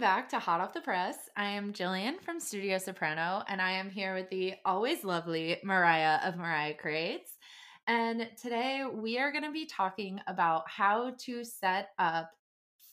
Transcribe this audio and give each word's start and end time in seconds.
Back 0.00 0.30
to 0.30 0.38
Hot 0.38 0.62
Off 0.62 0.72
the 0.72 0.80
Press. 0.80 1.28
I 1.36 1.50
am 1.50 1.74
Jillian 1.74 2.22
from 2.22 2.40
Studio 2.40 2.78
Soprano, 2.78 3.42
and 3.48 3.60
I 3.60 3.72
am 3.72 3.90
here 3.90 4.14
with 4.14 4.30
the 4.30 4.54
always 4.64 5.04
lovely 5.04 5.58
Mariah 5.62 6.20
of 6.24 6.38
Mariah 6.38 6.72
Creates. 6.72 7.36
And 7.86 8.26
today 8.40 8.86
we 8.90 9.18
are 9.18 9.30
going 9.30 9.44
to 9.44 9.52
be 9.52 9.66
talking 9.66 10.18
about 10.26 10.62
how 10.66 11.12
to 11.18 11.44
set 11.44 11.90
up 11.98 12.30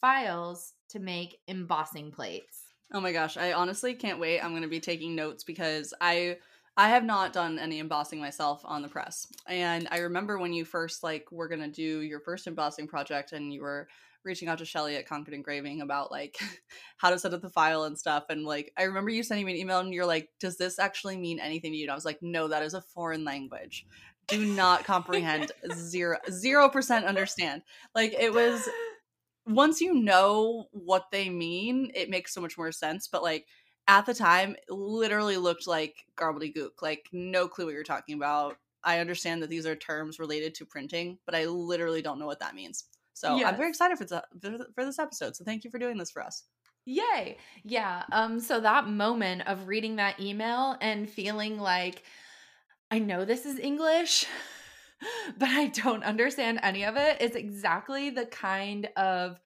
files 0.02 0.74
to 0.90 1.00
make 1.00 1.40
embossing 1.48 2.12
plates. 2.12 2.64
Oh 2.92 3.00
my 3.00 3.14
gosh, 3.14 3.38
I 3.38 3.54
honestly 3.54 3.94
can't 3.94 4.20
wait. 4.20 4.42
I'm 4.42 4.52
going 4.52 4.64
to 4.64 4.68
be 4.68 4.82
taking 4.82 5.16
notes 5.16 5.46
because 5.46 5.94
I 6.02 6.36
I 6.76 6.90
have 6.90 7.06
not 7.06 7.32
done 7.32 7.58
any 7.58 7.80
embossing 7.80 8.20
myself 8.20 8.62
on 8.66 8.82
the 8.82 8.90
press. 8.90 9.28
And 9.48 9.88
I 9.92 10.00
remember 10.00 10.40
when 10.40 10.52
you 10.52 10.66
first 10.66 11.04
like 11.04 11.32
were 11.32 11.48
going 11.48 11.62
to 11.62 11.70
do 11.70 12.02
your 12.02 12.20
first 12.20 12.48
embossing 12.48 12.86
project 12.86 13.32
and 13.32 13.54
you 13.54 13.62
were 13.62 13.88
reaching 14.28 14.48
out 14.48 14.60
to 14.60 14.66
Shelly 14.66 14.96
at 14.96 15.08
Concord 15.08 15.34
Engraving 15.34 15.82
about 15.82 16.12
like 16.12 16.38
how 16.98 17.10
to 17.10 17.18
set 17.18 17.34
up 17.34 17.42
the 17.42 17.50
file 17.50 17.86
and 17.86 17.98
stuff. 17.98 18.26
And 18.30 18.46
like, 18.46 18.72
I 18.78 18.84
remember 18.84 19.10
you 19.10 19.24
sending 19.24 19.46
me 19.46 19.54
an 19.54 19.58
email 19.58 19.80
and 19.80 19.94
you're 19.94 20.06
like, 20.06 20.30
does 20.40 20.58
this 20.58 20.78
actually 20.78 21.18
mean 21.18 21.40
anything 21.40 21.72
to 21.72 21.78
you? 21.78 21.86
And 21.86 21.92
I 21.92 21.96
was 21.96 22.06
like, 22.06 22.20
no, 22.22 22.48
that 22.50 22.62
is 22.62 22.76
a 22.76 22.82
foreign 22.82 23.24
language. 23.24 23.88
Do 24.28 24.46
not 24.46 24.84
comprehend 24.84 25.52
zero, 25.74 26.18
zero 26.30 26.70
percent 26.70 27.06
understand. 27.06 27.64
Like 27.96 28.14
it 28.14 28.32
was, 28.32 28.70
once 29.48 29.82
you 29.82 29.94
know 29.94 30.68
what 30.72 31.06
they 31.12 31.30
mean, 31.30 31.92
it 31.96 32.10
makes 32.10 32.34
so 32.34 32.42
much 32.42 32.58
more 32.58 32.72
sense. 32.72 33.08
But 33.08 33.24
like 33.24 33.48
at 33.88 34.06
the 34.06 34.14
time, 34.14 34.56
literally 34.70 35.38
looked 35.38 35.66
like 35.66 35.96
gobbledygook, 36.18 36.82
like 36.82 37.08
no 37.14 37.48
clue 37.48 37.66
what 37.66 37.74
you're 37.74 37.84
talking 37.84 38.16
about. 38.16 38.58
I 38.84 39.00
understand 39.00 39.42
that 39.42 39.50
these 39.50 39.66
are 39.66 39.76
terms 39.76 40.20
related 40.20 40.56
to 40.56 40.66
printing, 40.66 41.18
but 41.26 41.36
I 41.36 41.46
literally 41.46 42.02
don't 42.02 42.20
know 42.20 42.26
what 42.26 42.40
that 42.42 42.56
means. 42.56 42.86
So 43.18 43.36
yes. 43.36 43.48
I'm 43.48 43.58
very 43.58 43.70
excited 43.70 43.98
for 43.98 44.06
this, 44.06 44.62
for 44.76 44.86
this 44.86 45.00
episode. 45.00 45.36
So 45.36 45.44
thank 45.44 45.64
you 45.64 45.72
for 45.72 45.80
doing 45.80 45.98
this 45.98 46.12
for 46.12 46.24
us. 46.24 46.44
Yay. 46.86 47.38
Yeah. 47.64 48.04
Um 48.12 48.40
so 48.40 48.60
that 48.60 48.88
moment 48.88 49.48
of 49.48 49.68
reading 49.68 49.96
that 49.96 50.20
email 50.20 50.78
and 50.82 51.10
feeling 51.10 51.60
like 51.60 52.04
I 52.92 53.00
know 53.00 53.26
this 53.26 53.48
is 53.48 53.58
English, 53.58 54.28
but 55.40 55.50
I 55.50 55.68
don't 55.68 56.04
understand 56.04 56.60
any 56.62 56.86
of 56.86 56.96
it 56.96 57.20
is 57.20 57.36
exactly 57.36 58.12
the 58.12 58.28
kind 58.28 58.88
of 58.96 59.40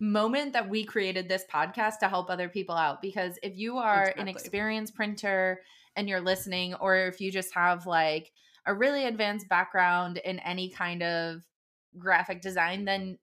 moment 0.00 0.52
that 0.54 0.68
we 0.68 0.82
created 0.82 1.28
this 1.28 1.44
podcast 1.52 2.00
to 2.00 2.08
help 2.08 2.30
other 2.30 2.48
people 2.48 2.74
out 2.74 3.00
because 3.00 3.38
if 3.44 3.56
you 3.56 3.78
are 3.78 4.02
exactly. 4.02 4.22
an 4.22 4.28
experienced 4.28 4.94
printer 4.96 5.60
and 5.94 6.08
you're 6.08 6.20
listening 6.20 6.74
or 6.74 6.96
if 6.96 7.20
you 7.20 7.30
just 7.30 7.54
have 7.54 7.86
like 7.86 8.32
a 8.66 8.74
really 8.74 9.06
advanced 9.06 9.48
background 9.48 10.18
in 10.24 10.40
any 10.40 10.68
kind 10.68 11.02
of 11.02 11.42
graphic 11.98 12.40
design, 12.40 12.84
then 12.84 13.18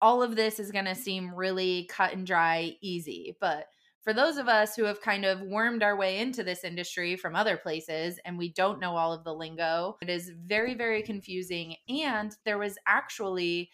all 0.00 0.22
of 0.22 0.36
this 0.36 0.58
is 0.58 0.70
going 0.70 0.84
to 0.84 0.94
seem 0.94 1.34
really 1.34 1.88
cut 1.90 2.12
and 2.12 2.26
dry, 2.26 2.76
easy. 2.80 3.36
But 3.40 3.66
for 4.02 4.12
those 4.12 4.36
of 4.38 4.48
us 4.48 4.76
who 4.76 4.84
have 4.84 5.00
kind 5.00 5.24
of 5.24 5.42
wormed 5.42 5.82
our 5.82 5.96
way 5.96 6.18
into 6.18 6.42
this 6.42 6.64
industry 6.64 7.16
from 7.16 7.34
other 7.34 7.56
places 7.56 8.18
and 8.24 8.38
we 8.38 8.52
don't 8.52 8.80
know 8.80 8.96
all 8.96 9.12
of 9.12 9.24
the 9.24 9.34
lingo, 9.34 9.96
it 10.00 10.08
is 10.08 10.30
very, 10.44 10.74
very 10.74 11.02
confusing. 11.02 11.74
And 11.88 12.34
there 12.44 12.58
was 12.58 12.78
actually, 12.86 13.70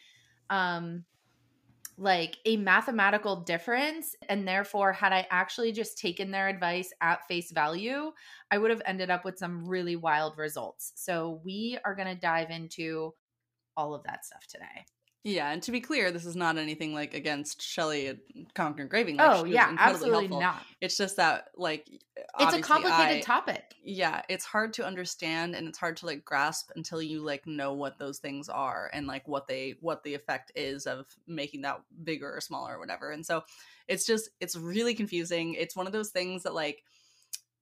um, 0.51 1.05
like 1.97 2.39
a 2.45 2.57
mathematical 2.57 3.43
difference. 3.43 4.17
And 4.29 4.49
therefore, 4.49 4.93
had 4.93 5.13
I 5.13 5.27
actually 5.31 5.73
just 5.73 5.99
taken 5.99 6.31
their 6.31 6.49
advice 6.49 6.93
at 7.01 7.27
face 7.29 7.53
value, 7.53 8.11
I 8.51 8.59
would 8.59 8.71
have 8.71 8.83
ended 8.85 9.11
up 9.11 9.25
with 9.25 9.39
some 9.39 9.65
really 9.65 9.97
wild 9.97 10.37
results. 10.37 10.93
So, 10.97 11.41
we 11.45 11.79
are 11.85 11.95
going 11.95 12.09
to 12.09 12.21
dive 12.21 12.51
into 12.51 13.15
all 13.77 13.95
of 13.95 14.03
that 14.05 14.25
stuff 14.25 14.47
today. 14.47 14.87
Yeah, 15.27 15.51
and 15.51 15.63
to 15.63 15.73
be 15.73 15.81
clear, 15.81 16.13
this 16.13 16.27
is 16.27 16.37
not 16.37 16.59
anything 16.59 16.93
like 16.93 17.15
against 17.15 17.63
Shelley 17.63 18.09
at 18.09 18.19
Concord 18.55 18.83
Engraving. 18.83 19.17
Like, 19.17 19.31
oh 19.31 19.45
yeah, 19.47 19.75
absolutely 19.79 20.27
helpful. 20.27 20.41
not. 20.41 20.63
It's 20.83 20.99
just 20.99 21.17
that 21.17 21.49
like 21.57 21.89
it's 22.39 22.55
a 22.55 22.61
complicated 22.61 23.17
I, 23.17 23.21
topic. 23.23 23.75
Yeah, 23.83 24.21
it's 24.29 24.45
hard 24.45 24.75
to 24.75 24.85
understand 24.85 25.55
and 25.55 25.67
it's 25.67 25.79
hard 25.79 25.97
to 25.99 26.07
like 26.07 26.27
grasp 26.27 26.73
until 26.77 27.01
you 27.01 27.23
like 27.23 27.47
know 27.47 27.73
what 27.73 27.99
those 27.99 28.19
things 28.19 28.51
are 28.51 28.91
and 28.93 29.07
like 29.07 29.27
what 29.27 29.47
they 29.47 29.77
what 29.81 30.03
the 30.05 30.13
effect 30.13 30.53
is 30.57 30.87
of 30.87 31.07
making 31.27 31.63
that 31.63 31.81
bigger 32.03 32.31
or 32.37 32.43
smaller 32.43 32.77
or 32.77 32.79
whatever. 32.79 33.11
And 33.11 33.25
so 33.25 33.45
it's 33.89 34.05
just 34.05 34.29
it's 34.41 34.57
really 34.57 34.95
confusing. 34.95 35.55
It's 35.55 35.75
one 35.75 35.87
of 35.87 35.95
those 35.95 36.11
things 36.11 36.43
that 36.43 36.55
like 36.55 36.83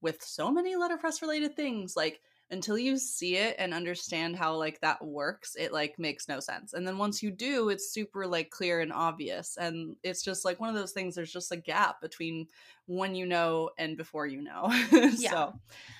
with 0.00 0.20
so 0.20 0.50
many 0.50 0.74
letterpress 0.74 1.22
related 1.22 1.54
things 1.54 1.94
like 1.96 2.20
until 2.52 2.76
you 2.76 2.98
see 2.98 3.36
it 3.36 3.56
and 3.58 3.72
understand 3.72 4.36
how 4.36 4.54
like 4.54 4.78
that 4.80 5.02
works 5.02 5.56
it 5.58 5.72
like 5.72 5.98
makes 5.98 6.28
no 6.28 6.38
sense 6.38 6.74
and 6.74 6.86
then 6.86 6.98
once 6.98 7.22
you 7.22 7.30
do 7.30 7.70
it's 7.70 7.90
super 7.90 8.26
like 8.26 8.50
clear 8.50 8.80
and 8.80 8.92
obvious 8.92 9.56
and 9.56 9.96
it's 10.02 10.22
just 10.22 10.44
like 10.44 10.60
one 10.60 10.68
of 10.68 10.74
those 10.74 10.92
things 10.92 11.14
there's 11.14 11.32
just 11.32 11.50
a 11.50 11.56
gap 11.56 12.00
between 12.02 12.46
when 12.86 13.14
you 13.14 13.24
know 13.24 13.70
and 13.78 13.96
before 13.96 14.26
you 14.26 14.42
know 14.42 14.68
yeah. 14.92 15.30
so 15.30 15.54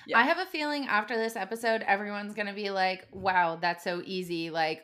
yeah. 0.07 0.17
i 0.17 0.21
have 0.21 0.37
a 0.37 0.45
feeling 0.45 0.85
after 0.85 1.17
this 1.17 1.35
episode 1.35 1.81
everyone's 1.81 2.35
gonna 2.35 2.53
be 2.53 2.69
like 2.69 3.07
wow 3.11 3.57
that's 3.59 3.83
so 3.83 4.01
easy 4.05 4.51
like 4.51 4.83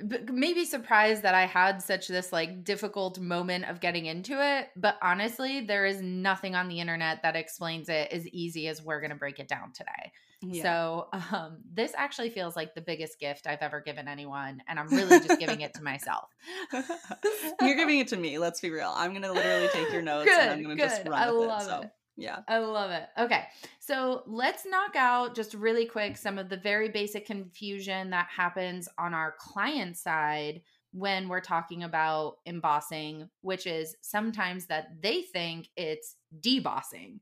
maybe 0.00 0.64
surprised 0.64 1.22
that 1.22 1.34
I 1.34 1.46
had 1.46 1.82
such 1.82 2.08
this 2.08 2.32
like 2.32 2.62
difficult 2.62 3.18
moment 3.18 3.64
of 3.64 3.80
getting 3.80 4.06
into 4.06 4.34
it, 4.40 4.68
but 4.76 4.96
honestly, 5.02 5.60
there 5.60 5.86
is 5.86 6.00
nothing 6.00 6.54
on 6.54 6.68
the 6.68 6.80
internet 6.80 7.22
that 7.22 7.34
explains 7.34 7.88
it 7.88 8.12
as 8.12 8.26
easy 8.28 8.68
as 8.68 8.82
we're 8.82 9.00
going 9.00 9.10
to 9.10 9.16
break 9.16 9.40
it 9.40 9.48
down 9.48 9.72
today. 9.72 10.12
Yeah. 10.40 10.62
So, 10.62 11.08
um, 11.12 11.58
this 11.72 11.92
actually 11.96 12.30
feels 12.30 12.54
like 12.54 12.74
the 12.76 12.80
biggest 12.80 13.18
gift 13.18 13.48
I've 13.48 13.58
ever 13.60 13.80
given 13.80 14.06
anyone, 14.06 14.62
and 14.68 14.78
I'm 14.78 14.88
really 14.88 15.18
just 15.18 15.40
giving 15.40 15.62
it 15.62 15.74
to 15.74 15.82
myself. 15.82 16.28
You're 17.60 17.74
giving 17.74 17.98
it 17.98 18.08
to 18.08 18.16
me. 18.16 18.38
Let's 18.38 18.60
be 18.60 18.70
real. 18.70 18.92
I'm 18.94 19.10
going 19.10 19.22
to 19.22 19.32
literally 19.32 19.68
take 19.72 19.92
your 19.92 20.02
notes 20.02 20.26
good, 20.26 20.38
and 20.38 20.50
I'm 20.52 20.62
going 20.62 20.76
to 20.76 20.82
just 20.82 21.04
run 21.08 21.20
I 21.20 21.32
with 21.32 21.50
it. 21.50 21.62
So. 21.62 21.80
It. 21.80 21.90
Yeah. 22.18 22.40
I 22.48 22.58
love 22.58 22.90
it. 22.90 23.08
Okay. 23.16 23.44
So 23.78 24.24
let's 24.26 24.66
knock 24.66 24.96
out 24.96 25.36
just 25.36 25.54
really 25.54 25.86
quick 25.86 26.16
some 26.16 26.36
of 26.36 26.48
the 26.48 26.56
very 26.56 26.88
basic 26.88 27.24
confusion 27.26 28.10
that 28.10 28.26
happens 28.28 28.88
on 28.98 29.14
our 29.14 29.36
client 29.38 29.96
side 29.96 30.62
when 30.90 31.28
we're 31.28 31.40
talking 31.40 31.84
about 31.84 32.38
embossing, 32.44 33.28
which 33.42 33.66
is 33.68 33.94
sometimes 34.02 34.66
that 34.66 35.00
they 35.00 35.22
think 35.22 35.68
it's 35.76 36.16
debossing. 36.40 37.20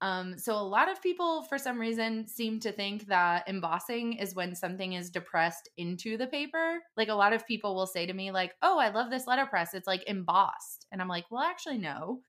Um, 0.00 0.38
so 0.38 0.54
a 0.54 0.62
lot 0.62 0.90
of 0.90 1.02
people, 1.02 1.42
for 1.44 1.58
some 1.58 1.80
reason, 1.80 2.28
seem 2.28 2.60
to 2.60 2.70
think 2.70 3.06
that 3.06 3.48
embossing 3.48 4.12
is 4.12 4.34
when 4.34 4.54
something 4.54 4.92
is 4.92 5.10
depressed 5.10 5.70
into 5.78 6.18
the 6.18 6.26
paper. 6.26 6.80
Like 6.96 7.08
a 7.08 7.14
lot 7.14 7.32
of 7.32 7.46
people 7.46 7.74
will 7.74 7.86
say 7.86 8.04
to 8.06 8.12
me, 8.12 8.30
like, 8.30 8.52
"Oh, 8.62 8.78
I 8.78 8.90
love 8.90 9.10
this 9.10 9.26
letterpress. 9.26 9.72
It's 9.72 9.86
like 9.86 10.04
embossed," 10.06 10.86
and 10.92 11.00
I'm 11.00 11.08
like, 11.08 11.24
"Well, 11.30 11.42
actually, 11.42 11.78
no, 11.78 12.20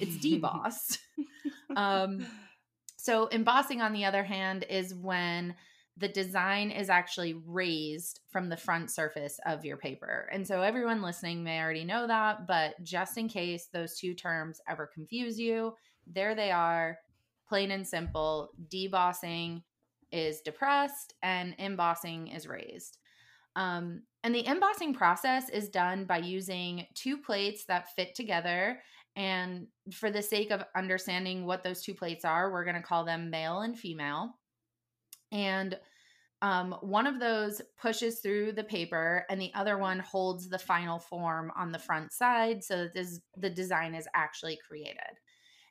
it's 0.00 0.16
debossed." 0.24 0.98
um, 1.76 2.26
so 2.96 3.28
embossing, 3.28 3.80
on 3.80 3.92
the 3.92 4.04
other 4.04 4.24
hand, 4.24 4.64
is 4.68 4.94
when 4.94 5.54
the 5.96 6.08
design 6.08 6.70
is 6.70 6.88
actually 6.88 7.34
raised 7.46 8.20
from 8.30 8.48
the 8.48 8.56
front 8.56 8.90
surface 8.90 9.38
of 9.44 9.64
your 9.64 9.76
paper. 9.76 10.28
And 10.32 10.46
so 10.46 10.62
everyone 10.62 11.02
listening 11.02 11.44
may 11.44 11.60
already 11.60 11.84
know 11.84 12.06
that, 12.06 12.46
but 12.46 12.82
just 12.82 13.18
in 13.18 13.28
case 13.28 13.68
those 13.72 13.98
two 13.98 14.14
terms 14.14 14.60
ever 14.68 14.86
confuse 14.86 15.38
you, 15.38 15.74
there 16.06 16.34
they 16.34 16.50
are 16.50 16.98
plain 17.50 17.70
and 17.72 17.86
simple, 17.86 18.50
debossing 18.72 19.62
is 20.12 20.40
depressed 20.40 21.14
and 21.22 21.54
embossing 21.58 22.28
is 22.28 22.46
raised. 22.46 22.96
Um, 23.56 24.02
and 24.22 24.34
the 24.34 24.46
embossing 24.46 24.94
process 24.94 25.48
is 25.48 25.68
done 25.68 26.04
by 26.04 26.18
using 26.18 26.86
two 26.94 27.18
plates 27.18 27.64
that 27.66 27.94
fit 27.94 28.14
together. 28.14 28.80
And 29.20 29.66
for 29.92 30.10
the 30.10 30.22
sake 30.22 30.50
of 30.50 30.64
understanding 30.74 31.44
what 31.44 31.62
those 31.62 31.82
two 31.82 31.92
plates 31.92 32.24
are, 32.24 32.50
we're 32.50 32.64
going 32.64 32.76
to 32.76 32.82
call 32.82 33.04
them 33.04 33.28
male 33.28 33.60
and 33.60 33.78
female. 33.78 34.30
And 35.30 35.78
um, 36.40 36.74
one 36.80 37.06
of 37.06 37.20
those 37.20 37.60
pushes 37.78 38.20
through 38.20 38.52
the 38.52 38.64
paper, 38.64 39.26
and 39.28 39.38
the 39.38 39.52
other 39.52 39.76
one 39.76 39.98
holds 39.98 40.48
the 40.48 40.58
final 40.58 40.98
form 40.98 41.52
on 41.54 41.70
the 41.70 41.78
front 41.78 42.14
side 42.14 42.64
so 42.64 42.78
that 42.78 42.94
this, 42.94 43.20
the 43.36 43.50
design 43.50 43.94
is 43.94 44.08
actually 44.14 44.58
created. 44.66 45.18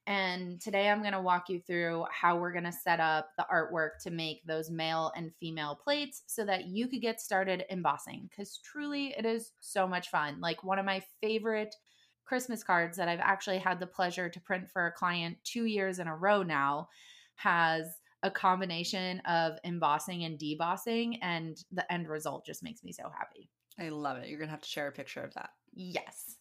And 0.05 0.61
today 0.61 0.87
I'm 0.87 1.01
going 1.01 1.13
to 1.13 1.21
walk 1.21 1.49
you 1.49 1.59
through 1.59 2.05
how 2.11 2.37
we're 2.37 2.53
going 2.53 2.65
to 2.65 2.71
set 2.71 2.99
up 2.99 3.31
the 3.35 3.47
artwork 3.51 3.97
to 4.03 4.11
make 4.11 4.45
those 4.45 4.69
male 4.69 5.11
and 5.15 5.33
female 5.39 5.79
plates 5.83 6.21
so 6.27 6.45
that 6.45 6.67
you 6.67 6.87
could 6.87 7.01
get 7.01 7.19
started 7.19 7.63
embossing 7.71 8.29
because 8.29 8.59
truly 8.63 9.15
it 9.17 9.25
is 9.25 9.53
so 9.59 9.87
much 9.87 10.09
fun. 10.09 10.39
Like 10.39 10.63
one 10.63 10.77
of 10.77 10.85
my 10.85 11.01
favorite 11.19 11.75
Christmas 12.29 12.63
cards 12.63 12.95
that 12.95 13.09
I've 13.09 13.19
actually 13.19 13.57
had 13.57 13.79
the 13.79 13.87
pleasure 13.87 14.29
to 14.29 14.39
print 14.39 14.69
for 14.69 14.85
a 14.85 14.91
client 14.91 15.37
two 15.43 15.65
years 15.65 15.97
in 15.97 16.07
a 16.07 16.15
row 16.15 16.43
now 16.43 16.87
has 17.35 17.87
a 18.21 18.29
combination 18.29 19.19
of 19.21 19.57
embossing 19.63 20.25
and 20.25 20.37
debossing, 20.37 21.17
and 21.23 21.57
the 21.71 21.91
end 21.91 22.07
result 22.07 22.45
just 22.45 22.61
makes 22.61 22.83
me 22.83 22.91
so 22.91 23.09
happy. 23.17 23.49
I 23.79 23.89
love 23.89 24.17
it. 24.17 24.29
You're 24.29 24.37
going 24.37 24.49
to 24.49 24.51
have 24.51 24.61
to 24.61 24.69
share 24.69 24.87
a 24.87 24.91
picture 24.91 25.23
of 25.23 25.33
that. 25.33 25.49
Yes. 25.73 26.35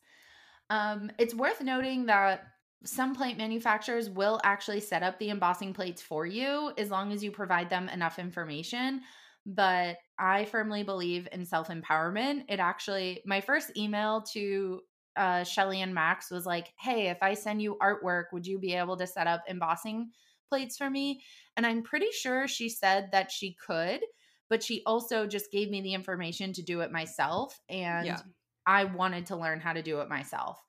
Um, 0.69 1.11
it's 1.19 1.35
worth 1.35 1.62
noting 1.62 2.05
that 2.06 2.43
some 2.85 3.14
plate 3.14 3.38
manufacturers 3.38 4.11
will 4.11 4.40
actually 4.44 4.81
set 4.81 5.02
up 5.02 5.19
the 5.19 5.31
embossing 5.31 5.73
plates 5.73 6.02
for 6.02 6.26
you 6.26 6.73
as 6.76 6.90
long 6.90 7.12
as 7.12 7.25
you 7.25 7.31
provide 7.31 7.70
them 7.70 7.88
enough 7.88 8.19
information. 8.19 9.00
But 9.46 9.96
I 10.19 10.44
firmly 10.44 10.82
believe 10.82 11.29
in 11.32 11.46
self 11.46 11.69
empowerment. 11.69 12.44
It 12.50 12.61
actually, 12.61 13.23
my 13.25 13.40
first 13.40 13.75
email 13.75 14.20
to 14.32 14.82
uh, 15.19 15.44
Shelly 15.44 15.82
and 15.82 15.93
Max 15.93 16.31
was 16.31 16.47
like, 16.47 16.73
hey, 16.79 17.09
if 17.09 17.19
I 17.23 17.35
send 17.35 17.61
you 17.61 17.76
artwork, 17.82 18.26
would 18.32 18.47
you 18.47 18.59
be 18.59 18.75
able 18.75 18.97
to 18.97 19.06
set 19.06 19.26
up 19.26 19.43
embossing 19.49 20.11
plates 20.49 20.79
for 20.79 20.88
me? 20.88 21.20
And 21.56 21.67
I'm 21.67 21.82
pretty 21.82 22.11
sure 22.12 22.47
she 22.47 22.69
said 22.69 23.09
that 23.12 23.32
she 23.32 23.56
could, 23.67 24.00
but 24.49 24.62
she 24.62 24.82
also 24.87 25.26
just 25.26 25.50
gave 25.50 25.70
me 25.70 25.82
the 25.82 25.94
information 25.94 26.53
to 26.55 26.62
do 26.62 26.81
it 26.81 26.93
myself. 26.93 27.61
And 27.69 28.06
yeah. 28.06 28.20
I 28.65 28.85
wanted 28.85 29.26
to 29.26 29.37
learn 29.37 29.61
how 29.61 29.73
to 29.73 29.82
do 29.82 30.00
it 30.00 30.09
myself. 30.09 30.62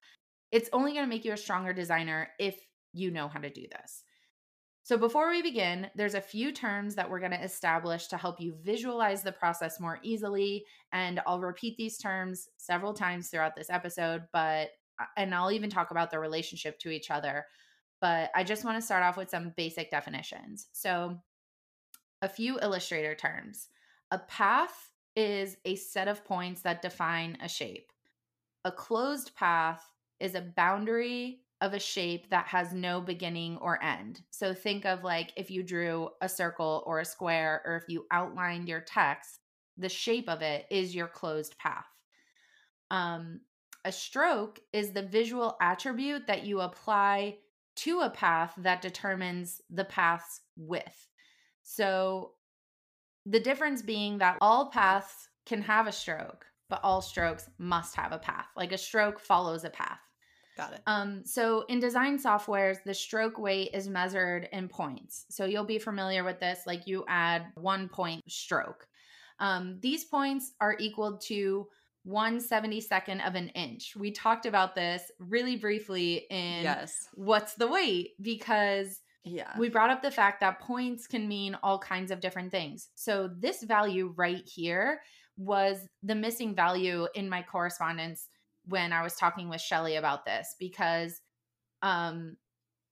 It's 0.52 0.70
only 0.74 0.94
going 0.94 1.06
to 1.06 1.10
make 1.10 1.26
you 1.26 1.34
a 1.34 1.38
stronger 1.38 1.74
designer 1.74 2.30
if 2.40 2.60
you 2.92 3.12
know 3.12 3.28
how 3.28 3.40
to 3.40 3.52
do 3.52 3.66
this. 3.72 4.04
So, 4.90 4.98
before 4.98 5.30
we 5.30 5.44
begin, 5.44 5.88
there's 5.94 6.16
a 6.16 6.20
few 6.20 6.52
terms 6.52 6.96
that 6.96 7.08
we're 7.08 7.20
going 7.20 7.34
to 7.34 7.44
establish 7.44 8.08
to 8.08 8.18
help 8.18 8.42
you 8.42 8.56
visualize 8.64 9.22
the 9.22 9.32
process 9.32 9.80
more 9.80 10.00
easily. 10.02 10.66
And 10.92 11.22
I'll 11.28 11.42
repeat 11.42 11.78
these 11.78 12.00
terms 12.00 12.48
several 12.58 12.96
times 12.96 13.30
throughout 13.30 13.56
this 13.56 13.70
episode, 13.70 14.24
but, 14.34 14.70
uh, 15.00 15.06
and 15.16 15.36
I'll 15.36 15.52
even 15.52 15.70
talk 15.70 15.92
about 15.92 16.10
their 16.10 16.20
relationship 16.20 16.80
to 16.80 16.90
each 16.90 17.12
other. 17.12 17.46
But 18.02 18.32
I 18.34 18.44
just 18.44 18.66
want 18.66 18.80
to 18.80 18.82
start 18.82 19.04
off 19.04 19.16
with 19.16 19.30
some 19.30 19.54
basic 19.56 19.92
definitions. 19.92 20.70
So, 20.74 21.20
a 22.24 22.28
few 22.28 22.60
illustrator 22.60 23.14
terms. 23.14 23.68
A 24.10 24.18
path 24.18 24.90
is 25.16 25.56
a 25.66 25.76
set 25.76 26.08
of 26.08 26.26
points 26.26 26.64
that 26.64 26.82
define 26.82 27.38
a 27.44 27.48
shape. 27.48 27.92
A 28.66 28.72
closed 28.72 29.36
path 29.36 29.88
is 30.20 30.34
a 30.34 30.42
boundary 30.42 31.42
of 31.62 31.74
a 31.74 31.80
shape 31.80 32.30
that 32.30 32.48
has 32.48 32.74
no 32.74 33.02
beginning 33.02 33.58
or 33.58 33.84
end. 33.84 34.22
So 34.30 34.54
think 34.54 34.86
of 34.86 35.04
like 35.04 35.34
if 35.36 35.52
you 35.52 35.62
drew 35.62 36.10
a 36.22 36.30
circle 36.30 36.84
or 36.86 37.00
a 37.00 37.06
square, 37.06 37.62
or 37.66 37.76
if 37.76 37.84
you 37.90 38.06
outlined 38.12 38.70
your 38.70 38.82
text, 38.82 39.40
the 39.78 39.90
shape 39.90 40.30
of 40.30 40.42
it 40.42 40.66
is 40.72 40.96
your 40.96 41.08
closed 41.08 41.58
path. 41.58 41.86
Um, 42.92 43.42
a 43.86 43.92
stroke 43.92 44.60
is 44.74 44.92
the 44.92 45.04
visual 45.04 45.58
attribute 45.62 46.28
that 46.28 46.46
you 46.46 46.62
apply 46.62 47.38
to 47.78 48.02
a 48.02 48.10
path 48.10 48.54
that 48.58 48.82
determines 48.82 49.62
the 49.70 49.86
path's 49.86 50.42
width. 50.58 51.08
So 51.64 52.32
the 53.26 53.40
difference 53.40 53.82
being 53.82 54.18
that 54.18 54.38
all 54.42 54.70
paths 54.70 55.30
can 55.46 55.62
have 55.62 55.88
a 55.88 55.92
stroke, 55.92 56.46
but 56.70 56.82
all 56.84 57.02
strokes 57.02 57.50
must 57.58 57.96
have 57.96 58.12
a 58.12 58.18
path. 58.18 58.48
Like 58.56 58.72
a 58.72 58.78
stroke 58.78 59.20
follows 59.20 59.64
a 59.64 59.70
path. 59.70 60.00
Got 60.60 60.74
it. 60.74 60.82
Um, 60.88 61.22
so 61.24 61.64
in 61.70 61.80
design 61.80 62.20
softwares, 62.20 62.84
the 62.84 62.94
stroke 62.94 63.40
weight 63.40 63.70
is 63.74 63.88
measured 63.88 64.50
in 64.52 64.68
points. 64.68 65.26
So 65.30 65.46
you'll 65.46 65.64
be 65.64 65.80
familiar 65.80 66.26
with 66.26 66.42
this, 66.42 66.64
like 66.68 66.86
you 66.86 67.06
add 67.08 67.46
one 67.56 67.88
point 67.88 68.30
stroke. 68.30 68.86
Um, 69.40 69.80
these 69.82 70.04
points 70.04 70.52
are 70.60 70.76
equal 70.78 71.18
to 71.28 71.66
172nd 72.06 73.26
of 73.26 73.36
an 73.36 73.48
inch. 73.50 73.96
We 73.96 74.12
talked 74.12 74.46
about 74.46 74.76
this 74.76 75.04
really 75.18 75.56
briefly 75.56 76.26
in 76.30 76.64
yes. 76.64 77.08
What's 77.14 77.54
the 77.54 77.68
Weight? 77.68 78.12
Because 78.22 79.00
yeah. 79.24 79.58
We 79.58 79.70
brought 79.70 79.92
up 79.92 80.02
the 80.02 80.12
fact 80.12 80.42
that 80.42 80.60
points 80.60 81.08
can 81.08 81.28
mean 81.28 81.58
all 81.64 81.80
kinds 81.80 82.12
of 82.12 82.20
different 82.20 82.52
things. 82.52 82.90
So 82.96 83.30
this 83.38 83.64
value 83.64 84.14
right 84.18 84.44
here 84.46 85.02
was 85.38 85.88
the 86.04 86.16
missing 86.16 86.54
value 86.54 87.08
in 87.16 87.30
my 87.30 87.44
correspondence 87.44 88.28
when 88.70 88.94
I 88.94 89.04
was 89.04 89.16
talking 89.16 89.50
with 89.50 89.62
Shelly 89.62 89.96
about 89.96 90.26
this 90.26 90.56
because 90.60 91.22
um 91.82 92.38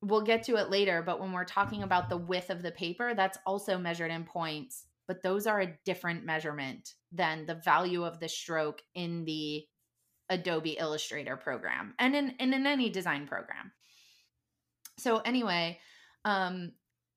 we'll 0.02 0.22
get 0.22 0.44
to 0.44 0.56
it 0.58 0.70
later, 0.70 1.02
but 1.02 1.20
when 1.20 1.32
we're 1.32 1.44
talking 1.44 1.82
about 1.84 2.10
the 2.10 2.18
width 2.18 2.50
of 2.50 2.62
the 2.62 2.72
paper, 2.72 3.14
that's 3.16 3.38
also 3.46 3.78
measured 3.78 4.12
in 4.12 4.24
points, 4.24 4.86
but 5.08 5.24
those 5.24 5.48
are 5.48 5.60
a 5.60 5.78
different 5.86 6.24
measurement 6.24 6.94
than 7.12 7.46
the 7.46 7.56
value 7.56 8.04
of 8.04 8.20
the 8.20 8.30
stroke 8.30 8.82
in 8.94 9.26
the 9.26 9.66
Adobe 10.30 10.78
Illustrator 10.80 11.36
program 11.38 11.96
and 12.00 12.16
in, 12.16 12.36
and 12.40 12.54
in 12.54 12.68
any 12.68 12.90
design 12.90 13.26
program. 13.28 13.72
So 14.98 15.18
anyway, 15.20 15.80
um 16.26 16.74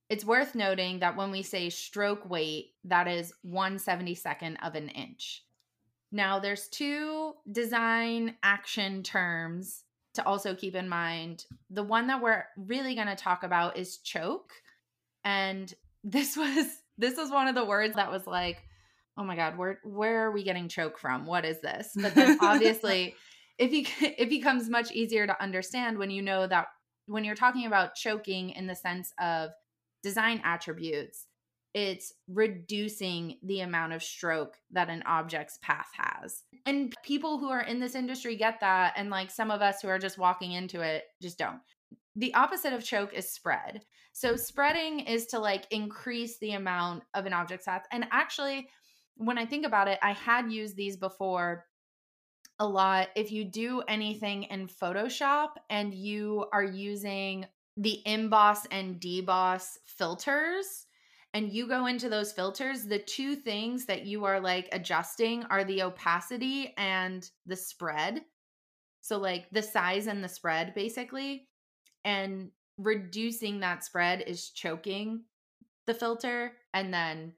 it's 0.08 0.24
worth 0.24 0.56
noting 0.56 0.98
that 0.98 1.16
when 1.16 1.30
we 1.30 1.42
say 1.42 1.70
stroke 1.70 2.28
weight, 2.28 2.72
that 2.84 3.06
is 3.06 3.32
172nd 3.46 4.56
of 4.60 4.74
an 4.74 4.88
inch. 4.88 5.44
Now, 6.12 6.38
there's 6.38 6.68
two 6.68 7.34
design 7.50 8.36
action 8.42 9.02
terms 9.02 9.84
to 10.14 10.26
also 10.26 10.54
keep 10.54 10.74
in 10.74 10.88
mind. 10.88 11.44
The 11.70 11.84
one 11.84 12.08
that 12.08 12.20
we're 12.20 12.44
really 12.56 12.94
going 12.94 13.06
to 13.06 13.16
talk 13.16 13.42
about 13.42 13.76
is 13.76 13.98
choke. 13.98 14.52
And 15.24 15.72
this 16.04 16.36
was 16.36 16.66
this 16.98 17.16
was 17.16 17.30
one 17.30 17.48
of 17.48 17.54
the 17.54 17.64
words 17.64 17.94
that 17.96 18.10
was 18.10 18.26
like, 18.26 18.58
"Oh 19.16 19.24
my 19.24 19.36
god, 19.36 19.56
where 19.56 19.80
where 19.84 20.26
are 20.26 20.30
we 20.30 20.42
getting 20.42 20.68
choke 20.68 20.98
from? 20.98 21.26
What 21.26 21.44
is 21.44 21.60
this?" 21.60 21.92
But 21.94 22.14
then 22.14 22.38
obviously, 22.42 23.14
if 23.58 23.72
you 23.72 23.84
it 24.00 24.28
becomes 24.28 24.68
much 24.68 24.90
easier 24.92 25.26
to 25.26 25.42
understand 25.42 25.98
when 25.98 26.10
you 26.10 26.22
know 26.22 26.46
that 26.46 26.66
when 27.06 27.24
you're 27.24 27.34
talking 27.34 27.66
about 27.66 27.94
choking 27.94 28.50
in 28.50 28.66
the 28.66 28.74
sense 28.74 29.12
of 29.20 29.50
design 30.02 30.40
attributes, 30.44 31.26
it's 31.74 32.12
reducing 32.28 33.38
the 33.42 33.60
amount 33.60 33.92
of 33.92 34.02
stroke 34.02 34.56
that 34.72 34.90
an 34.90 35.02
object's 35.06 35.58
path 35.62 35.88
has. 35.96 36.42
And 36.66 36.94
people 37.04 37.38
who 37.38 37.48
are 37.50 37.62
in 37.62 37.80
this 37.80 37.94
industry 37.94 38.36
get 38.36 38.60
that. 38.60 38.94
And 38.96 39.10
like 39.10 39.30
some 39.30 39.50
of 39.50 39.62
us 39.62 39.80
who 39.80 39.88
are 39.88 39.98
just 39.98 40.18
walking 40.18 40.52
into 40.52 40.80
it 40.80 41.04
just 41.22 41.38
don't. 41.38 41.60
The 42.16 42.34
opposite 42.34 42.72
of 42.72 42.84
choke 42.84 43.14
is 43.14 43.32
spread. 43.32 43.82
So 44.12 44.34
spreading 44.36 45.00
is 45.00 45.26
to 45.26 45.38
like 45.38 45.66
increase 45.70 46.38
the 46.38 46.52
amount 46.52 47.04
of 47.14 47.26
an 47.26 47.32
object's 47.32 47.66
path. 47.66 47.84
And 47.92 48.06
actually, 48.10 48.68
when 49.16 49.38
I 49.38 49.46
think 49.46 49.64
about 49.64 49.88
it, 49.88 49.98
I 50.02 50.12
had 50.12 50.50
used 50.50 50.76
these 50.76 50.96
before 50.96 51.66
a 52.58 52.66
lot. 52.66 53.08
If 53.14 53.30
you 53.30 53.44
do 53.44 53.82
anything 53.86 54.44
in 54.44 54.66
Photoshop 54.66 55.50
and 55.70 55.94
you 55.94 56.46
are 56.52 56.64
using 56.64 57.46
the 57.76 58.02
emboss 58.06 58.66
and 58.66 59.00
deboss 59.00 59.76
filters, 59.86 60.86
and 61.32 61.52
you 61.52 61.68
go 61.68 61.86
into 61.86 62.08
those 62.08 62.32
filters, 62.32 62.84
the 62.84 62.98
two 62.98 63.36
things 63.36 63.86
that 63.86 64.04
you 64.04 64.24
are 64.24 64.40
like 64.40 64.68
adjusting 64.72 65.44
are 65.44 65.64
the 65.64 65.82
opacity 65.82 66.74
and 66.76 67.28
the 67.46 67.56
spread. 67.56 68.22
So, 69.00 69.18
like 69.18 69.48
the 69.50 69.62
size 69.62 70.06
and 70.08 70.22
the 70.24 70.28
spread, 70.28 70.74
basically. 70.74 71.48
And 72.04 72.50
reducing 72.78 73.60
that 73.60 73.84
spread 73.84 74.24
is 74.26 74.50
choking 74.50 75.22
the 75.86 75.94
filter, 75.94 76.52
and 76.74 76.92
then 76.92 77.32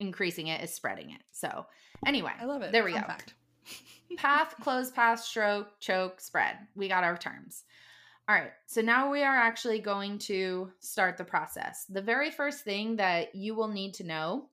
increasing 0.00 0.48
it 0.48 0.62
is 0.62 0.72
spreading 0.72 1.10
it. 1.10 1.22
So, 1.30 1.66
anyway, 2.04 2.32
I 2.40 2.44
love 2.46 2.62
it. 2.62 2.72
There 2.72 2.84
we 2.84 2.92
Fun 2.92 3.04
go. 3.06 3.14
path, 4.16 4.54
close 4.60 4.90
path, 4.90 5.20
stroke, 5.20 5.78
choke, 5.80 6.20
spread. 6.20 6.56
We 6.74 6.88
got 6.88 7.04
our 7.04 7.16
terms. 7.16 7.64
All 8.28 8.34
right, 8.34 8.52
so 8.66 8.82
now 8.82 9.10
we 9.10 9.22
are 9.22 9.34
actually 9.34 9.78
going 9.78 10.18
to 10.18 10.70
start 10.80 11.16
the 11.16 11.24
process. 11.24 11.86
The 11.88 12.02
very 12.02 12.30
first 12.30 12.62
thing 12.62 12.96
that 12.96 13.34
you 13.34 13.54
will 13.54 13.68
need 13.68 13.94
to 13.94 14.04
know, 14.04 14.50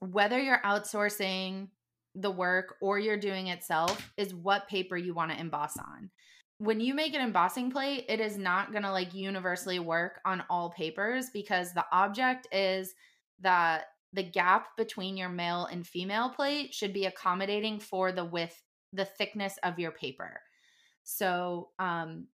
whether 0.00 0.38
you're 0.38 0.60
outsourcing 0.62 1.68
the 2.14 2.30
work 2.30 2.74
or 2.82 2.98
you're 2.98 3.16
doing 3.16 3.46
it 3.46 3.64
self, 3.64 4.12
is 4.18 4.34
what 4.34 4.68
paper 4.68 4.98
you 4.98 5.14
want 5.14 5.30
to 5.30 5.40
emboss 5.40 5.78
on. 5.78 6.10
When 6.58 6.80
you 6.80 6.92
make 6.92 7.14
an 7.14 7.22
embossing 7.22 7.70
plate, 7.70 8.04
it 8.10 8.20
is 8.20 8.36
not 8.36 8.72
going 8.72 8.82
to 8.82 8.92
like 8.92 9.14
universally 9.14 9.78
work 9.78 10.20
on 10.26 10.44
all 10.50 10.68
papers 10.68 11.30
because 11.32 11.72
the 11.72 11.86
object 11.92 12.46
is 12.52 12.92
that 13.40 13.84
the 14.12 14.22
gap 14.22 14.76
between 14.76 15.16
your 15.16 15.30
male 15.30 15.64
and 15.64 15.86
female 15.86 16.28
plate 16.28 16.74
should 16.74 16.92
be 16.92 17.06
accommodating 17.06 17.80
for 17.80 18.12
the 18.12 18.26
width, 18.26 18.62
the 18.92 19.06
thickness 19.06 19.58
of 19.62 19.78
your 19.78 19.92
paper. 19.92 20.42
So, 21.04 21.70
um, 21.78 22.26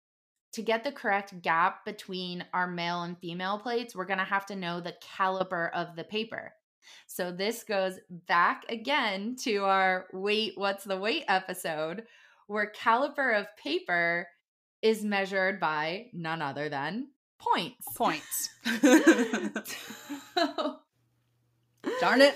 to 0.53 0.61
get 0.61 0.83
the 0.83 0.91
correct 0.91 1.41
gap 1.41 1.85
between 1.85 2.43
our 2.53 2.67
male 2.67 3.03
and 3.03 3.17
female 3.19 3.59
plates, 3.59 3.95
we're 3.95 4.05
going 4.05 4.19
to 4.19 4.25
have 4.25 4.45
to 4.47 4.55
know 4.55 4.79
the 4.79 4.95
caliper 5.17 5.71
of 5.73 5.95
the 5.95 6.03
paper. 6.03 6.53
So 7.07 7.31
this 7.31 7.63
goes 7.63 7.99
back 8.27 8.65
again 8.69 9.35
to 9.43 9.65
our 9.65 10.07
weight, 10.13 10.53
what's 10.55 10.83
the 10.83 10.97
weight 10.97 11.25
episode, 11.27 12.03
where 12.47 12.71
caliper 12.75 13.39
of 13.39 13.45
paper 13.61 14.27
is 14.81 15.03
measured 15.03 15.59
by 15.59 16.07
none 16.13 16.41
other 16.41 16.69
than 16.69 17.09
points. 17.37 17.85
Points. 17.95 18.49
Darn 21.99 22.21
it. 22.21 22.35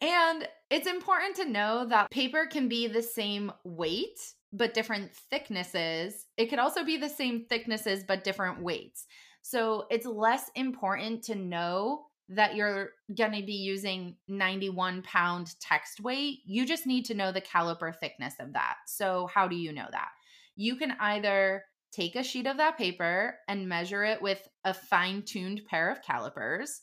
and 0.00 0.48
it's 0.70 0.86
important 0.86 1.36
to 1.36 1.44
know 1.44 1.86
that 1.88 2.10
paper 2.10 2.46
can 2.46 2.68
be 2.68 2.86
the 2.86 3.02
same 3.02 3.52
weight 3.64 4.18
but 4.56 4.74
different 4.74 5.14
thicknesses. 5.14 6.26
It 6.36 6.46
could 6.46 6.58
also 6.58 6.84
be 6.84 6.96
the 6.96 7.08
same 7.08 7.44
thicknesses 7.48 8.04
but 8.06 8.24
different 8.24 8.62
weights. 8.62 9.06
So 9.42 9.86
it's 9.90 10.06
less 10.06 10.50
important 10.54 11.22
to 11.24 11.34
know 11.34 12.06
that 12.28 12.56
you're 12.56 12.90
going 13.16 13.32
to 13.32 13.46
be 13.46 13.52
using 13.52 14.16
91 14.28 15.02
pound 15.02 15.54
text 15.60 16.00
weight. 16.00 16.40
You 16.44 16.66
just 16.66 16.86
need 16.86 17.04
to 17.06 17.14
know 17.14 17.30
the 17.30 17.40
caliper 17.40 17.94
thickness 17.94 18.34
of 18.40 18.54
that. 18.54 18.76
So, 18.86 19.28
how 19.32 19.46
do 19.46 19.54
you 19.54 19.72
know 19.72 19.86
that? 19.90 20.08
You 20.56 20.76
can 20.76 20.94
either 20.98 21.62
take 21.92 22.16
a 22.16 22.24
sheet 22.24 22.46
of 22.46 22.56
that 22.56 22.76
paper 22.76 23.36
and 23.46 23.68
measure 23.68 24.02
it 24.02 24.20
with 24.20 24.46
a 24.64 24.74
fine 24.74 25.22
tuned 25.22 25.62
pair 25.68 25.90
of 25.90 26.02
calipers, 26.02 26.80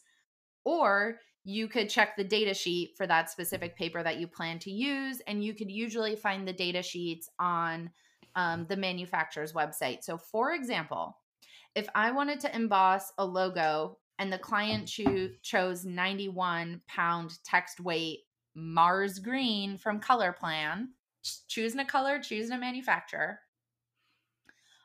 or 0.63 1.17
you 1.43 1.67
could 1.67 1.89
check 1.89 2.15
the 2.15 2.23
data 2.23 2.53
sheet 2.53 2.93
for 2.95 3.05
that 3.07 3.29
specific 3.29 3.75
paper 3.75 4.01
that 4.01 4.17
you 4.17 4.27
plan 4.27 4.59
to 4.59 4.71
use. 4.71 5.21
And 5.27 5.43
you 5.43 5.53
could 5.53 5.69
usually 5.69 6.15
find 6.15 6.47
the 6.47 6.53
data 6.53 6.81
sheets 6.81 7.29
on 7.39 7.91
um, 8.35 8.65
the 8.69 8.77
manufacturer's 8.77 9.53
website. 9.53 10.03
So, 10.03 10.17
for 10.17 10.53
example, 10.53 11.17
if 11.75 11.87
I 11.95 12.11
wanted 12.11 12.39
to 12.41 12.55
emboss 12.55 13.11
a 13.17 13.25
logo 13.25 13.97
and 14.19 14.31
the 14.31 14.37
client 14.37 14.87
cho- 14.87 15.31
chose 15.41 15.85
91 15.85 16.81
pound 16.87 17.37
text 17.43 17.79
weight 17.81 18.19
Mars 18.55 19.19
green 19.19 19.77
from 19.77 19.99
Color 19.99 20.31
Plan, 20.31 20.89
choosing 21.47 21.79
a 21.79 21.85
color, 21.85 22.19
choosing 22.19 22.55
a 22.55 22.59
manufacturer, 22.59 23.39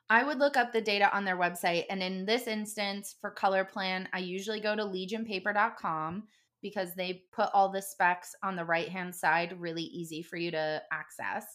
I 0.09 0.23
would 0.23 0.39
look 0.39 0.57
up 0.57 0.73
the 0.73 0.81
data 0.81 1.15
on 1.15 1.23
their 1.23 1.37
website. 1.37 1.85
And 1.89 2.01
in 2.01 2.25
this 2.25 2.47
instance, 2.47 3.15
for 3.21 3.29
color 3.29 3.63
plan, 3.63 4.09
I 4.11 4.19
usually 4.19 4.59
go 4.59 4.75
to 4.75 4.83
legionpaper.com 4.83 6.23
because 6.61 6.93
they 6.95 7.23
put 7.31 7.49
all 7.53 7.69
the 7.69 7.81
specs 7.81 8.35
on 8.43 8.55
the 8.55 8.65
right 8.65 8.89
hand 8.89 9.15
side, 9.15 9.59
really 9.59 9.83
easy 9.83 10.21
for 10.21 10.37
you 10.37 10.51
to 10.51 10.81
access. 10.91 11.45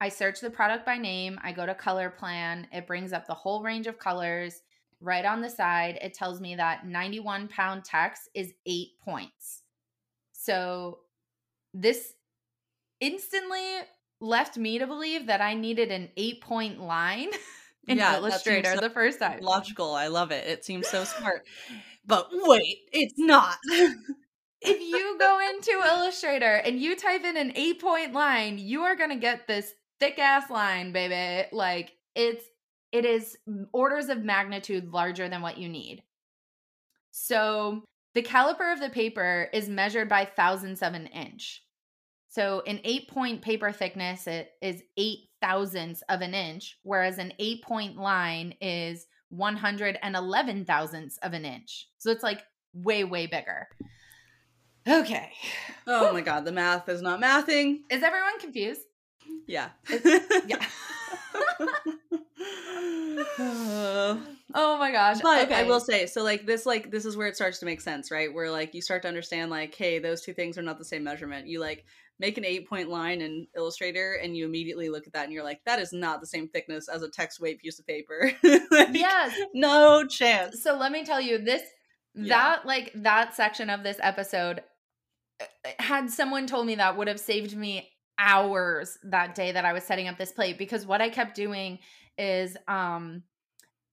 I 0.00 0.08
search 0.08 0.40
the 0.40 0.50
product 0.50 0.86
by 0.86 0.96
name, 0.96 1.38
I 1.42 1.52
go 1.52 1.66
to 1.66 1.74
color 1.74 2.10
plan, 2.10 2.66
it 2.72 2.86
brings 2.86 3.12
up 3.12 3.26
the 3.26 3.34
whole 3.34 3.62
range 3.62 3.86
of 3.86 3.98
colors. 3.98 4.62
Right 5.02 5.24
on 5.24 5.40
the 5.40 5.48
side, 5.48 5.98
it 6.02 6.14
tells 6.14 6.40
me 6.40 6.56
that 6.56 6.86
91 6.86 7.48
pound 7.48 7.84
text 7.84 8.28
is 8.34 8.52
eight 8.66 8.98
points. 9.02 9.62
So 10.32 11.00
this 11.72 12.14
instantly 13.00 13.62
left 14.20 14.56
me 14.56 14.78
to 14.78 14.86
believe 14.86 15.26
that 15.26 15.40
I 15.40 15.54
needed 15.54 15.90
an 15.90 16.10
eight 16.16 16.40
point 16.42 16.80
line 16.80 17.30
in 17.88 17.98
yeah, 17.98 18.16
Illustrator 18.16 18.74
so 18.74 18.80
the 18.80 18.90
first 18.90 19.18
time. 19.18 19.40
Logical. 19.40 19.94
I 19.94 20.08
love 20.08 20.30
it. 20.32 20.46
It 20.46 20.64
seems 20.64 20.88
so 20.88 21.04
smart. 21.04 21.46
But 22.10 22.28
wait, 22.32 22.78
it's 22.92 23.14
not. 23.16 23.56
if 24.60 24.80
you 24.80 25.16
go 25.18 25.38
into 25.48 25.70
Illustrator 25.86 26.56
and 26.56 26.80
you 26.80 26.96
type 26.96 27.24
in 27.24 27.36
an 27.36 27.52
eight 27.54 27.80
point 27.80 28.12
line, 28.12 28.58
you 28.58 28.82
are 28.82 28.96
going 28.96 29.10
to 29.10 29.16
get 29.16 29.46
this 29.46 29.72
thick 30.00 30.18
ass 30.18 30.50
line, 30.50 30.92
baby. 30.92 31.48
Like 31.52 31.92
it's 32.14 32.44
it 32.92 33.04
is 33.04 33.38
orders 33.72 34.08
of 34.08 34.24
magnitude 34.24 34.92
larger 34.92 35.28
than 35.28 35.42
what 35.42 35.58
you 35.58 35.68
need. 35.68 36.02
So 37.12 37.84
the 38.14 38.22
caliper 38.22 38.72
of 38.72 38.80
the 38.80 38.90
paper 38.90 39.48
is 39.52 39.68
measured 39.68 40.08
by 40.08 40.24
thousandths 40.24 40.82
of 40.82 40.94
an 40.94 41.06
inch. 41.06 41.62
So 42.28 42.62
an 42.66 42.80
eight 42.84 43.08
point 43.08 43.42
paper 43.42 43.72
thickness 43.72 44.26
it 44.26 44.50
is 44.60 44.82
eight 44.96 45.28
thousandths 45.40 46.02
of 46.08 46.20
an 46.20 46.34
inch, 46.34 46.78
whereas 46.82 47.18
an 47.18 47.32
eight 47.38 47.62
point 47.62 47.96
line 47.96 48.54
is 48.60 49.06
111 49.30 50.64
thousandths 50.64 51.18
of 51.18 51.32
an 51.32 51.44
inch. 51.44 51.88
So 51.98 52.10
it's 52.10 52.22
like 52.22 52.42
way, 52.74 53.04
way 53.04 53.26
bigger. 53.26 53.68
Okay. 54.86 55.32
Oh 55.86 56.12
my 56.12 56.20
God, 56.22 56.44
the 56.44 56.52
math 56.52 56.88
is 56.88 57.02
not 57.02 57.20
mathing. 57.20 57.80
Is 57.90 58.02
everyone 58.02 58.38
confused? 58.38 58.82
Yeah. 59.46 59.70
yeah. 60.46 60.64
oh 64.54 64.76
my 64.78 64.90
gosh. 64.92 65.18
But 65.22 65.44
okay. 65.44 65.54
I 65.54 65.62
will 65.64 65.80
say, 65.80 66.06
so 66.06 66.22
like 66.22 66.46
this, 66.46 66.66
like 66.66 66.90
this 66.90 67.04
is 67.04 67.16
where 67.16 67.28
it 67.28 67.36
starts 67.36 67.58
to 67.60 67.66
make 67.66 67.80
sense, 67.80 68.10
right? 68.10 68.32
Where 68.32 68.50
like 68.50 68.74
you 68.74 68.82
start 68.82 69.02
to 69.02 69.08
understand, 69.08 69.50
like, 69.50 69.74
hey, 69.74 69.98
those 69.98 70.22
two 70.22 70.32
things 70.32 70.58
are 70.58 70.62
not 70.62 70.78
the 70.78 70.84
same 70.84 71.04
measurement. 71.04 71.46
You 71.46 71.60
like 71.60 71.84
make 72.20 72.36
an 72.36 72.44
eight 72.44 72.68
point 72.68 72.90
line 72.90 73.22
in 73.22 73.46
Illustrator 73.56 74.20
and 74.22 74.36
you 74.36 74.44
immediately 74.44 74.90
look 74.90 75.06
at 75.06 75.14
that 75.14 75.24
and 75.24 75.32
you're 75.32 75.42
like, 75.42 75.60
that 75.64 75.80
is 75.80 75.92
not 75.92 76.20
the 76.20 76.26
same 76.26 76.46
thickness 76.48 76.86
as 76.86 77.02
a 77.02 77.08
text 77.08 77.40
weight 77.40 77.58
piece 77.58 77.78
of 77.78 77.86
paper. 77.86 78.30
like, 78.70 78.88
yes. 78.92 79.36
No 79.54 80.06
chance. 80.06 80.62
So 80.62 80.76
let 80.76 80.92
me 80.92 81.02
tell 81.02 81.20
you, 81.20 81.38
this 81.38 81.62
yeah. 82.14 82.28
that 82.28 82.66
like 82.66 82.92
that 82.94 83.34
section 83.34 83.70
of 83.70 83.82
this 83.82 83.96
episode 84.00 84.62
uh, 85.40 85.70
had 85.78 86.10
someone 86.10 86.46
told 86.46 86.66
me 86.66 86.74
that 86.74 86.96
would 86.96 87.08
have 87.08 87.20
saved 87.20 87.56
me 87.56 87.88
hours 88.18 88.98
that 89.04 89.34
day 89.34 89.52
that 89.52 89.64
I 89.64 89.72
was 89.72 89.84
setting 89.84 90.06
up 90.06 90.18
this 90.18 90.32
plate 90.32 90.58
because 90.58 90.84
what 90.84 91.00
I 91.00 91.08
kept 91.08 91.34
doing 91.34 91.78
is 92.18 92.56
um 92.68 93.22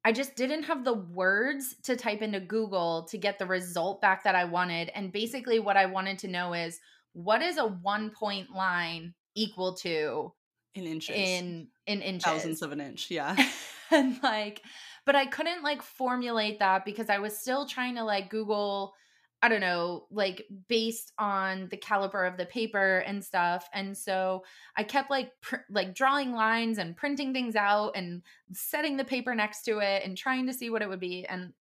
I 0.04 0.12
just 0.12 0.36
didn't 0.36 0.64
have 0.64 0.86
the 0.86 0.94
words 0.94 1.76
to 1.84 1.96
type 1.96 2.22
into 2.22 2.40
Google 2.40 3.08
to 3.10 3.18
get 3.18 3.40
the 3.40 3.46
result 3.46 4.02
back 4.02 4.24
that 4.24 4.36
I 4.36 4.46
wanted 4.46 4.92
and 4.94 5.14
basically 5.14 5.60
what 5.60 5.78
I 5.78 5.86
wanted 5.86 6.20
to 6.20 6.28
know 6.28 6.54
is 6.54 6.80
what 7.18 7.42
is 7.42 7.58
a 7.58 7.66
one 7.66 8.12
point 8.12 8.52
line 8.52 9.16
equal 9.36 9.74
to 9.74 10.32
in 10.76 10.86
inches. 10.86 11.16
in 11.16 11.68
in 11.88 12.02
inches? 12.02 12.26
Thousands 12.26 12.62
of 12.62 12.72
an 12.72 12.80
inch 12.80 13.10
yeah. 13.10 13.36
And 13.92 14.22
like 14.22 14.62
but 15.06 15.16
i 15.16 15.26
couldn't 15.26 15.64
like 15.64 15.82
formulate 15.82 16.60
that 16.60 16.84
because 16.84 17.10
i 17.10 17.20
was 17.20 17.40
still 17.40 17.66
trying 17.66 17.96
to 17.96 18.04
like 18.04 18.30
google 18.30 18.94
i 19.42 19.48
don't 19.48 19.62
know 19.62 20.08
like 20.12 20.44
based 20.68 21.14
on 21.18 21.70
the 21.72 21.78
caliper 21.78 22.30
of 22.30 22.36
the 22.36 22.46
paper 22.46 22.98
and 23.08 23.24
stuff 23.24 23.70
and 23.74 23.98
so 23.98 24.44
i 24.76 24.84
kept 24.84 25.10
like 25.10 25.32
pr- 25.42 25.56
like 25.70 25.96
drawing 25.96 26.34
lines 26.34 26.80
and 26.80 26.98
printing 26.98 27.32
things 27.32 27.56
out 27.56 27.92
and 27.96 28.22
setting 28.52 28.98
the 28.98 29.06
paper 29.06 29.34
next 29.34 29.64
to 29.64 29.80
it 29.80 30.04
and 30.04 30.18
trying 30.18 30.46
to 30.46 30.54
see 30.54 30.70
what 30.70 30.82
it 30.82 30.90
would 30.90 31.00
be 31.00 31.26
and 31.28 31.54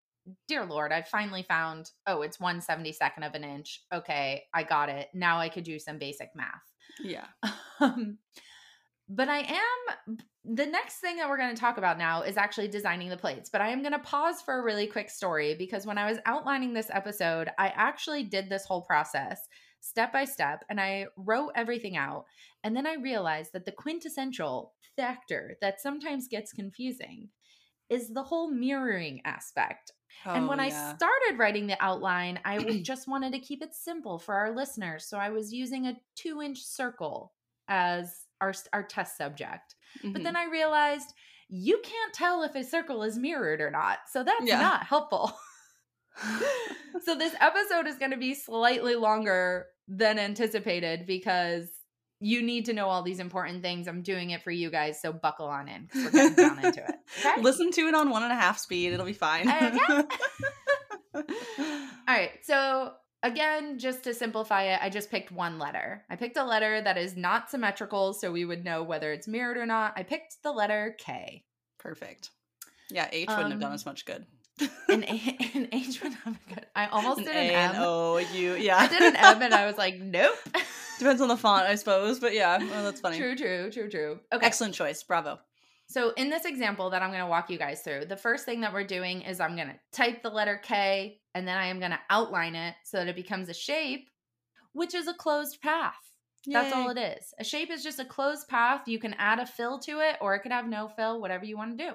dear 0.48 0.64
lord 0.64 0.92
i 0.92 1.02
finally 1.02 1.42
found 1.42 1.90
oh 2.06 2.22
it's 2.22 2.38
172nd 2.38 3.26
of 3.26 3.34
an 3.34 3.44
inch. 3.44 3.82
Okay 3.92 4.44
i 4.52 4.62
got 4.62 4.88
it. 4.88 5.08
Now 5.14 5.38
i 5.38 5.48
could 5.48 5.64
do 5.64 5.78
some 5.78 5.98
basic 5.98 6.30
math. 6.34 6.72
Yeah. 7.02 7.26
Um, 7.80 8.18
but 9.08 9.28
i 9.28 9.38
am 9.38 10.18
the 10.44 10.66
next 10.66 10.98
thing 10.98 11.16
that 11.16 11.28
we're 11.28 11.36
going 11.36 11.54
to 11.54 11.60
talk 11.60 11.76
about 11.76 11.98
now 11.98 12.22
is 12.22 12.36
actually 12.36 12.68
designing 12.68 13.08
the 13.08 13.16
plates 13.16 13.50
but 13.50 13.60
i 13.60 13.68
am 13.68 13.82
going 13.82 13.92
to 13.92 13.98
pause 13.98 14.40
for 14.40 14.58
a 14.58 14.62
really 14.62 14.86
quick 14.86 15.10
story 15.10 15.54
because 15.58 15.84
when 15.84 15.98
i 15.98 16.08
was 16.08 16.18
outlining 16.24 16.72
this 16.72 16.90
episode 16.90 17.50
i 17.58 17.68
actually 17.74 18.22
did 18.22 18.48
this 18.48 18.64
whole 18.64 18.82
process 18.82 19.48
step 19.80 20.12
by 20.12 20.24
step 20.24 20.64
and 20.70 20.80
i 20.80 21.06
wrote 21.16 21.50
everything 21.54 21.96
out 21.96 22.24
and 22.62 22.74
then 22.74 22.86
i 22.86 22.94
realized 22.94 23.52
that 23.52 23.66
the 23.66 23.72
quintessential 23.72 24.72
factor 24.96 25.56
that 25.60 25.80
sometimes 25.80 26.28
gets 26.28 26.52
confusing 26.52 27.28
is 27.90 28.08
the 28.08 28.22
whole 28.22 28.50
mirroring 28.50 29.20
aspect 29.24 29.92
Oh, 30.26 30.32
and 30.32 30.48
when 30.48 30.58
yeah. 30.58 30.64
I 30.64 30.68
started 30.70 31.38
writing 31.38 31.66
the 31.66 31.82
outline, 31.82 32.38
I 32.44 32.58
just 32.82 33.08
wanted 33.08 33.32
to 33.32 33.38
keep 33.38 33.62
it 33.62 33.74
simple 33.74 34.18
for 34.18 34.34
our 34.34 34.54
listeners. 34.54 35.06
So 35.06 35.18
I 35.18 35.30
was 35.30 35.52
using 35.52 35.86
a 35.86 35.96
two 36.16 36.40
inch 36.42 36.62
circle 36.62 37.32
as 37.68 38.26
our, 38.40 38.54
our 38.72 38.82
test 38.82 39.16
subject. 39.16 39.74
Mm-hmm. 39.98 40.12
But 40.12 40.22
then 40.22 40.36
I 40.36 40.44
realized 40.44 41.12
you 41.48 41.80
can't 41.82 42.12
tell 42.12 42.42
if 42.42 42.54
a 42.54 42.64
circle 42.64 43.02
is 43.02 43.18
mirrored 43.18 43.60
or 43.60 43.70
not. 43.70 43.98
So 44.10 44.24
that's 44.24 44.46
yeah. 44.46 44.60
not 44.60 44.84
helpful. 44.84 45.32
so 47.04 47.14
this 47.16 47.34
episode 47.40 47.86
is 47.86 47.96
going 47.96 48.10
to 48.10 48.16
be 48.16 48.34
slightly 48.34 48.94
longer 48.94 49.66
than 49.88 50.18
anticipated 50.18 51.06
because 51.06 51.68
you 52.24 52.42
need 52.42 52.64
to 52.64 52.72
know 52.72 52.88
all 52.88 53.02
these 53.02 53.20
important 53.20 53.60
things. 53.62 53.86
I'm 53.86 54.00
doing 54.00 54.30
it 54.30 54.42
for 54.42 54.50
you 54.50 54.70
guys, 54.70 54.98
so 55.00 55.12
buckle 55.12 55.46
on 55.46 55.68
in 55.68 55.88
because 55.92 56.04
we're 56.04 56.10
getting 56.30 56.34
down 56.36 56.64
into 56.64 56.82
it. 56.82 56.94
Okay? 57.20 57.42
Listen 57.42 57.70
to 57.72 57.82
it 57.82 57.94
on 57.94 58.08
one 58.08 58.22
and 58.22 58.32
a 58.32 58.34
half 58.34 58.58
speed. 58.58 58.94
It'll 58.94 59.04
be 59.04 59.12
fine. 59.12 59.46
Uh, 59.46 59.76
yeah. 59.88 60.02
all 61.14 61.22
right. 62.08 62.30
So 62.42 62.94
again, 63.22 63.78
just 63.78 64.04
to 64.04 64.14
simplify 64.14 64.62
it, 64.64 64.80
I 64.82 64.88
just 64.88 65.10
picked 65.10 65.32
one 65.32 65.58
letter. 65.58 66.04
I 66.08 66.16
picked 66.16 66.38
a 66.38 66.44
letter 66.44 66.80
that 66.80 66.96
is 66.96 67.14
not 67.14 67.50
symmetrical, 67.50 68.14
so 68.14 68.32
we 68.32 68.46
would 68.46 68.64
know 68.64 68.82
whether 68.82 69.12
it's 69.12 69.28
mirrored 69.28 69.58
or 69.58 69.66
not. 69.66 69.92
I 69.94 70.02
picked 70.02 70.42
the 70.42 70.52
letter 70.52 70.96
K. 70.98 71.44
Perfect. 71.78 72.30
Yeah, 72.90 73.06
H 73.12 73.28
wouldn't 73.28 73.44
um, 73.44 73.50
have 73.50 73.60
done 73.60 73.70
um, 73.70 73.74
as 73.74 73.84
much 73.84 74.06
good. 74.06 74.24
An, 74.60 75.04
a- 75.04 75.38
an 75.54 75.68
H 75.72 76.02
would 76.02 76.12
have 76.12 76.24
been 76.24 76.38
good. 76.48 76.66
I 76.74 76.86
almost 76.86 77.18
an 77.18 77.24
did 77.24 77.36
an 77.36 77.50
A 77.50 77.54
M. 77.54 77.74
Oh, 77.76 78.18
you 78.18 78.54
yeah. 78.54 78.76
I 78.78 78.88
did 78.88 79.02
an 79.02 79.16
M 79.16 79.42
and 79.42 79.54
I 79.54 79.66
was 79.66 79.76
like, 79.76 79.98
nope. 79.98 80.36
Depends 80.98 81.20
on 81.20 81.28
the 81.28 81.36
font, 81.36 81.66
I 81.66 81.74
suppose, 81.74 82.20
but 82.20 82.34
yeah, 82.34 82.58
well, 82.58 82.84
that's 82.84 83.00
funny. 83.00 83.18
True, 83.18 83.34
true, 83.34 83.70
true, 83.70 83.90
true. 83.90 84.20
Okay. 84.32 84.46
Excellent 84.46 84.74
choice. 84.74 85.02
Bravo. 85.02 85.40
So, 85.86 86.12
in 86.16 86.30
this 86.30 86.44
example 86.44 86.90
that 86.90 87.02
I'm 87.02 87.10
going 87.10 87.20
to 87.20 87.26
walk 87.26 87.50
you 87.50 87.58
guys 87.58 87.82
through, 87.82 88.06
the 88.06 88.16
first 88.16 88.44
thing 88.44 88.60
that 88.62 88.72
we're 88.72 88.84
doing 88.84 89.22
is 89.22 89.40
I'm 89.40 89.56
going 89.56 89.68
to 89.68 89.78
type 89.92 90.22
the 90.22 90.30
letter 90.30 90.60
K 90.62 91.20
and 91.34 91.46
then 91.46 91.58
I 91.58 91.66
am 91.66 91.78
going 91.78 91.90
to 91.90 92.00
outline 92.08 92.54
it 92.54 92.74
so 92.84 92.98
that 92.98 93.08
it 93.08 93.16
becomes 93.16 93.48
a 93.48 93.54
shape, 93.54 94.08
which 94.72 94.94
is 94.94 95.08
a 95.08 95.14
closed 95.14 95.60
path. 95.60 95.94
That's 96.46 96.74
all 96.74 96.90
it 96.90 96.98
is. 96.98 97.32
A 97.38 97.44
shape 97.44 97.70
is 97.70 97.82
just 97.82 98.00
a 98.00 98.04
closed 98.04 98.48
path. 98.48 98.82
You 98.86 98.98
can 98.98 99.14
add 99.14 99.38
a 99.38 99.46
fill 99.46 99.78
to 99.80 100.00
it 100.00 100.16
or 100.20 100.34
it 100.34 100.40
could 100.40 100.52
have 100.52 100.68
no 100.68 100.88
fill, 100.88 101.20
whatever 101.20 101.44
you 101.44 101.56
want 101.56 101.78
to 101.78 101.84
do. 101.84 101.92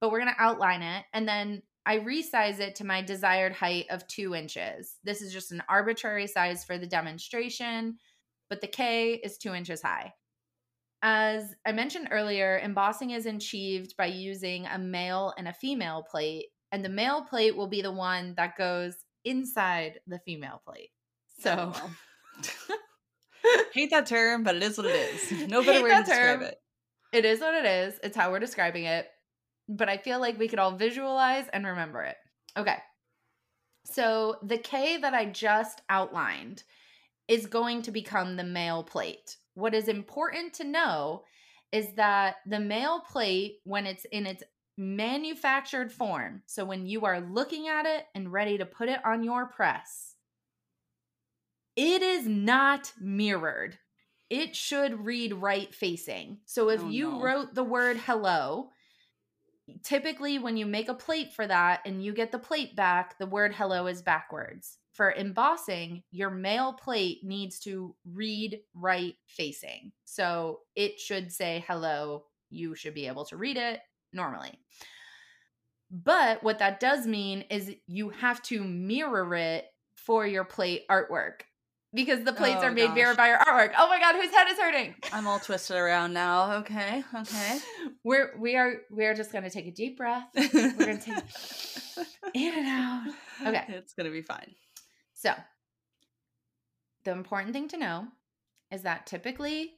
But 0.00 0.10
we're 0.10 0.20
going 0.20 0.34
to 0.34 0.42
outline 0.42 0.82
it 0.82 1.04
and 1.14 1.26
then 1.26 1.62
I 1.90 1.98
resize 1.98 2.60
it 2.60 2.76
to 2.76 2.86
my 2.86 3.02
desired 3.02 3.52
height 3.52 3.86
of 3.90 4.06
two 4.06 4.32
inches. 4.32 4.94
This 5.02 5.20
is 5.20 5.32
just 5.32 5.50
an 5.50 5.60
arbitrary 5.68 6.28
size 6.28 6.64
for 6.64 6.78
the 6.78 6.86
demonstration, 6.86 7.98
but 8.48 8.60
the 8.60 8.68
K 8.68 9.14
is 9.14 9.38
two 9.38 9.54
inches 9.54 9.82
high. 9.82 10.14
As 11.02 11.52
I 11.66 11.72
mentioned 11.72 12.06
earlier, 12.12 12.60
embossing 12.62 13.10
is 13.10 13.26
achieved 13.26 13.96
by 13.96 14.06
using 14.06 14.66
a 14.66 14.78
male 14.78 15.34
and 15.36 15.48
a 15.48 15.52
female 15.52 16.04
plate, 16.08 16.46
and 16.70 16.84
the 16.84 16.88
male 16.88 17.22
plate 17.24 17.56
will 17.56 17.66
be 17.66 17.82
the 17.82 17.90
one 17.90 18.34
that 18.36 18.56
goes 18.56 18.94
inside 19.24 19.98
the 20.06 20.20
female 20.20 20.62
plate. 20.64 20.90
So, 21.40 21.72
Oh, 21.74 21.90
well. 22.68 23.58
hate 23.74 23.90
that 23.90 24.06
term, 24.06 24.44
but 24.44 24.54
it 24.54 24.62
is 24.62 24.78
what 24.78 24.86
it 24.86 24.94
is. 24.94 25.48
No 25.48 25.60
better 25.64 25.72
Hate 25.72 25.82
way 25.82 25.88
to 25.90 25.94
that 25.96 26.06
describe 26.06 26.42
it. 26.42 26.56
it 27.12 27.24
is 27.24 27.40
what 27.40 27.54
it 27.54 27.64
is. 27.64 27.98
It's 28.04 28.16
how 28.16 28.30
we're 28.30 28.38
describing 28.38 28.84
it. 28.84 29.08
But 29.72 29.88
I 29.88 29.98
feel 29.98 30.20
like 30.20 30.36
we 30.36 30.48
could 30.48 30.58
all 30.58 30.76
visualize 30.76 31.46
and 31.52 31.64
remember 31.64 32.02
it. 32.02 32.16
Okay. 32.56 32.76
So 33.84 34.36
the 34.42 34.58
K 34.58 34.96
that 34.98 35.14
I 35.14 35.26
just 35.26 35.82
outlined 35.88 36.64
is 37.28 37.46
going 37.46 37.82
to 37.82 37.92
become 37.92 38.36
the 38.36 38.44
male 38.44 38.82
plate. 38.82 39.36
What 39.54 39.72
is 39.72 39.86
important 39.86 40.54
to 40.54 40.64
know 40.64 41.22
is 41.70 41.92
that 41.94 42.36
the 42.46 42.58
male 42.58 43.00
plate, 43.00 43.58
when 43.62 43.86
it's 43.86 44.04
in 44.06 44.26
its 44.26 44.42
manufactured 44.76 45.92
form, 45.92 46.42
so 46.46 46.64
when 46.64 46.86
you 46.86 47.04
are 47.04 47.20
looking 47.20 47.68
at 47.68 47.86
it 47.86 48.06
and 48.14 48.32
ready 48.32 48.58
to 48.58 48.66
put 48.66 48.88
it 48.88 48.98
on 49.04 49.22
your 49.22 49.46
press, 49.46 50.16
it 51.76 52.02
is 52.02 52.26
not 52.26 52.92
mirrored. 53.00 53.78
It 54.28 54.56
should 54.56 55.06
read 55.06 55.32
right 55.34 55.72
facing. 55.72 56.38
So 56.44 56.70
if 56.70 56.80
Oh, 56.82 56.88
you 56.88 57.10
no. 57.10 57.20
wrote 57.22 57.54
the 57.54 57.64
word 57.64 57.96
hello, 57.98 58.70
typically 59.82 60.38
when 60.38 60.56
you 60.56 60.66
make 60.66 60.88
a 60.88 60.94
plate 60.94 61.32
for 61.32 61.46
that 61.46 61.80
and 61.84 62.04
you 62.04 62.12
get 62.12 62.32
the 62.32 62.38
plate 62.38 62.76
back, 62.76 63.18
the 63.18 63.26
word 63.26 63.54
hello 63.54 63.86
is 63.86 64.02
backwards. 64.02 64.78
For 64.92 65.12
embossing, 65.12 66.02
your 66.10 66.30
male 66.30 66.72
plate 66.72 67.20
needs 67.22 67.58
to 67.60 67.94
read 68.12 68.60
right 68.74 69.14
facing. 69.26 69.92
So 70.04 70.60
it 70.74 70.98
should 70.98 71.32
say 71.32 71.64
hello. 71.66 72.24
You 72.50 72.74
should 72.74 72.94
be 72.94 73.06
able 73.06 73.24
to 73.26 73.36
read 73.36 73.56
it 73.56 73.80
normally. 74.12 74.58
But 75.90 76.42
what 76.42 76.58
that 76.58 76.80
does 76.80 77.06
mean 77.06 77.42
is 77.50 77.74
you 77.86 78.10
have 78.10 78.42
to 78.44 78.62
mirror 78.62 79.34
it 79.34 79.66
for 79.94 80.26
your 80.26 80.44
plate 80.44 80.82
artwork 80.90 81.42
because 81.94 82.24
the 82.24 82.32
plates 82.32 82.60
Oh, 82.62 82.66
are 82.66 82.70
made 82.70 82.88
gosh. 82.88 82.94
mirrored 82.94 83.16
by 83.16 83.28
your 83.28 83.38
artwork. 83.38 83.72
Oh 83.78 83.88
my 83.88 83.98
god, 83.98 84.14
whose 84.16 84.30
head 84.34 84.48
is 84.50 84.58
hurting? 84.58 84.94
I'm 85.12 85.26
all 85.26 85.38
twisted 85.38 85.76
around 85.76 86.12
now. 86.12 86.52
Okay, 86.58 87.02
okay. 87.14 87.58
We're 88.04 88.36
we 88.38 88.56
are 88.56 88.74
we 88.90 89.06
are 89.06 89.14
just 89.14 89.32
gonna 89.32 89.50
take 89.50 89.66
a 89.66 89.70
deep 89.72 89.96
breath. 89.96 90.24
We're 90.34 90.70
gonna 90.78 90.98
take 90.98 91.16
in 92.34 92.54
and 92.58 92.66
out. 92.66 93.14
Okay. 93.46 93.64
It's 93.68 93.92
gonna 93.94 94.10
be 94.10 94.22
fine. 94.22 94.54
So, 95.14 95.32
the 97.04 97.12
important 97.12 97.52
thing 97.52 97.68
to 97.68 97.76
know 97.76 98.06
is 98.70 98.82
that 98.82 99.06
typically 99.06 99.72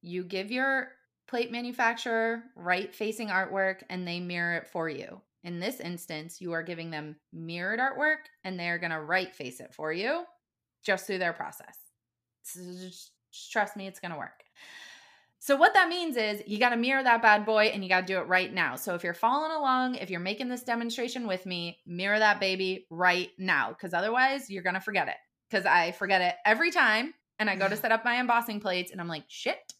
you 0.00 0.24
give 0.24 0.50
your 0.50 0.88
plate 1.28 1.52
manufacturer 1.52 2.42
right 2.56 2.94
facing 2.94 3.28
artwork 3.28 3.82
and 3.88 4.06
they 4.06 4.20
mirror 4.20 4.56
it 4.56 4.66
for 4.68 4.88
you. 4.88 5.20
In 5.44 5.60
this 5.60 5.80
instance, 5.80 6.40
you 6.40 6.52
are 6.52 6.62
giving 6.62 6.90
them 6.90 7.16
mirrored 7.32 7.80
artwork 7.80 8.18
and 8.44 8.58
they're 8.58 8.78
going 8.78 8.90
to 8.92 9.00
right 9.00 9.34
face 9.34 9.60
it 9.60 9.72
for 9.74 9.92
you 9.92 10.24
just 10.84 11.06
through 11.06 11.18
their 11.18 11.32
process. 11.32 11.76
Just, 12.44 13.12
just 13.30 13.52
trust 13.52 13.76
me, 13.76 13.86
it's 13.86 14.00
going 14.00 14.12
to 14.12 14.18
work. 14.18 14.42
So, 15.44 15.56
what 15.56 15.74
that 15.74 15.88
means 15.88 16.16
is 16.16 16.40
you 16.46 16.60
got 16.60 16.68
to 16.68 16.76
mirror 16.76 17.02
that 17.02 17.20
bad 17.20 17.44
boy 17.44 17.64
and 17.64 17.82
you 17.82 17.88
got 17.88 18.02
to 18.02 18.06
do 18.06 18.20
it 18.20 18.28
right 18.28 18.54
now. 18.54 18.76
So, 18.76 18.94
if 18.94 19.02
you're 19.02 19.12
following 19.12 19.50
along, 19.50 19.96
if 19.96 20.08
you're 20.08 20.20
making 20.20 20.48
this 20.48 20.62
demonstration 20.62 21.26
with 21.26 21.46
me, 21.46 21.80
mirror 21.84 22.20
that 22.20 22.38
baby 22.38 22.86
right 22.90 23.30
now 23.38 23.70
because 23.70 23.92
otherwise 23.92 24.48
you're 24.48 24.62
going 24.62 24.76
to 24.76 24.80
forget 24.80 25.08
it. 25.08 25.16
Because 25.50 25.66
I 25.66 25.90
forget 25.90 26.20
it 26.20 26.36
every 26.46 26.70
time 26.70 27.12
and 27.40 27.50
I 27.50 27.56
go 27.56 27.68
to 27.68 27.76
set 27.82 27.90
up 27.90 28.04
my 28.04 28.20
embossing 28.20 28.60
plates 28.60 28.92
and 28.92 29.00
I'm 29.00 29.08
like, 29.08 29.24
shit, 29.26 29.72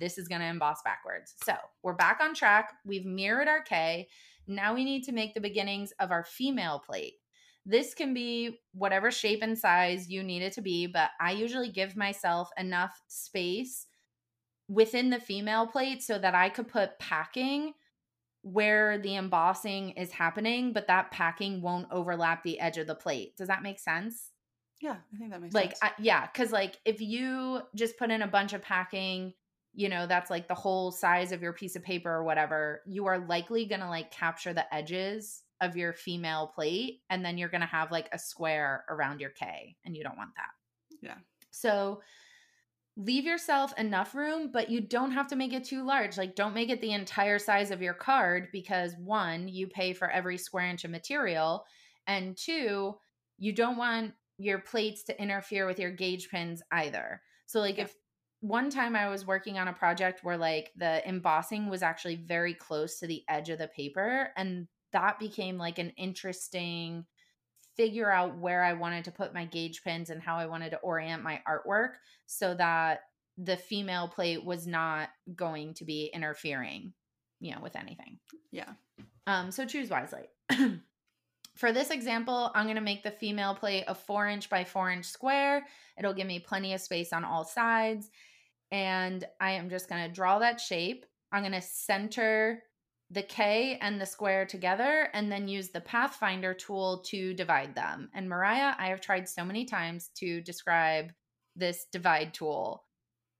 this 0.00 0.18
is 0.18 0.26
going 0.26 0.40
to 0.40 0.48
emboss 0.48 0.82
backwards. 0.84 1.34
So, 1.44 1.54
we're 1.84 1.92
back 1.92 2.18
on 2.20 2.34
track. 2.34 2.72
We've 2.84 3.06
mirrored 3.06 3.46
our 3.46 3.62
K. 3.62 4.08
Now 4.48 4.74
we 4.74 4.82
need 4.84 5.04
to 5.04 5.12
make 5.12 5.34
the 5.34 5.40
beginnings 5.40 5.92
of 6.00 6.10
our 6.10 6.24
female 6.24 6.82
plate. 6.84 7.14
This 7.66 7.94
can 7.94 8.12
be 8.14 8.60
whatever 8.72 9.10
shape 9.10 9.42
and 9.42 9.58
size 9.58 10.10
you 10.10 10.22
need 10.22 10.42
it 10.42 10.52
to 10.54 10.62
be, 10.62 10.86
but 10.86 11.10
I 11.20 11.32
usually 11.32 11.70
give 11.70 11.96
myself 11.96 12.50
enough 12.58 13.02
space 13.08 13.86
within 14.68 15.10
the 15.10 15.20
female 15.20 15.66
plate 15.66 16.02
so 16.02 16.18
that 16.18 16.34
I 16.34 16.48
could 16.50 16.68
put 16.68 16.98
packing 16.98 17.74
where 18.42 18.98
the 18.98 19.16
embossing 19.16 19.90
is 19.92 20.12
happening, 20.12 20.72
but 20.72 20.88
that 20.88 21.10
packing 21.10 21.62
won't 21.62 21.88
overlap 21.90 22.42
the 22.42 22.60
edge 22.60 22.78
of 22.78 22.86
the 22.86 22.94
plate. 22.94 23.36
Does 23.36 23.48
that 23.48 23.62
make 23.62 23.78
sense? 23.80 24.32
Yeah, 24.80 24.98
I 25.12 25.16
think 25.18 25.30
that 25.30 25.40
makes 25.40 25.54
Like, 25.54 25.70
sense. 25.70 25.80
Like, 25.82 25.94
yeah, 25.98 26.26
because 26.26 26.52
like 26.52 26.78
if 26.84 27.00
you 27.00 27.62
just 27.74 27.96
put 27.96 28.10
in 28.10 28.22
a 28.22 28.26
bunch 28.26 28.52
of 28.52 28.62
packing, 28.62 29.34
you 29.72 29.88
know, 29.88 30.06
that's 30.06 30.30
like 30.30 30.48
the 30.48 30.54
whole 30.54 30.90
size 30.90 31.32
of 31.32 31.42
your 31.42 31.52
piece 31.52 31.76
of 31.76 31.82
paper 31.82 32.10
or 32.10 32.24
whatever, 32.24 32.82
you 32.86 33.06
are 33.06 33.18
likely 33.18 33.66
gonna 33.66 33.88
like 33.88 34.10
capture 34.10 34.52
the 34.52 34.72
edges 34.74 35.43
of 35.60 35.76
your 35.76 35.92
female 35.92 36.48
plate, 36.48 37.02
and 37.10 37.24
then 37.24 37.38
you're 37.38 37.48
gonna 37.48 37.66
have 37.66 37.90
like 37.92 38.08
a 38.12 38.18
square 38.18 38.84
around 38.88 39.20
your 39.20 39.30
K, 39.30 39.76
and 39.84 39.96
you 39.96 40.02
don't 40.04 40.18
want 40.18 40.34
that. 40.36 40.50
Yeah. 41.00 41.18
So 41.50 42.02
leave 42.96 43.24
yourself 43.24 43.76
enough 43.78 44.14
room, 44.14 44.52
but 44.52 44.70
you 44.70 44.80
don't 44.80 45.10
have 45.10 45.26
to 45.28 45.36
make 45.36 45.52
it 45.52 45.64
too 45.64 45.82
large. 45.84 46.16
Like, 46.16 46.36
don't 46.36 46.54
make 46.54 46.70
it 46.70 46.80
the 46.80 46.92
entire 46.92 47.38
size 47.40 47.70
of 47.72 47.82
your 47.82 47.94
card 47.94 48.48
because 48.52 48.94
one, 48.96 49.48
you 49.48 49.66
pay 49.66 49.92
for 49.92 50.08
every 50.10 50.38
square 50.38 50.66
inch 50.68 50.84
of 50.84 50.90
material, 50.92 51.64
and 52.06 52.36
two, 52.36 52.94
you 53.38 53.52
don't 53.52 53.76
want 53.76 54.14
your 54.38 54.60
plates 54.60 55.02
to 55.04 55.20
interfere 55.20 55.66
with 55.66 55.78
your 55.80 55.90
gauge 55.90 56.28
pins 56.28 56.62
either. 56.70 57.20
So, 57.46 57.60
like, 57.60 57.78
Yeah. 57.78 57.84
if 57.84 57.96
one 58.40 58.70
time 58.70 58.94
I 58.94 59.08
was 59.08 59.26
working 59.26 59.58
on 59.58 59.68
a 59.68 59.72
project 59.72 60.22
where 60.22 60.36
like 60.36 60.70
the 60.76 61.06
embossing 61.08 61.68
was 61.70 61.82
actually 61.82 62.16
very 62.16 62.52
close 62.54 62.98
to 62.98 63.06
the 63.06 63.24
edge 63.28 63.48
of 63.48 63.58
the 63.58 63.68
paper, 63.68 64.32
and 64.36 64.68
that 64.94 65.18
became 65.18 65.58
like 65.58 65.78
an 65.78 65.90
interesting 65.98 67.04
figure 67.76 68.10
out 68.10 68.38
where 68.38 68.64
I 68.64 68.72
wanted 68.72 69.04
to 69.04 69.10
put 69.10 69.34
my 69.34 69.44
gauge 69.44 69.82
pins 69.84 70.08
and 70.08 70.22
how 70.22 70.36
I 70.36 70.46
wanted 70.46 70.70
to 70.70 70.78
orient 70.78 71.22
my 71.22 71.42
artwork 71.46 71.94
so 72.26 72.54
that 72.54 73.00
the 73.36 73.56
female 73.56 74.08
plate 74.08 74.44
was 74.44 74.66
not 74.66 75.10
going 75.34 75.74
to 75.74 75.84
be 75.84 76.10
interfering, 76.14 76.92
you 77.40 77.52
know, 77.52 77.60
with 77.60 77.76
anything. 77.76 78.18
yeah. 78.50 78.70
Um, 79.26 79.50
so 79.50 79.66
choose 79.66 79.90
wisely. 79.90 80.22
For 81.56 81.72
this 81.72 81.90
example, 81.90 82.50
I'm 82.54 82.66
going 82.66 82.76
to 82.76 82.82
make 82.82 83.02
the 83.02 83.10
female 83.10 83.54
plate 83.54 83.84
a 83.86 83.94
four 83.94 84.28
inch 84.28 84.48
by 84.48 84.64
four 84.64 84.90
inch 84.90 85.06
square. 85.06 85.66
It'll 85.98 86.14
give 86.14 86.26
me 86.26 86.38
plenty 86.38 86.74
of 86.74 86.80
space 86.80 87.12
on 87.12 87.24
all 87.24 87.44
sides. 87.44 88.10
And 88.70 89.24
I 89.40 89.52
am 89.52 89.70
just 89.70 89.88
going 89.88 90.06
to 90.06 90.14
draw 90.14 90.38
that 90.40 90.60
shape. 90.60 91.06
I'm 91.32 91.42
going 91.42 91.52
to 91.52 91.60
center 91.60 92.62
the 93.10 93.22
K 93.22 93.78
and 93.80 94.00
the 94.00 94.06
square 94.06 94.46
together 94.46 95.08
and 95.12 95.30
then 95.30 95.48
use 95.48 95.68
the 95.68 95.80
Pathfinder 95.80 96.54
tool 96.54 97.04
to 97.06 97.34
divide 97.34 97.74
them. 97.74 98.10
And 98.14 98.28
Mariah, 98.28 98.74
I 98.78 98.88
have 98.88 99.00
tried 99.00 99.28
so 99.28 99.44
many 99.44 99.64
times 99.64 100.10
to 100.16 100.40
describe 100.40 101.12
this 101.54 101.86
divide 101.92 102.34
tool. 102.34 102.84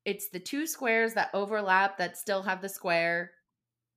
It's 0.04 0.28
the 0.28 0.38
two 0.38 0.66
squares 0.66 1.14
that 1.14 1.30
overlap 1.32 1.98
that 1.98 2.18
still 2.18 2.42
have 2.42 2.60
the 2.60 2.68
square 2.68 3.32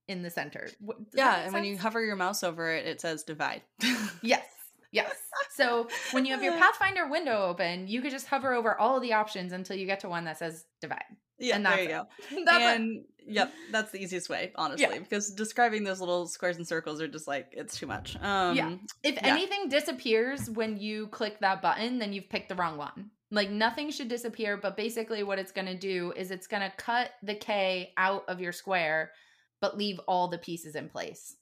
in 0.07 0.23
the 0.23 0.29
center. 0.29 0.69
Does 0.85 0.95
Yeah, 1.13 1.43
and 1.43 1.53
when 1.53 1.65
you 1.65 1.77
hover 1.77 2.03
your 2.03 2.15
mouse 2.15 2.43
over 2.43 2.73
it, 2.73 2.85
it 2.85 3.01
says 3.01 3.23
divide. 3.23 3.61
Yes. 4.21 4.45
Yes. 4.91 5.13
So 5.53 5.89
when 6.11 6.25
you 6.25 6.33
have 6.33 6.41
your 6.41 6.53
Pathfinder 6.57 7.07
window 7.07 7.43
open, 7.43 7.87
you 7.87 8.01
could 8.01 8.11
just 8.11 8.27
hover 8.27 8.53
over 8.53 8.79
all 8.79 8.95
of 8.95 9.01
the 9.01 9.13
options 9.13 9.51
until 9.51 9.75
you 9.75 9.85
get 9.85 9.99
to 9.99 10.09
one 10.09 10.23
that 10.25 10.39
says 10.39 10.65
divide. 10.81 11.03
Yeah, 11.39 11.57
And 11.57 11.65
there 11.65 11.83
you 11.83 11.89
it. 11.89 11.91
go. 11.91 12.07
And 12.51 13.05
yep, 13.25 13.53
that's 13.71 13.91
the 13.91 14.01
easiest 14.01 14.29
way, 14.29 14.51
honestly, 14.55 14.99
because 14.99 15.31
describing 15.31 15.83
those 15.83 15.99
little 15.99 16.27
squares 16.27 16.57
and 16.57 16.67
circles 16.67 17.01
are 17.01 17.07
just 17.07 17.27
like 17.27 17.49
it's 17.51 17.77
too 17.77 17.85
much. 17.87 18.15
Um, 18.21 18.79
If 19.03 19.15
Yeah. 19.15 19.21
anything 19.23 19.69
disappears 19.69 20.49
when 20.49 20.77
you 20.77 21.07
click 21.07 21.39
that 21.41 21.61
button, 21.61 21.99
then 21.99 22.13
you've 22.13 22.29
picked 22.29 22.49
the 22.49 22.55
wrong 22.55 22.77
one. 22.77 23.11
Like 23.29 23.49
nothing 23.49 23.91
should 23.91 24.07
disappear, 24.07 24.55
but 24.57 24.77
basically 24.77 25.23
what 25.23 25.37
it's 25.37 25.51
going 25.51 25.67
to 25.67 25.77
do 25.77 26.13
is 26.15 26.31
it's 26.31 26.47
going 26.47 26.63
to 26.63 26.75
cut 26.77 27.11
the 27.21 27.35
K 27.35 27.93
out 27.97 28.23
of 28.29 28.39
your 28.39 28.53
square, 28.53 29.11
but 29.59 29.77
leave 29.77 29.99
all 30.07 30.29
the 30.29 30.37
pieces 30.37 30.75
in 30.75 30.87
place. 30.89 31.35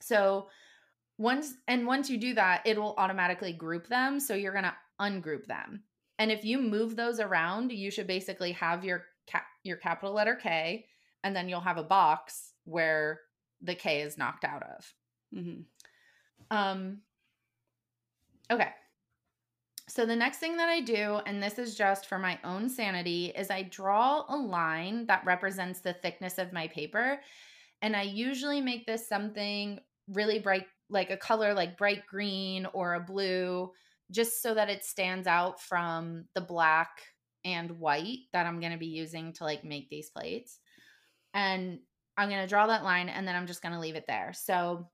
So 0.00 0.48
once 1.18 1.54
and 1.68 1.86
once 1.86 2.08
you 2.10 2.18
do 2.18 2.34
that, 2.34 2.62
it 2.66 2.78
will 2.78 2.94
automatically 2.96 3.52
group 3.52 3.86
them. 3.88 4.18
So 4.20 4.34
you're 4.34 4.52
going 4.52 4.64
to 4.64 4.76
ungroup 5.00 5.46
them. 5.46 5.82
And 6.18 6.30
if 6.30 6.44
you 6.44 6.58
move 6.58 6.96
those 6.96 7.20
around, 7.20 7.72
you 7.72 7.90
should 7.90 8.06
basically 8.06 8.52
have 8.52 8.84
your 8.84 9.04
cap, 9.26 9.44
your 9.64 9.76
capital 9.76 10.14
letter 10.14 10.34
K, 10.34 10.86
and 11.22 11.34
then 11.34 11.48
you'll 11.48 11.60
have 11.60 11.78
a 11.78 11.82
box 11.82 12.52
where 12.64 13.20
the 13.60 13.74
K 13.74 14.00
is 14.00 14.18
knocked 14.18 14.44
out 14.44 14.62
of. 14.62 14.94
mhm. 15.34 15.64
Um 16.50 17.02
okay. 18.50 18.70
So 19.88 20.04
the 20.04 20.16
next 20.16 20.38
thing 20.38 20.56
that 20.56 20.68
I 20.68 20.80
do, 20.80 21.20
and 21.26 21.42
this 21.42 21.58
is 21.58 21.76
just 21.76 22.06
for 22.06 22.18
my 22.18 22.38
own 22.42 22.68
sanity, 22.68 23.26
is 23.36 23.50
I 23.50 23.62
draw 23.62 24.24
a 24.28 24.36
line 24.36 25.06
that 25.06 25.24
represents 25.24 25.80
the 25.80 25.92
thickness 25.92 26.38
of 26.38 26.52
my 26.52 26.66
paper. 26.68 27.20
And 27.82 27.94
I 27.94 28.02
usually 28.02 28.60
make 28.60 28.86
this 28.86 29.08
something 29.08 29.78
really 30.08 30.38
bright, 30.40 30.66
like 30.90 31.10
a 31.10 31.16
color 31.16 31.54
like 31.54 31.78
bright 31.78 32.04
green 32.06 32.66
or 32.72 32.94
a 32.94 33.00
blue, 33.00 33.70
just 34.10 34.42
so 34.42 34.54
that 34.54 34.70
it 34.70 34.84
stands 34.84 35.26
out 35.26 35.60
from 35.60 36.24
the 36.34 36.40
black 36.40 37.02
and 37.44 37.78
white 37.78 38.18
that 38.32 38.46
I'm 38.46 38.60
going 38.60 38.72
to 38.72 38.78
be 38.78 38.86
using 38.86 39.32
to 39.34 39.44
like 39.44 39.64
make 39.64 39.88
these 39.88 40.10
plates. 40.10 40.58
And 41.34 41.80
I'm 42.16 42.28
going 42.28 42.42
to 42.42 42.48
draw 42.48 42.66
that 42.66 42.84
line 42.84 43.08
and 43.08 43.26
then 43.26 43.36
I'm 43.36 43.46
just 43.46 43.62
going 43.62 43.74
to 43.74 43.80
leave 43.80 43.94
it 43.94 44.06
there. 44.06 44.32
So 44.34 44.88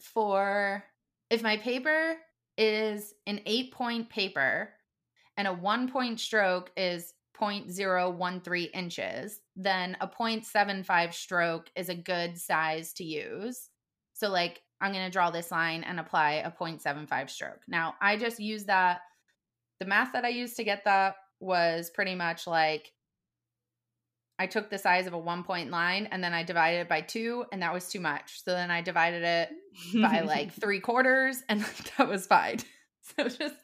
for 0.00 0.84
if 1.30 1.42
my 1.42 1.56
paper 1.56 2.16
is 2.58 3.14
an 3.26 3.40
eight 3.46 3.72
point 3.72 4.10
paper 4.10 4.70
and 5.36 5.48
a 5.48 5.52
one 5.52 5.90
point 5.90 6.20
stroke 6.20 6.70
is 6.76 7.14
0.013 7.38 8.70
inches, 8.74 9.40
then 9.56 9.96
a 10.00 10.06
0.75 10.06 11.12
stroke 11.12 11.70
is 11.74 11.88
a 11.88 11.94
good 11.94 12.38
size 12.38 12.92
to 12.94 13.04
use. 13.04 13.68
So, 14.12 14.28
like, 14.28 14.60
I'm 14.82 14.92
going 14.92 15.04
to 15.04 15.10
draw 15.10 15.30
this 15.30 15.50
line 15.50 15.84
and 15.84 16.00
apply 16.00 16.42
a 16.44 16.50
0.75 16.50 17.30
stroke. 17.30 17.60
Now, 17.68 17.94
I 18.00 18.16
just 18.16 18.40
use 18.40 18.64
that. 18.64 19.00
The 19.78 19.86
math 19.86 20.12
that 20.12 20.24
I 20.24 20.28
used 20.28 20.56
to 20.56 20.64
get 20.64 20.84
that 20.84 21.16
was 21.40 21.90
pretty 21.90 22.14
much 22.14 22.46
like 22.46 22.92
I 24.38 24.46
took 24.46 24.70
the 24.70 24.78
size 24.78 25.06
of 25.06 25.12
a 25.12 25.18
one 25.18 25.44
point 25.44 25.70
line 25.70 26.08
and 26.10 26.22
then 26.22 26.34
I 26.34 26.42
divided 26.42 26.80
it 26.80 26.88
by 26.88 27.00
two, 27.00 27.44
and 27.52 27.62
that 27.62 27.72
was 27.72 27.88
too 27.88 28.00
much. 28.00 28.42
So 28.44 28.52
then 28.52 28.70
I 28.70 28.82
divided 28.82 29.22
it 29.22 29.50
by 30.00 30.20
like 30.20 30.52
three 30.60 30.80
quarters, 30.80 31.42
and 31.48 31.64
that 31.96 32.08
was 32.08 32.26
fine. 32.26 32.58
So 33.16 33.28
just 33.28 33.56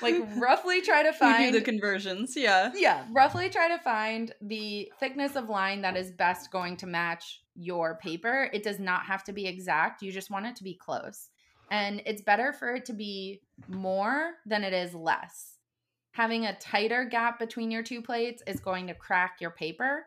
like 0.00 0.14
roughly 0.36 0.80
try 0.80 1.02
to 1.02 1.12
find 1.12 1.54
the 1.54 1.60
conversions. 1.60 2.36
Yeah. 2.36 2.72
Yeah. 2.74 3.04
Roughly 3.10 3.50
try 3.50 3.68
to 3.68 3.78
find 3.78 4.32
the 4.40 4.90
thickness 5.00 5.36
of 5.36 5.48
line 5.48 5.82
that 5.82 5.96
is 5.96 6.10
best 6.10 6.50
going 6.50 6.76
to 6.78 6.86
match 6.86 7.42
your 7.56 7.96
paper. 7.96 8.50
It 8.52 8.62
does 8.62 8.78
not 8.78 9.04
have 9.06 9.24
to 9.24 9.32
be 9.32 9.46
exact. 9.46 10.02
You 10.02 10.12
just 10.12 10.30
want 10.30 10.46
it 10.46 10.56
to 10.56 10.64
be 10.64 10.74
close. 10.74 11.28
And 11.70 12.02
it's 12.06 12.22
better 12.22 12.52
for 12.52 12.74
it 12.74 12.84
to 12.86 12.92
be 12.92 13.42
more 13.68 14.34
than 14.46 14.62
it 14.62 14.72
is 14.72 14.94
less 14.94 15.56
having 16.16 16.46
a 16.46 16.56
tighter 16.56 17.04
gap 17.04 17.38
between 17.38 17.70
your 17.70 17.82
two 17.82 18.00
plates 18.00 18.42
is 18.46 18.58
going 18.58 18.86
to 18.86 18.94
crack 18.94 19.36
your 19.38 19.50
paper. 19.50 20.06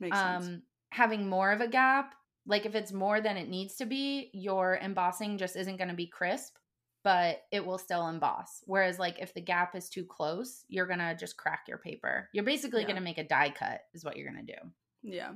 Makes 0.00 0.18
um, 0.18 0.42
sense. 0.42 0.62
Having 0.90 1.28
more 1.28 1.52
of 1.52 1.60
a 1.60 1.68
gap, 1.68 2.16
like 2.44 2.66
if 2.66 2.74
it's 2.74 2.92
more 2.92 3.20
than 3.20 3.36
it 3.36 3.48
needs 3.48 3.76
to 3.76 3.86
be, 3.86 4.30
your 4.32 4.80
embossing 4.82 5.38
just 5.38 5.54
isn't 5.54 5.76
going 5.76 5.88
to 5.88 5.94
be 5.94 6.08
crisp, 6.08 6.56
but 7.04 7.42
it 7.52 7.64
will 7.64 7.78
still 7.78 8.08
emboss. 8.08 8.64
Whereas, 8.66 8.98
like 8.98 9.20
if 9.20 9.32
the 9.32 9.40
gap 9.40 9.76
is 9.76 9.88
too 9.88 10.04
close, 10.04 10.64
you're 10.68 10.88
going 10.88 10.98
to 10.98 11.14
just 11.14 11.36
crack 11.36 11.66
your 11.68 11.78
paper. 11.78 12.28
You're 12.32 12.44
basically 12.44 12.80
yeah. 12.80 12.88
going 12.88 12.96
to 12.96 13.02
make 13.02 13.18
a 13.18 13.24
die 13.24 13.54
cut, 13.56 13.82
is 13.94 14.04
what 14.04 14.16
you're 14.16 14.30
going 14.30 14.44
to 14.44 14.52
do. 14.52 14.58
Yeah. 15.04 15.32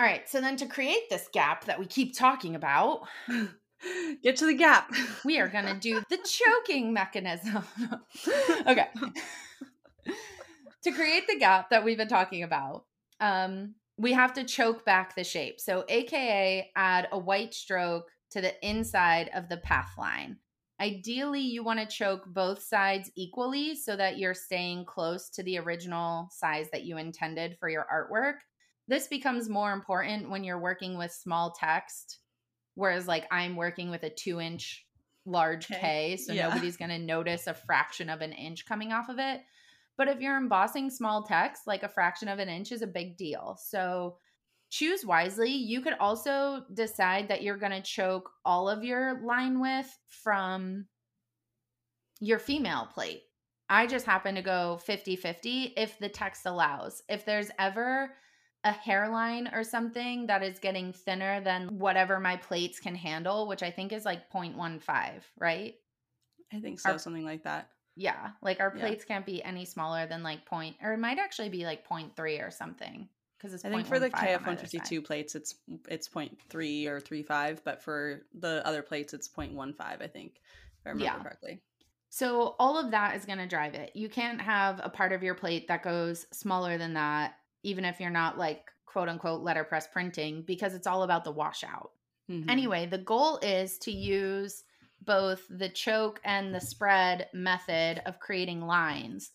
All 0.00 0.06
right. 0.06 0.26
So 0.28 0.40
then 0.40 0.56
to 0.56 0.66
create 0.66 1.10
this 1.10 1.28
gap 1.30 1.66
that 1.66 1.78
we 1.78 1.84
keep 1.84 2.16
talking 2.16 2.54
about, 2.56 3.02
Get 4.22 4.36
to 4.36 4.46
the 4.46 4.54
gap. 4.54 4.92
We 5.24 5.38
are 5.38 5.48
going 5.48 5.66
to 5.66 5.74
do 5.74 6.02
the 6.10 6.18
choking 6.24 6.92
mechanism. 6.92 7.64
okay. 8.66 8.88
to 10.82 10.92
create 10.92 11.26
the 11.26 11.38
gap 11.38 11.70
that 11.70 11.84
we've 11.84 11.96
been 11.96 12.08
talking 12.08 12.42
about, 12.42 12.84
um, 13.20 13.74
we 13.96 14.12
have 14.12 14.34
to 14.34 14.44
choke 14.44 14.84
back 14.84 15.14
the 15.14 15.24
shape. 15.24 15.60
So, 15.60 15.84
AKA, 15.88 16.70
add 16.76 17.08
a 17.12 17.18
white 17.18 17.54
stroke 17.54 18.10
to 18.30 18.40
the 18.40 18.54
inside 18.66 19.30
of 19.34 19.48
the 19.48 19.58
path 19.58 19.92
line. 19.98 20.36
Ideally, 20.80 21.42
you 21.42 21.62
want 21.62 21.80
to 21.80 21.86
choke 21.86 22.24
both 22.26 22.62
sides 22.62 23.10
equally 23.14 23.76
so 23.76 23.96
that 23.96 24.18
you're 24.18 24.34
staying 24.34 24.86
close 24.86 25.28
to 25.30 25.42
the 25.42 25.58
original 25.58 26.28
size 26.30 26.68
that 26.72 26.84
you 26.84 26.96
intended 26.96 27.56
for 27.58 27.68
your 27.68 27.86
artwork. 27.92 28.36
This 28.90 29.06
becomes 29.06 29.48
more 29.48 29.72
important 29.72 30.28
when 30.28 30.44
you're 30.44 30.60
working 30.60 30.98
with 30.98 31.12
small 31.12 31.52
text 31.52 32.18
Whereas 32.74 33.06
like 33.06 33.26
I'm 33.30 33.56
working 33.56 33.90
with 33.90 34.04
a 34.04 34.10
two 34.10 34.40
inch 34.40 34.86
large 35.26 35.68
K, 35.68 35.76
K 35.80 36.16
so 36.16 36.32
yeah. 36.32 36.48
nobody's 36.48 36.78
going 36.78 36.90
to 36.90 36.98
notice 36.98 37.46
a 37.46 37.54
fraction 37.54 38.08
of 38.08 38.20
an 38.20 38.32
inch 38.32 38.66
coming 38.66 38.92
off 38.92 39.08
of 39.08 39.18
it. 39.18 39.42
But 39.98 40.08
if 40.08 40.20
you're 40.20 40.38
embossing 40.38 40.88
small 40.88 41.22
text, 41.24 41.66
like 41.66 41.82
a 41.82 41.88
fraction 41.88 42.28
of 42.28 42.38
an 42.38 42.48
inch 42.48 42.72
is 42.72 42.80
a 42.80 42.86
big 42.86 43.18
deal. 43.18 43.58
So 43.62 44.16
choose 44.70 45.04
wisely. 45.04 45.50
You 45.50 45.82
could 45.82 45.92
also 46.00 46.64
decide 46.72 47.28
that 47.28 47.42
you're 47.42 47.58
going 47.58 47.72
to 47.72 47.82
choke 47.82 48.30
all 48.46 48.68
of 48.68 48.82
your 48.82 49.20
line 49.26 49.60
width 49.60 49.98
from 50.08 50.86
your 52.20 52.38
female 52.38 52.88
plate. 52.94 53.24
I 53.68 53.86
just 53.86 54.06
happen 54.06 54.36
to 54.36 54.42
go 54.42 54.78
50 54.86 55.16
50 55.16 55.74
if 55.76 55.98
the 55.98 56.08
text 56.08 56.46
allows. 56.46 57.02
If 57.10 57.26
there's 57.26 57.50
ever 57.58 58.14
a 58.64 58.72
hairline 58.72 59.48
or 59.52 59.64
something 59.64 60.26
that 60.26 60.42
is 60.42 60.58
getting 60.58 60.92
thinner 60.92 61.40
than 61.40 61.78
whatever 61.78 62.20
my 62.20 62.36
plates 62.36 62.78
can 62.78 62.94
handle, 62.94 63.46
which 63.46 63.62
I 63.62 63.70
think 63.70 63.92
is 63.92 64.04
like 64.04 64.30
0.15, 64.30 65.22
right? 65.38 65.74
I 66.52 66.60
think 66.60 66.80
so, 66.80 66.92
our, 66.92 66.98
something 66.98 67.24
like 67.24 67.44
that. 67.44 67.68
Yeah, 67.96 68.30
like 68.42 68.60
our 68.60 68.70
plates 68.70 69.04
yeah. 69.08 69.14
can't 69.14 69.26
be 69.26 69.42
any 69.42 69.64
smaller 69.64 70.06
than 70.06 70.22
like 70.22 70.44
point, 70.44 70.76
or 70.82 70.92
it 70.92 70.98
might 70.98 71.18
actually 71.18 71.48
be 71.48 71.64
like 71.64 71.88
0.3 71.88 72.46
or 72.46 72.50
something. 72.50 73.08
Because 73.38 73.54
it's 73.54 73.64
I 73.64 73.70
think 73.70 73.86
for 73.86 73.98
the 73.98 74.10
KF 74.10 74.46
one 74.46 74.58
fifty 74.58 74.80
two 74.80 75.00
plates, 75.00 75.34
it's 75.34 75.54
it's 75.88 76.08
0.3 76.08 76.86
or 76.86 77.00
3.5, 77.00 77.60
but 77.64 77.82
for 77.82 78.20
the 78.38 78.62
other 78.66 78.82
plates, 78.82 79.14
it's 79.14 79.28
0.15. 79.28 79.74
I 79.80 80.06
think, 80.06 80.34
if 80.34 80.86
I 80.86 80.90
remember 80.90 81.04
yeah. 81.04 81.22
correctly. 81.22 81.62
So 82.10 82.56
all 82.58 82.76
of 82.76 82.90
that 82.90 83.16
is 83.16 83.24
going 83.24 83.38
to 83.38 83.46
drive 83.46 83.74
it. 83.74 83.92
You 83.94 84.08
can't 84.08 84.40
have 84.40 84.80
a 84.82 84.90
part 84.90 85.12
of 85.12 85.22
your 85.22 85.34
plate 85.34 85.68
that 85.68 85.82
goes 85.82 86.26
smaller 86.32 86.76
than 86.76 86.94
that 86.94 87.34
even 87.62 87.84
if 87.84 88.00
you're 88.00 88.10
not 88.10 88.38
like 88.38 88.70
quote 88.86 89.08
unquote 89.08 89.42
letterpress 89.42 89.88
printing, 89.92 90.42
because 90.46 90.74
it's 90.74 90.86
all 90.86 91.02
about 91.02 91.24
the 91.24 91.30
washout. 91.30 91.90
Mm-hmm. 92.30 92.50
Anyway, 92.50 92.86
the 92.86 92.98
goal 92.98 93.38
is 93.38 93.78
to 93.78 93.92
use 93.92 94.64
both 95.02 95.42
the 95.48 95.68
choke 95.68 96.20
and 96.24 96.54
the 96.54 96.60
spread 96.60 97.28
method 97.32 98.02
of 98.06 98.20
creating 98.20 98.66
lines 98.66 99.30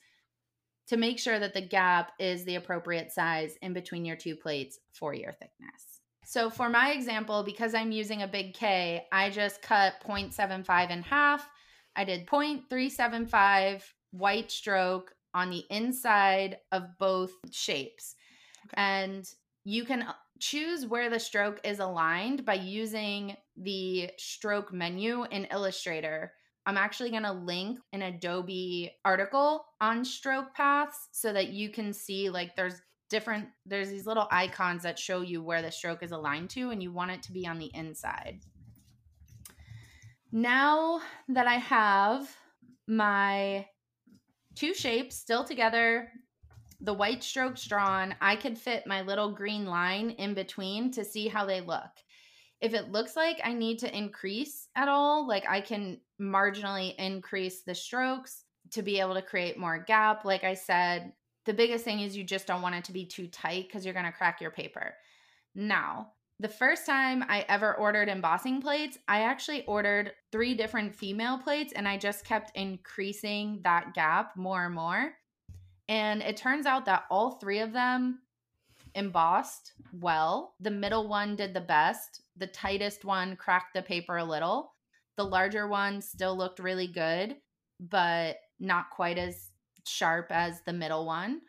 to 0.87 0.97
make 0.97 1.17
sure 1.17 1.39
that 1.39 1.53
the 1.53 1.61
gap 1.61 2.11
is 2.19 2.45
the 2.45 2.55
appropriate 2.55 3.11
size 3.11 3.57
in 3.61 3.73
between 3.73 4.05
your 4.05 4.15
two 4.15 4.35
plates 4.35 4.79
for 4.93 5.13
your 5.13 5.31
thickness. 5.31 6.01
So 6.25 6.49
for 6.49 6.69
my 6.69 6.91
example, 6.91 7.43
because 7.43 7.73
I'm 7.73 7.91
using 7.91 8.21
a 8.21 8.27
big 8.27 8.53
K, 8.53 9.05
I 9.11 9.29
just 9.29 9.61
cut 9.61 9.95
0.75 10.05 10.89
in 10.91 11.01
half. 11.03 11.47
I 11.95 12.03
did 12.03 12.27
0.375 12.27 13.83
white 14.11 14.51
stroke 14.51 15.13
on 15.35 15.51
the 15.51 15.65
inside 15.69 16.57
of 16.71 16.97
both 16.97 17.33
shapes. 17.51 18.15
Okay. 18.65 18.73
And 18.77 19.29
you 19.65 19.83
can 19.85 20.03
uh, 20.03 20.13
choose 20.39 20.87
where 20.87 21.09
the 21.09 21.19
stroke 21.19 21.59
is 21.63 21.79
aligned 21.79 22.45
by 22.45 22.55
using 22.55 23.35
the 23.57 24.09
stroke 24.17 24.73
menu 24.73 25.25
in 25.25 25.45
Illustrator. 25.45 26.31
I'm 26.65 26.77
actually 26.77 27.11
going 27.11 27.23
to 27.23 27.31
link 27.31 27.79
an 27.93 28.01
Adobe 28.01 28.91
article 29.03 29.65
on 29.81 30.03
stroke 30.03 30.53
paths 30.55 31.09
so 31.11 31.31
that 31.33 31.49
you 31.49 31.69
can 31.69 31.93
see 31.93 32.29
like 32.29 32.55
there's 32.55 32.81
different 33.07 33.47
there's 33.67 33.89
these 33.89 34.07
little 34.07 34.27
icons 34.31 34.81
that 34.81 34.97
show 34.97 35.21
you 35.21 35.43
where 35.43 35.61
the 35.61 35.71
stroke 35.71 36.01
is 36.01 36.11
aligned 36.11 36.49
to 36.49 36.71
and 36.71 36.81
you 36.81 36.91
want 36.91 37.11
it 37.11 37.21
to 37.23 37.31
be 37.31 37.45
on 37.45 37.59
the 37.59 37.69
inside. 37.75 38.39
Now 40.31 41.01
that 41.29 41.45
I 41.45 41.55
have 41.55 42.35
my 42.87 43.67
two 44.55 44.73
shapes 44.73 45.15
still 45.15 45.43
together, 45.43 46.09
the 46.81 46.93
white 46.93 47.23
strokes 47.23 47.65
drawn, 47.65 48.15
I 48.21 48.35
could 48.35 48.57
fit 48.57 48.87
my 48.87 49.01
little 49.01 49.31
green 49.31 49.65
line 49.65 50.11
in 50.11 50.33
between 50.33 50.91
to 50.91 51.05
see 51.05 51.27
how 51.27 51.45
they 51.45 51.61
look. 51.61 51.91
If 52.61 52.73
it 52.73 52.91
looks 52.91 53.15
like 53.15 53.39
I 53.43 53.53
need 53.53 53.79
to 53.79 53.97
increase 53.97 54.67
at 54.75 54.87
all, 54.87 55.27
like 55.27 55.45
I 55.47 55.61
can 55.61 55.99
marginally 56.19 56.95
increase 56.95 57.61
the 57.61 57.75
strokes 57.75 58.43
to 58.71 58.81
be 58.81 58.99
able 58.99 59.13
to 59.13 59.21
create 59.21 59.57
more 59.57 59.77
gap. 59.77 60.25
Like 60.25 60.43
I 60.43 60.53
said, 60.53 61.13
the 61.45 61.53
biggest 61.53 61.85
thing 61.85 61.99
is 61.99 62.17
you 62.17 62.23
just 62.23 62.47
don't 62.47 62.61
want 62.61 62.75
it 62.75 62.83
to 62.85 62.91
be 62.91 63.05
too 63.05 63.27
tight 63.27 63.67
because 63.67 63.85
you're 63.85 63.93
going 63.93 64.05
to 64.05 64.11
crack 64.11 64.41
your 64.41 64.51
paper. 64.51 64.95
Now, 65.53 66.13
the 66.39 66.49
first 66.49 66.85
time 66.85 67.23
I 67.29 67.45
ever 67.47 67.75
ordered 67.75 68.09
embossing 68.09 68.61
plates, 68.61 68.97
I 69.07 69.21
actually 69.21 69.65
ordered 69.65 70.11
three 70.31 70.53
different 70.53 70.93
female 70.93 71.37
plates 71.37 71.71
and 71.73 71.87
I 71.87 71.97
just 71.97 72.25
kept 72.25 72.51
increasing 72.55 73.61
that 73.63 73.93
gap 73.93 74.35
more 74.35 74.65
and 74.65 74.75
more. 74.75 75.13
And 75.87 76.21
it 76.21 76.35
turns 76.35 76.65
out 76.65 76.85
that 76.85 77.05
all 77.09 77.31
three 77.31 77.59
of 77.59 77.71
them 77.71 78.19
embossed 78.95 79.73
well. 79.93 80.55
The 80.59 80.71
middle 80.71 81.07
one 81.07 81.37
did 81.37 81.53
the 81.53 81.61
best. 81.61 82.21
The 82.35 82.47
tightest 82.47 83.05
one 83.05 83.37
cracked 83.37 83.73
the 83.73 83.81
paper 83.81 84.17
a 84.17 84.25
little. 84.25 84.73
The 85.15 85.25
larger 85.25 85.69
one 85.69 86.01
still 86.01 86.35
looked 86.35 86.59
really 86.59 86.87
good, 86.87 87.37
but 87.79 88.37
not 88.59 88.89
quite 88.89 89.17
as 89.17 89.51
sharp 89.87 90.27
as 90.31 90.61
the 90.65 90.73
middle 90.73 91.05
one. 91.05 91.41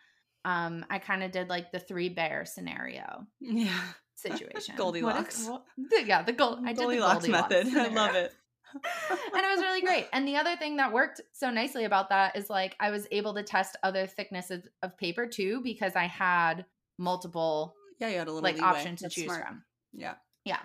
Um, 0.45 0.87
I 0.91 1.01
kind 1.01 1.25
of 1.25 1.33
did 1.33 1.49
like 1.49 1.73
the 1.73 1.81
three 1.81 2.09
bear 2.09 2.45
scenario. 2.45 3.27
Yeah 3.41 3.81
situation. 4.27 4.75
Goldilocks. 4.77 5.47
What 5.47 5.65
is, 5.93 6.07
yeah, 6.07 6.23
the 6.23 6.33
gold. 6.33 6.61
I 6.65 6.73
did 6.73 6.79
Goldilocks, 6.79 7.27
the 7.27 7.33
Goldilocks 7.33 7.51
method. 7.51 7.67
Scenario. 7.69 7.91
I 7.91 7.95
love 7.95 8.15
it. 8.15 8.33
and 9.11 9.45
it 9.45 9.57
was 9.57 9.61
really 9.61 9.81
great. 9.81 10.07
And 10.13 10.27
the 10.27 10.37
other 10.37 10.57
thing 10.57 10.77
that 10.77 10.93
worked 10.93 11.21
so 11.33 11.51
nicely 11.51 11.85
about 11.85 12.09
that 12.11 12.37
is 12.37 12.51
like 12.51 12.77
I 12.81 12.91
was 12.91 13.07
able 13.11 13.35
to 13.35 13.43
test 13.43 13.77
other 13.83 14.07
thicknesses 14.07 14.67
of 14.83 14.97
paper 14.99 15.27
too 15.27 15.61
because 15.63 15.97
I 15.97 16.05
had 16.05 16.67
multiple 16.99 17.75
yeah, 18.01 18.09
you 18.09 18.19
had 18.19 18.29
a 18.29 18.33
little 18.33 18.43
like 18.43 18.57
leeway. 18.57 18.69
options 18.69 18.99
to 19.01 19.05
That's 19.05 19.15
choose 19.15 19.25
smart. 19.25 19.47
from. 19.47 19.63
Yeah. 19.93 20.15
Yeah. 20.45 20.59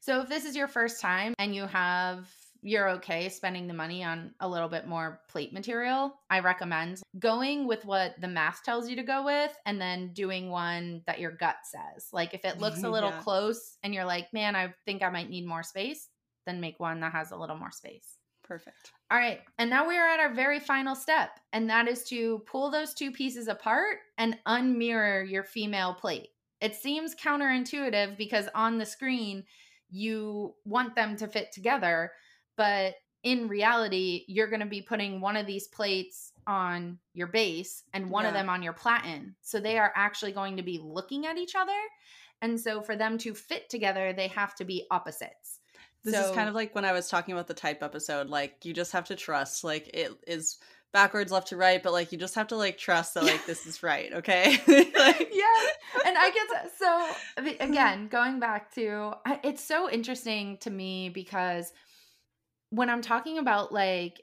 So 0.00 0.22
if 0.22 0.28
this 0.28 0.44
is 0.44 0.56
your 0.56 0.68
first 0.68 1.00
time 1.00 1.34
and 1.38 1.54
you 1.54 1.66
have 1.66 2.26
you're 2.62 2.88
okay 2.90 3.28
spending 3.28 3.66
the 3.66 3.74
money 3.74 4.02
on 4.04 4.34
a 4.40 4.48
little 4.48 4.68
bit 4.68 4.86
more 4.86 5.20
plate 5.28 5.52
material, 5.52 6.20
I 6.30 6.40
recommend 6.40 7.02
going 7.18 7.66
with 7.66 7.84
what 7.84 8.20
the 8.20 8.28
math 8.28 8.62
tells 8.64 8.88
you 8.88 8.96
to 8.96 9.02
go 9.02 9.24
with 9.24 9.56
and 9.66 9.80
then 9.80 10.12
doing 10.12 10.50
one 10.50 11.02
that 11.06 11.20
your 11.20 11.32
gut 11.32 11.56
says. 11.64 12.08
Like 12.12 12.34
if 12.34 12.44
it 12.44 12.58
looks 12.58 12.82
a 12.82 12.82
mm-hmm, 12.82 12.92
little 12.92 13.10
Yeah. 13.10 13.20
close 13.22 13.78
and 13.82 13.94
you're 13.94 14.04
like, 14.04 14.32
"Man, 14.32 14.56
I 14.56 14.74
think 14.84 15.02
I 15.02 15.10
might 15.10 15.30
need 15.30 15.46
more 15.46 15.62
space," 15.62 16.08
then 16.46 16.60
make 16.60 16.80
one 16.80 17.00
that 17.00 17.12
has 17.12 17.30
a 17.30 17.36
little 17.36 17.56
more 17.56 17.70
space. 17.72 18.18
Perfect. 18.42 18.92
All 19.10 19.18
right. 19.18 19.40
And 19.58 19.70
now 19.70 19.86
we 19.88 19.96
are 19.96 20.08
at 20.08 20.20
our 20.20 20.32
very 20.34 20.58
final 20.60 20.94
step, 20.94 21.38
and 21.52 21.68
that 21.70 21.88
is 21.88 22.04
to 22.04 22.40
pull 22.40 22.70
those 22.70 22.94
two 22.94 23.10
pieces 23.10 23.48
apart 23.48 23.98
and 24.16 24.38
unmirror 24.46 25.28
your 25.30 25.42
female 25.44 25.94
plate. 25.94 26.28
It 26.60 26.74
seems 26.74 27.14
counterintuitive 27.14 28.16
because 28.16 28.48
on 28.54 28.78
the 28.78 28.86
screen, 28.86 29.44
you 29.90 30.54
want 30.64 30.94
them 30.94 31.16
to 31.16 31.28
fit 31.28 31.52
together, 31.52 32.12
but 32.58 32.96
in 33.22 33.48
reality, 33.48 34.24
you're 34.28 34.48
going 34.48 34.60
to 34.60 34.66
be 34.66 34.82
putting 34.82 35.20
one 35.20 35.36
of 35.36 35.46
these 35.46 35.68
plates 35.68 36.32
on 36.46 36.98
your 37.14 37.28
base 37.28 37.84
and 37.94 38.10
one 38.10 38.26
of 38.26 38.34
them 38.34 38.50
on 38.50 38.62
your 38.62 38.72
platen. 38.72 39.34
So 39.42 39.60
they 39.60 39.78
are 39.78 39.92
actually 39.94 40.32
going 40.32 40.56
to 40.56 40.62
be 40.62 40.80
looking 40.82 41.24
at 41.24 41.38
each 41.38 41.54
other. 41.54 41.78
And 42.42 42.60
so 42.60 42.82
for 42.82 42.96
them 42.96 43.16
to 43.18 43.34
fit 43.34 43.70
together, 43.70 44.12
they 44.12 44.28
have 44.28 44.54
to 44.56 44.64
be 44.64 44.86
opposites. 44.90 45.60
This 46.04 46.14
is 46.14 46.30
kind 46.30 46.48
of 46.48 46.54
like 46.54 46.74
when 46.74 46.84
I 46.84 46.92
was 46.92 47.08
talking 47.08 47.32
about 47.32 47.48
the 47.48 47.54
type 47.54 47.82
episode. 47.82 48.28
Like 48.28 48.64
you 48.64 48.72
just 48.72 48.92
have 48.92 49.06
to 49.06 49.16
trust. 49.16 49.64
Like 49.64 49.88
it 49.92 50.12
is 50.26 50.58
backwards, 50.92 51.32
left 51.32 51.48
to 51.48 51.56
right, 51.56 51.82
but 51.82 51.92
like 51.92 52.12
you 52.12 52.18
just 52.18 52.34
have 52.34 52.48
to 52.48 52.56
like 52.56 52.78
trust 52.78 53.14
that 53.14 53.24
like 53.24 53.44
this 53.46 53.66
is 53.66 53.82
right. 53.82 54.12
Okay. 54.12 54.52
like, 54.66 55.28
yeah 55.32 55.68
and 56.04 56.16
i 56.18 56.30
get 56.30 56.46
uh, 56.56 56.68
so 56.78 57.54
again 57.60 58.08
going 58.08 58.38
back 58.38 58.72
to 58.74 59.12
it's 59.42 59.62
so 59.62 59.90
interesting 59.90 60.56
to 60.58 60.70
me 60.70 61.08
because 61.08 61.72
when 62.70 62.90
i'm 62.90 63.02
talking 63.02 63.38
about 63.38 63.72
like 63.72 64.20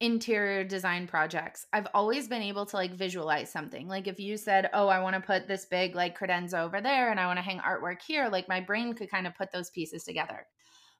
interior 0.00 0.64
design 0.64 1.06
projects 1.06 1.66
i've 1.72 1.86
always 1.94 2.28
been 2.28 2.42
able 2.42 2.66
to 2.66 2.76
like 2.76 2.92
visualize 2.92 3.50
something 3.50 3.88
like 3.88 4.06
if 4.06 4.18
you 4.18 4.36
said 4.36 4.68
oh 4.72 4.88
i 4.88 5.00
want 5.00 5.14
to 5.14 5.20
put 5.20 5.46
this 5.46 5.66
big 5.66 5.94
like 5.94 6.18
credenza 6.18 6.58
over 6.62 6.80
there 6.80 7.10
and 7.10 7.20
i 7.20 7.26
want 7.26 7.38
to 7.38 7.42
hang 7.42 7.60
artwork 7.60 8.02
here 8.06 8.28
like 8.28 8.48
my 8.48 8.60
brain 8.60 8.92
could 8.94 9.10
kind 9.10 9.26
of 9.26 9.34
put 9.36 9.52
those 9.52 9.70
pieces 9.70 10.04
together 10.04 10.46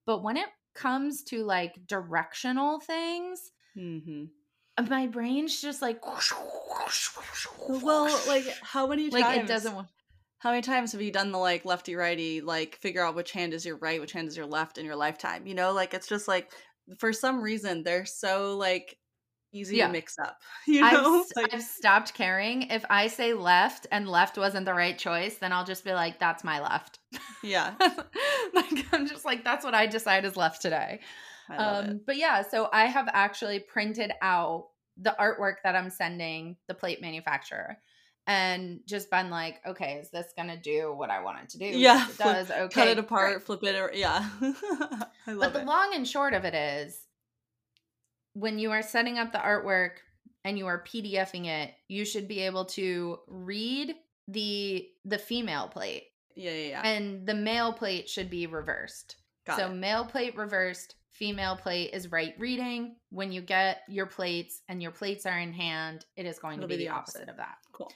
but 0.06 0.22
when 0.22 0.36
it 0.36 0.48
comes 0.74 1.22
to 1.22 1.44
like 1.44 1.74
directional 1.86 2.80
things 2.80 3.50
mm-hmm. 3.76 4.24
my 4.88 5.06
brain's 5.08 5.60
just 5.60 5.82
like 5.82 6.00
Well, 7.68 8.20
like 8.26 8.44
how 8.62 8.86
many 8.86 9.10
times? 9.10 9.22
like 9.22 9.40
it 9.40 9.46
doesn't 9.46 9.74
want 9.74 9.88
How 10.38 10.50
many 10.50 10.62
times 10.62 10.92
have 10.92 11.02
you 11.02 11.10
done 11.10 11.32
the 11.32 11.38
like 11.38 11.64
lefty 11.64 11.94
righty, 11.94 12.40
like 12.40 12.76
figure 12.76 13.04
out 13.04 13.14
which 13.14 13.32
hand 13.32 13.54
is 13.54 13.64
your 13.64 13.76
right, 13.76 14.00
which 14.00 14.12
hand 14.12 14.28
is 14.28 14.36
your 14.36 14.46
left 14.46 14.78
in 14.78 14.84
your 14.84 14.96
lifetime? 14.96 15.46
You 15.46 15.54
know, 15.54 15.72
like 15.72 15.94
it's 15.94 16.08
just 16.08 16.28
like 16.28 16.52
for 16.98 17.12
some 17.12 17.40
reason 17.40 17.82
they're 17.82 18.04
so 18.06 18.56
like 18.56 18.96
easy 19.52 19.76
Yeah. 19.76 19.86
to 19.86 19.92
mix 19.92 20.18
up. 20.18 20.36
You 20.66 20.80
know, 20.80 21.20
I've, 21.20 21.26
Like- 21.42 21.54
I've 21.54 21.62
stopped 21.62 22.12
caring. 22.14 22.62
If 22.70 22.84
I 22.90 23.06
say 23.06 23.34
left 23.34 23.86
and 23.92 24.08
left 24.08 24.36
wasn't 24.36 24.66
the 24.66 24.74
right 24.74 24.98
choice, 24.98 25.36
then 25.36 25.52
I'll 25.52 25.64
just 25.64 25.84
be 25.84 25.92
like, 25.92 26.18
that's 26.18 26.42
my 26.42 26.60
left. 26.60 26.98
yeah, 27.42 27.74
like 28.54 28.86
I'm 28.92 29.06
just 29.06 29.24
like, 29.24 29.44
that's 29.44 29.64
what 29.64 29.74
I 29.74 29.86
decide 29.86 30.24
is 30.24 30.36
left 30.36 30.60
today. 30.62 31.00
Um, 31.50 31.84
it. 31.84 32.06
but 32.06 32.16
yeah, 32.16 32.42
so 32.42 32.68
I 32.72 32.86
have 32.86 33.08
actually 33.12 33.60
printed 33.60 34.12
out 34.22 34.68
the 34.96 35.14
artwork 35.20 35.56
that 35.64 35.76
I'm 35.76 35.90
sending 35.90 36.56
the 36.68 36.74
plate 36.74 37.00
manufacturer 37.02 37.76
and 38.26 38.80
just 38.86 39.10
been 39.10 39.28
like, 39.30 39.60
okay, 39.66 39.94
is 40.00 40.10
this 40.10 40.32
gonna 40.36 40.56
do 40.56 40.92
what 40.94 41.10
I 41.10 41.22
want 41.22 41.42
it 41.42 41.48
to 41.50 41.58
do? 41.58 41.66
Yeah, 41.66 42.04
it 42.04 42.10
flip- 42.12 42.28
does. 42.28 42.50
Okay. 42.50 42.74
Cut 42.74 42.88
it 42.88 42.98
apart, 42.98 43.42
flip 43.42 43.62
it, 43.64 43.74
or 43.76 43.90
yeah. 43.94 44.28
I 45.26 45.32
love 45.32 45.40
But 45.40 45.52
the 45.54 45.60
it. 45.60 45.66
long 45.66 45.92
and 45.94 46.06
short 46.08 46.32
of 46.34 46.44
it 46.44 46.54
is 46.54 47.00
when 48.34 48.58
you 48.58 48.70
are 48.72 48.82
setting 48.82 49.18
up 49.18 49.32
the 49.32 49.38
artwork 49.38 49.92
and 50.44 50.58
you 50.58 50.66
are 50.66 50.82
PDFing 50.84 51.46
it, 51.46 51.72
you 51.88 52.04
should 52.04 52.28
be 52.28 52.40
able 52.40 52.64
to 52.66 53.18
read 53.28 53.94
the 54.28 54.88
the 55.04 55.18
female 55.18 55.68
plate 55.68 56.04
yeah, 56.34 56.50
yeah, 56.50 56.68
yeah. 56.68 56.82
and 56.88 57.26
the 57.26 57.34
male 57.34 57.72
plate 57.72 58.08
should 58.08 58.30
be 58.30 58.46
reversed. 58.46 59.16
Got 59.46 59.58
so 59.58 59.66
it. 59.70 59.74
male 59.74 60.04
plate 60.06 60.36
reversed, 60.36 60.94
female 61.12 61.56
plate 61.56 61.90
is 61.92 62.10
right 62.10 62.34
reading. 62.38 62.96
When 63.10 63.30
you 63.32 63.42
get 63.42 63.82
your 63.88 64.06
plates 64.06 64.62
and 64.68 64.82
your 64.82 64.90
plates 64.92 65.26
are 65.26 65.38
in 65.38 65.52
hand, 65.52 66.06
it 66.16 66.24
is 66.26 66.38
going 66.38 66.54
It'll 66.58 66.62
to 66.68 66.74
be, 66.74 66.78
be 66.78 66.84
the 66.84 66.88
the 66.90 66.94
opposite 66.94 67.18
opposite. 67.18 67.28
of 67.30 67.36
that. 67.36 67.56
Cool. 67.72 67.92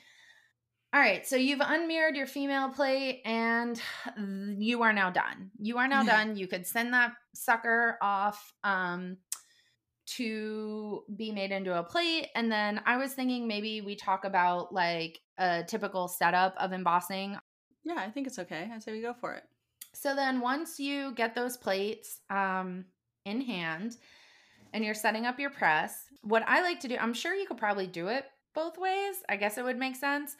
All 0.94 1.00
right, 1.00 1.26
so 1.26 1.36
you've 1.36 1.60
unmirrored 1.60 2.16
your 2.16 2.26
female 2.26 2.70
plate 2.70 3.20
and 3.26 3.80
you 4.58 4.82
are 4.82 4.92
now 4.92 5.10
done. 5.10 5.50
You 5.58 5.78
are 5.78 5.88
now 5.88 6.02
done. 6.04 6.36
You 6.36 6.46
could 6.46 6.66
send 6.66 6.94
that 6.94 7.12
sucker 7.34 7.98
off 8.00 8.52
um 8.64 9.18
to 10.06 11.04
be 11.14 11.30
made 11.30 11.52
into 11.52 11.78
a 11.78 11.82
plate 11.82 12.28
and 12.34 12.50
then 12.50 12.80
I 12.86 12.96
was 12.96 13.12
thinking 13.12 13.46
maybe 13.46 13.82
we 13.82 13.94
talk 13.94 14.24
about 14.24 14.72
like 14.72 15.20
a 15.36 15.62
typical 15.62 16.08
setup 16.08 16.54
of 16.56 16.72
embossing. 16.72 17.36
Yeah, 17.84 17.96
I 17.98 18.10
think 18.10 18.26
it's 18.26 18.38
okay. 18.38 18.70
I 18.74 18.78
say 18.78 18.92
we 18.92 19.02
go 19.02 19.12
for 19.12 19.34
it. 19.34 19.44
So 19.92 20.14
then 20.14 20.40
once 20.40 20.80
you 20.80 21.12
get 21.12 21.34
those 21.34 21.58
plates 21.58 22.20
um 22.30 22.86
in 23.26 23.42
hand 23.42 23.98
and 24.72 24.82
you're 24.82 24.94
setting 24.94 25.26
up 25.26 25.38
your 25.38 25.50
press, 25.50 26.04
what 26.22 26.42
I 26.46 26.62
like 26.62 26.80
to 26.80 26.88
do, 26.88 26.96
I'm 26.96 27.12
sure 27.12 27.34
you 27.34 27.46
could 27.46 27.58
probably 27.58 27.86
do 27.86 28.08
it 28.08 28.24
both 28.54 28.78
ways. 28.78 29.16
I 29.28 29.36
guess 29.36 29.58
it 29.58 29.64
would 29.64 29.78
make 29.78 29.96
sense 29.96 30.34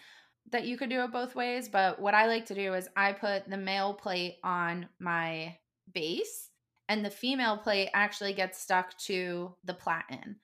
that 0.52 0.66
you 0.66 0.76
could 0.76 0.90
do 0.90 1.02
it 1.02 1.12
both 1.12 1.34
ways, 1.34 1.68
but 1.68 2.00
what 2.00 2.14
I 2.14 2.26
like 2.26 2.46
to 2.46 2.54
do 2.54 2.74
is 2.74 2.88
I 2.96 3.12
put 3.12 3.48
the 3.48 3.56
male 3.56 3.94
plate 3.94 4.38
on 4.42 4.88
my 4.98 5.58
base 5.92 6.50
and 6.88 7.04
the 7.04 7.10
female 7.10 7.58
plate 7.58 7.90
actually 7.92 8.32
gets 8.32 8.58
stuck 8.60 8.96
to 8.98 9.54
the 9.64 9.74
platen. 9.74 10.40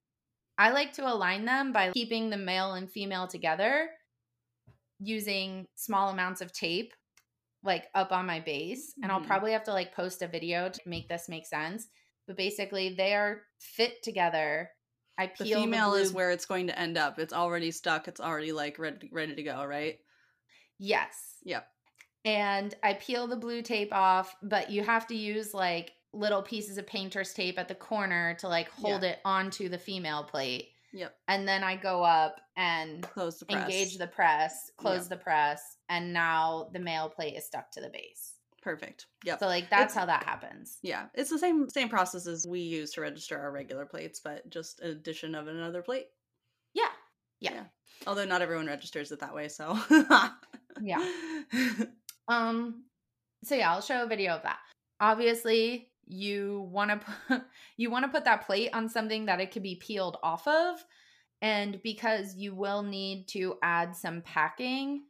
I 0.59 0.71
like 0.71 0.93
to 0.95 1.09
align 1.13 1.45
them 1.47 1.73
by 1.73 1.93
keeping 1.93 2.31
the 2.31 2.37
male 2.39 2.75
and 2.75 2.91
female 2.91 3.29
together 3.29 3.91
using 5.01 5.67
small 5.75 6.11
amounts 6.11 6.41
of 6.41 6.53
tape 6.53 6.95
like 7.65 7.89
up 7.95 8.13
on 8.13 8.27
my 8.27 8.41
base 8.41 8.95
and 9.03 9.13
I'll 9.13 9.21
Mhm. 9.21 9.27
probably 9.27 9.53
have 9.53 9.65
to 9.65 9.73
like 9.73 9.95
post 9.95 10.23
a 10.23 10.29
video 10.29 10.69
to 10.71 10.81
make 10.87 11.09
this 11.09 11.29
make 11.29 11.47
sense. 11.47 11.89
But 12.27 12.37
basically 12.37 12.95
they 12.95 13.15
are 13.15 13.43
fit 13.61 14.03
together. 14.03 14.71
I 15.19 15.27
The 15.39 15.45
peel 15.45 15.61
female 15.63 15.91
blue- 15.91 16.01
is 16.01 16.13
where 16.13 16.31
it's 16.31 16.47
going 16.47 16.67
to 16.69 16.79
end 16.79 16.99
up. 16.99 17.19
It's 17.19 17.33
already 17.33 17.71
stuck. 17.71 18.09
It's 18.09 18.21
already 18.21 18.53
like 18.53 18.79
ready, 18.79 19.09
ready 19.13 19.35
to 19.35 19.43
go, 19.43 19.65
right? 19.65 19.99
Yes. 20.79 21.39
Yep. 21.45 21.67
and 22.27 22.75
I 22.83 22.95
peel 22.95 23.27
the 23.27 23.37
blue 23.37 23.61
tape 23.61 23.93
off, 23.93 24.35
but 24.43 24.71
you 24.71 24.83
have 24.83 25.07
to 25.09 25.15
use 25.15 25.53
like 25.53 25.93
little 26.15 26.41
pieces 26.43 26.79
of 26.79 26.87
painter's 26.87 27.35
tape 27.35 27.59
at 27.59 27.69
the 27.69 27.75
corner 27.75 28.35
to 28.41 28.49
like 28.49 28.71
hold 28.71 29.03
Yeah. 29.03 29.11
it 29.11 29.19
onto 29.27 29.69
the 29.69 29.77
female 29.79 30.25
plate. 30.25 30.71
Yep. 30.95 31.15
And 31.29 31.47
then 31.47 31.63
I 31.63 31.77
go 31.77 32.03
up 32.03 32.41
and 32.57 33.03
Close 33.03 33.39
the 33.41 33.45
press. 33.47 33.65
engage 33.65 33.99
the 33.99 34.07
press, 34.07 34.71
close 34.79 35.03
Yep. 35.03 35.09
the 35.11 35.17
press, 35.25 35.77
and 35.91 36.13
now 36.15 36.71
the 36.73 36.79
male 36.79 37.11
plate 37.11 37.35
is 37.37 37.45
stuck 37.47 37.71
to 37.73 37.81
the 37.83 37.91
base. 37.91 38.34
Perfect. 38.65 39.07
Yep. 39.25 39.39
So 39.41 39.47
like 39.47 39.69
that's 39.69 39.93
It's- 39.93 39.95
how 39.95 40.07
that 40.07 40.25
happens. 40.25 40.79
yeah, 40.83 41.07
it's 41.15 41.29
the 41.31 41.39
same 41.39 41.69
same 41.69 41.89
process 41.91 42.27
as 42.27 42.47
we 42.47 42.61
use 42.61 42.93
to 42.95 43.03
register 43.03 43.39
our 43.39 43.53
regular 43.53 43.85
plates, 43.85 44.21
but 44.21 44.49
just 44.49 44.81
an 44.81 44.91
addition 44.91 45.35
of 45.35 45.47
another 45.49 45.83
plate. 45.83 46.07
Yeah. 46.73 46.89
Yeah. 47.41 47.53
Yeah. 47.53 47.65
Although 48.07 48.25
not 48.25 48.41
everyone 48.43 48.67
registers 48.67 49.13
it 49.13 49.21
that 49.21 49.35
way, 49.35 49.49
so 49.49 49.79
Yeah. 50.81 51.07
Um 52.29 52.85
so 53.45 53.55
yeah, 53.55 53.71
I'll 53.71 53.83
show 53.83 54.03
a 54.03 54.07
video 54.07 54.33
of 54.33 54.43
that. 54.45 54.59
Obviously, 54.99 55.91
you 56.07 56.67
want 56.73 56.91
to 56.91 57.07
put 57.29 57.43
you 57.77 57.91
want 57.91 58.05
to 58.07 58.11
put 58.11 58.25
that 58.25 58.47
plate 58.47 58.71
on 58.73 58.89
something 58.89 59.27
that 59.27 59.41
it 59.41 59.51
could 59.53 59.63
be 59.63 59.77
peeled 59.77 60.17
off 60.23 60.49
of 60.49 60.83
and 61.43 61.83
because 61.83 62.35
you 62.35 62.55
will 62.55 62.83
need 62.83 63.29
to 63.29 63.57
add 63.63 63.95
some 63.95 64.23
packing, 64.23 65.03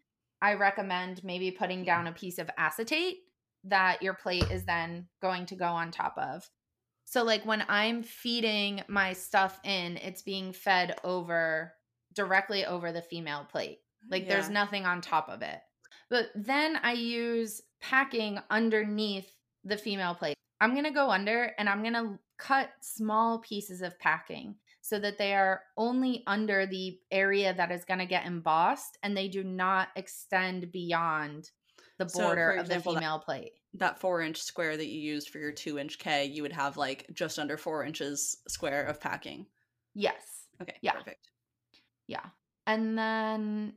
I 0.43 0.55
recommend 0.55 1.23
maybe 1.23 1.53
putting 1.53 1.85
down 1.85 2.09
a 2.09 2.13
piece 2.13 2.39
of 2.39 2.51
acetate 2.59 3.19
that 3.65 4.03
your 4.03 4.15
plate 4.15 4.51
is 4.51 4.65
then 4.65 5.09
going 5.23 5.47
to 5.47 5.57
go 5.57 5.67
on 5.67 5.91
top 5.91 6.17
of. 6.19 6.49
So 7.05 7.23
like 7.23 7.45
when 7.47 7.65
I'm 7.69 8.03
feeding 8.03 8.83
my 8.89 9.13
stuff 9.13 9.61
in, 9.65 9.97
it's 9.99 10.23
being 10.23 10.53
fed 10.53 10.97
over 11.05 11.73
directly 12.15 12.65
over 12.65 12.93
the 12.93 13.03
female 13.03 13.47
plate. 13.51 13.79
Mm, 14.07 14.13
like 14.13 14.29
there's 14.29 14.51
nothing 14.51 14.87
on 14.87 15.01
top 15.01 15.29
of 15.29 15.43
it. 15.43 15.61
But 16.11 16.31
then 16.35 16.79
I 16.83 16.93
use 16.93 17.63
packing 17.81 18.39
underneath 18.51 19.31
the 19.65 19.77
female 19.77 20.15
plate. 20.15 20.35
I'm 20.61 20.73
going 20.73 20.85
to 20.85 20.91
go 20.91 21.11
under 21.11 21.53
and 21.59 21.69
I'm 21.69 21.83
going 21.83 21.95
to 21.95 22.19
cut 22.39 22.71
small 22.81 23.39
pieces 23.39 23.83
of 23.83 23.99
packing 23.99 24.57
so 24.81 24.99
that 24.99 25.19
they 25.19 25.35
are 25.35 25.63
only 25.77 26.23
under 26.27 26.67
the 26.67 26.99
area 27.11 27.55
that 27.55 27.71
is 27.71 27.85
going 27.85 28.01
to 28.01 28.07
get 28.07 28.27
embossed 28.27 28.99
and 29.03 29.17
they 29.17 29.29
do 29.29 29.43
not 29.43 29.89
extend 29.97 30.71
beyond 30.73 31.51
the 31.99 32.07
border 32.07 32.53
for 32.55 32.61
of 32.61 32.69
the 32.69 32.75
example, 32.75 32.93
that- 32.95 33.01
female 33.01 33.19
plate. 33.19 33.53
That 33.75 33.99
four 33.99 34.21
inch 34.21 34.41
square 34.41 34.77
that 34.77 34.87
you 34.87 35.01
used 35.01 35.31
for 35.31 35.39
your 35.39 35.51
two 35.53 35.79
inch 35.79 35.99
K, 35.99 36.27
you 36.27 36.43
would 36.43 36.53
have 36.53 36.77
like 36.77 37.07
just 37.13 37.39
under 37.39 37.57
four 37.57 37.85
inches 37.85 38.37
square 38.49 38.85
of 38.85 39.01
packing. 39.01 39.47
Yes. 39.95 40.47
Okay, 40.63 40.77
Yeah. 40.81 40.93
perfect. 40.93 41.31
Yeah. 42.07 42.25
And 42.67 42.97
then 42.97 43.75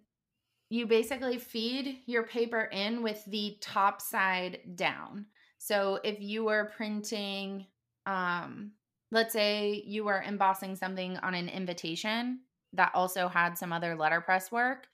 you 0.69 0.86
basically 0.86 1.38
feed 1.39 2.03
your 2.06 2.23
paper 2.23 2.65
in 2.65 3.01
with 3.01 3.23
the 3.25 3.58
top 3.62 4.01
side 4.01 4.60
down. 4.75 5.25
So 5.58 5.99
if 6.03 6.19
you 6.19 6.43
were 6.45 6.71
printing, 6.75 7.65
um, 8.06 8.73
let's 9.12 9.34
say 9.34 9.82
you 9.86 10.03
were 10.03 10.21
embossing 10.21 10.75
something 10.75 11.17
on 11.17 11.34
an 11.34 11.49
invitation 11.49 12.41
that 12.73 12.91
also 12.93 13.27
had 13.27 13.58
some 13.58 13.73
other 13.73 13.95
letterpress 13.95 14.51
work, 14.51 14.88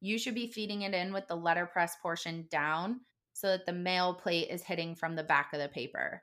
you 0.00 0.18
should 0.18 0.34
be 0.34 0.46
feeding 0.50 0.82
it 0.82 0.94
in 0.94 1.12
with 1.12 1.26
the 1.28 1.36
letterpress 1.36 1.96
portion 2.02 2.46
down 2.50 3.00
so 3.32 3.48
that 3.48 3.66
the 3.66 3.72
male 3.72 4.14
plate 4.14 4.48
is 4.50 4.62
hitting 4.62 4.94
from 4.94 5.14
the 5.16 5.22
back 5.24 5.52
of 5.52 5.60
the 5.60 5.68
paper 5.68 6.22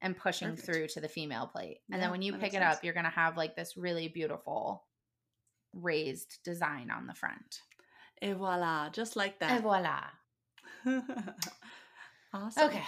and 0.00 0.16
pushing 0.16 0.50
Perfect. 0.50 0.66
through 0.66 0.86
to 0.88 1.00
the 1.00 1.08
female 1.08 1.46
plate. 1.46 1.78
And 1.90 1.98
Yeah, 1.98 2.04
then 2.06 2.10
when 2.10 2.22
you 2.22 2.32
pick 2.34 2.54
it 2.54 2.62
sense. 2.62 2.76
up, 2.76 2.84
you're 2.84 2.94
going 2.94 3.04
to 3.04 3.10
have 3.10 3.36
like 3.36 3.56
this 3.56 3.76
really 3.76 4.08
beautiful 4.08 4.84
raised 5.74 6.38
design 6.44 6.90
on 6.90 7.06
the 7.06 7.14
front. 7.14 7.60
Et 8.22 8.34
voila, 8.34 8.90
just 8.90 9.16
like 9.16 9.38
that. 9.40 9.52
Et 9.52 9.60
voila. 9.60 10.00
awesome. 12.32 12.68
Okay. 12.68 12.82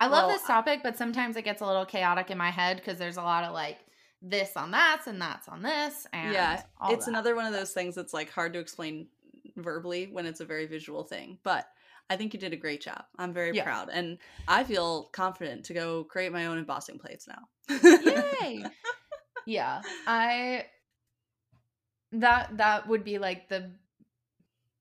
I 0.00 0.06
love 0.06 0.26
Well, 0.26 0.36
this 0.36 0.42
topic, 0.46 0.80
but 0.82 0.96
sometimes 0.96 1.36
it 1.36 1.42
gets 1.42 1.62
a 1.62 1.66
little 1.66 1.86
chaotic 1.86 2.30
in 2.30 2.38
my 2.38 2.50
head 2.50 2.78
because 2.78 2.98
there's 2.98 3.18
a 3.18 3.22
lot 3.22 3.44
of 3.44 3.52
like 3.54 3.78
this 4.22 4.56
on 4.56 4.70
that 4.70 5.02
and 5.06 5.20
that's 5.20 5.48
on 5.48 5.62
this. 5.62 6.06
And 6.12 6.32
Yeah, 6.32 6.62
it's 6.88 7.04
that. 7.06 7.10
another 7.10 7.34
one 7.34 7.44
of 7.46 7.52
those 7.52 7.72
things 7.72 7.94
that's 7.94 8.14
like 8.14 8.30
hard 8.30 8.52
to 8.52 8.58
explain 8.60 9.08
verbally 9.56 10.06
when 10.06 10.24
it's 10.26 10.40
a 10.40 10.44
very 10.44 10.66
visual 10.66 11.02
thing. 11.02 11.38
But 11.42 11.66
I 12.08 12.16
think 12.16 12.32
you 12.32 12.40
did 12.40 12.52
a 12.52 12.56
great 12.56 12.80
job. 12.82 13.04
I'm 13.18 13.32
very 13.32 13.54
Yeah. 13.54 13.64
proud. 13.64 13.88
And 13.92 14.18
I 14.46 14.64
feel 14.64 15.04
confident 15.12 15.64
to 15.66 15.74
go 15.74 16.04
create 16.04 16.32
my 16.32 16.46
own 16.46 16.58
embossing 16.58 16.98
plates 16.98 17.26
now. 17.28 17.48
Yay. 17.82 18.64
yeah. 19.46 19.82
I 20.06 20.66
that 22.12 22.56
that 22.58 22.88
would 22.88 23.04
be 23.04 23.18
like 23.18 23.48
the 23.48 23.70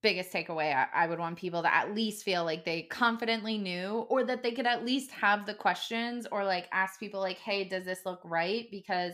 biggest 0.02 0.34
takeaway 0.34 0.76
I, 0.76 0.88
I 1.04 1.08
would 1.08 1.20
want 1.20 1.38
people 1.38 1.62
to 1.62 1.74
at 1.74 1.94
least 1.94 2.24
feel 2.24 2.44
like 2.44 2.66
they 2.66 2.82
confidently 2.84 3.58
knew 3.60 4.06
or 4.10 4.24
that 4.24 4.42
they 4.42 4.52
could 4.52 4.66
at 4.66 4.84
least 4.84 5.12
have 5.12 5.46
the 5.46 5.54
questions 5.54 6.26
or 6.32 6.44
like 6.44 6.68
ask 6.72 7.00
people 7.00 7.20
like 7.20 7.38
hey 7.38 7.64
does 7.66 7.86
this 7.86 8.00
look 8.06 8.20
right 8.24 8.68
because 8.72 9.14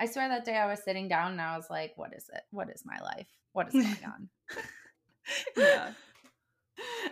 i 0.00 0.06
swear 0.06 0.28
that 0.28 0.44
day 0.44 0.56
i 0.56 0.66
was 0.66 0.82
sitting 0.82 1.08
down 1.08 1.32
and 1.32 1.40
i 1.40 1.56
was 1.56 1.66
like 1.70 1.92
what 1.96 2.12
is 2.14 2.28
it 2.34 2.42
what 2.50 2.68
is 2.70 2.82
my 2.84 2.98
life 3.00 3.28
what 3.52 3.68
is 3.68 3.74
going 3.74 3.86
on 4.04 4.28
yeah. 5.56 5.90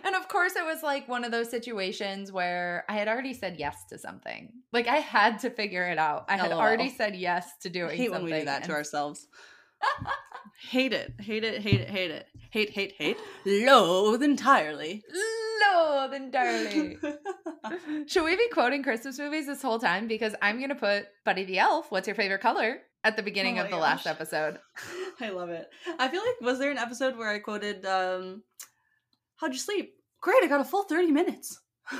and 0.03 0.15
of 0.15 0.27
course 0.27 0.55
it 0.55 0.65
was 0.65 0.83
like 0.83 1.07
one 1.07 1.23
of 1.23 1.31
those 1.31 1.49
situations 1.49 2.31
where 2.31 2.83
i 2.89 2.93
had 2.93 3.07
already 3.07 3.33
said 3.33 3.55
yes 3.57 3.85
to 3.89 3.97
something 3.97 4.51
like 4.73 4.87
i 4.87 4.97
had 4.97 5.39
to 5.39 5.49
figure 5.49 5.87
it 5.87 5.97
out 5.97 6.25
i 6.27 6.35
had 6.35 6.51
LOL. 6.51 6.59
already 6.59 6.89
said 6.89 7.15
yes 7.15 7.49
to 7.61 7.69
I 7.69 7.71
doing 7.71 7.97
hate 7.97 8.11
when 8.11 8.23
we 8.23 8.33
do 8.33 8.45
that 8.45 8.63
to 8.65 8.71
ourselves. 8.71 9.27
hate 10.69 10.93
it. 10.93 11.13
Hate 11.19 11.43
it. 11.43 11.61
Hate 11.61 11.81
it. 11.81 11.89
Hate 11.89 12.11
it. 12.11 12.27
Hate, 12.51 12.69
hate, 12.71 12.93
hate. 12.97 13.17
Loathe 13.45 14.23
entirely. 14.23 15.03
Loathe 15.61 16.13
entirely 16.21 16.97
Should 18.07 18.23
we 18.25 18.35
be 18.35 18.49
quoting 18.49 18.83
Christmas 18.83 19.17
movies 19.19 19.45
this 19.47 19.61
whole 19.61 19.79
time? 19.79 20.07
Because 20.07 20.35
I'm 20.41 20.57
going 20.57 20.69
to 20.69 20.75
put 20.75 21.07
Buddy 21.25 21.43
the 21.45 21.59
Elf, 21.59 21.91
what's 21.91 22.07
your 22.07 22.15
favorite 22.15 22.41
color, 22.41 22.77
at 23.03 23.15
the 23.15 23.23
beginning 23.23 23.59
Oh 23.59 23.63
of 23.63 23.69
the 23.69 23.77
last 23.77 24.07
episode. 24.07 24.59
I 25.21 25.29
love 25.29 25.49
it. 25.49 25.67
I 25.97 26.07
feel 26.07 26.21
like 26.21 26.41
was 26.41 26.59
there 26.59 26.71
an 26.71 26.77
episode 26.77 27.17
where 27.17 27.29
I 27.29 27.39
quoted 27.39 27.85
um 27.85 28.43
How'd 29.37 29.53
you 29.53 29.59
sleep? 29.59 29.93
Great, 30.21 30.43
I 30.43 30.47
got 30.47 30.59
a 30.61 30.65
full 30.65 30.83
30 30.83 31.11
minutes. 31.11 31.59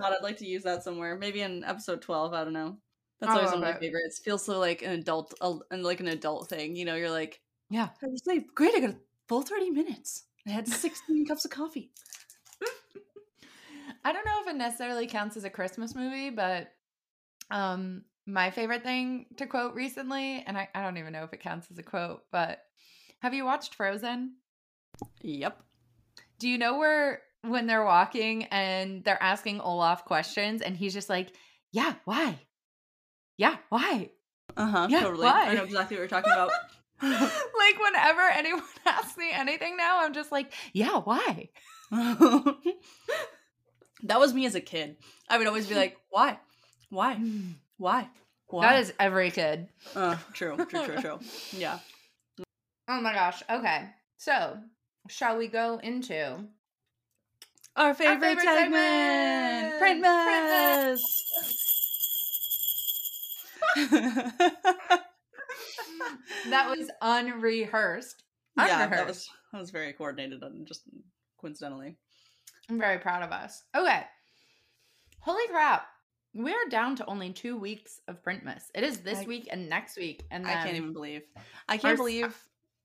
Thought 0.00 0.12
I'd 0.12 0.22
like 0.22 0.38
to 0.38 0.46
use 0.46 0.62
that 0.62 0.82
somewhere. 0.82 1.16
Maybe 1.18 1.40
in 1.42 1.64
episode 1.64 2.00
12, 2.02 2.32
I 2.32 2.44
don't 2.44 2.52
know. 2.52 2.76
That's 3.20 3.32
I 3.32 3.36
always 3.36 3.50
one 3.50 3.58
of 3.58 3.64
my 3.64 3.70
it. 3.72 3.80
favorites. 3.80 4.20
Feels 4.24 4.44
so 4.44 4.58
like 4.58 4.82
an 4.82 4.92
adult 4.92 5.34
and 5.70 5.82
like 5.82 6.00
an 6.00 6.08
adult 6.08 6.48
thing. 6.48 6.74
You 6.76 6.84
know, 6.86 6.94
you're 6.94 7.10
like, 7.10 7.40
Yeah. 7.68 7.88
How'd 8.00 8.10
you 8.12 8.18
sleep? 8.18 8.54
Great, 8.54 8.74
I 8.74 8.80
got 8.80 8.90
a 8.90 8.96
full 9.28 9.42
30 9.42 9.70
minutes. 9.70 10.24
I 10.46 10.50
had 10.50 10.68
16 10.68 11.26
cups 11.26 11.44
of 11.44 11.50
coffee. 11.50 11.90
I 14.04 14.12
don't 14.12 14.24
know 14.24 14.40
if 14.42 14.48
it 14.48 14.56
necessarily 14.56 15.06
counts 15.06 15.36
as 15.36 15.44
a 15.44 15.50
Christmas 15.50 15.94
movie, 15.94 16.30
but 16.30 16.72
um 17.50 18.04
my 18.26 18.50
favorite 18.50 18.82
thing 18.82 19.26
to 19.38 19.46
quote 19.46 19.74
recently, 19.74 20.44
and 20.46 20.56
I, 20.56 20.68
I 20.74 20.82
don't 20.82 20.98
even 20.98 21.12
know 21.12 21.24
if 21.24 21.32
it 21.32 21.40
counts 21.40 21.68
as 21.70 21.78
a 21.78 21.82
quote, 21.82 22.22
but 22.30 22.60
have 23.20 23.34
you 23.34 23.44
watched 23.44 23.74
Frozen? 23.74 24.34
Yep. 25.22 25.60
Do 26.38 26.48
you 26.48 26.58
know 26.58 26.78
where 26.78 27.22
when 27.42 27.66
they're 27.66 27.84
walking 27.84 28.44
and 28.44 29.02
they're 29.04 29.22
asking 29.22 29.60
Olaf 29.60 30.04
questions 30.04 30.62
and 30.62 30.76
he's 30.76 30.94
just 30.94 31.08
like, 31.08 31.32
Yeah, 31.72 31.94
why? 32.04 32.38
Yeah, 33.36 33.56
why? 33.68 34.10
Uh-huh. 34.56 34.86
Yeah, 34.90 35.00
totally. 35.00 35.26
why? 35.26 35.48
I 35.48 35.54
know 35.54 35.64
exactly 35.64 35.96
what 35.96 36.00
you're 36.00 36.08
talking 36.08 36.32
about. 36.32 36.50
like 37.02 37.78
whenever 37.80 38.20
anyone 38.20 38.62
asks 38.86 39.16
me 39.16 39.30
anything 39.32 39.76
now, 39.76 40.04
I'm 40.04 40.12
just 40.12 40.30
like, 40.30 40.52
yeah, 40.72 40.98
why? 40.98 41.48
that 41.90 42.56
was 44.18 44.34
me 44.34 44.46
as 44.46 44.54
a 44.54 44.60
kid. 44.60 44.96
I 45.28 45.38
would 45.38 45.46
always 45.46 45.66
be 45.66 45.74
like, 45.74 45.96
why? 46.10 46.38
Why? 46.90 47.18
Why? 47.78 48.08
Why? 48.48 48.72
That 48.72 48.80
is 48.80 48.92
every 49.00 49.30
kid. 49.30 49.68
uh, 49.96 50.16
true, 50.34 50.56
true, 50.68 50.84
true, 50.84 51.00
true. 51.00 51.18
Yeah. 51.56 51.78
Oh 52.88 53.00
my 53.00 53.14
gosh. 53.14 53.42
Okay. 53.48 53.88
So, 54.18 54.58
shall 55.08 55.38
we 55.38 55.48
go 55.48 55.78
into 55.82 56.44
Our 57.76 57.94
favorite, 57.94 58.20
favorite 58.20 58.44
segment, 58.44 59.72
segment! 59.72 59.78
Print 59.78 60.02
Print 60.02 61.00
Mess. 64.90 65.00
That 66.50 66.68
was 66.68 66.90
unrehearsed. 67.02 68.24
yeah, 68.56 68.86
that 68.86 69.06
was 69.06 69.28
that 69.52 69.60
was 69.60 69.70
very 69.70 69.92
coordinated 69.92 70.42
and 70.42 70.66
just 70.66 70.82
coincidentally. 71.40 71.96
I'm 72.68 72.78
very 72.78 72.98
proud 72.98 73.22
of 73.22 73.32
us. 73.32 73.62
Okay. 73.76 74.02
Holy 75.20 75.46
crap. 75.48 75.86
We 76.32 76.52
are 76.52 76.68
down 76.68 76.94
to 76.96 77.06
only 77.06 77.32
two 77.32 77.56
weeks 77.56 78.00
of 78.06 78.22
Printmas. 78.22 78.62
It 78.74 78.84
is 78.84 78.98
this 78.98 79.18
I- 79.18 79.24
week 79.24 79.48
and 79.50 79.68
next 79.68 79.96
week. 79.96 80.24
And 80.30 80.46
I 80.46 80.54
can't 80.62 80.76
even 80.76 80.92
believe. 80.92 81.22
I 81.68 81.76
can't 81.76 81.94
s- 81.94 81.98
believe 81.98 82.36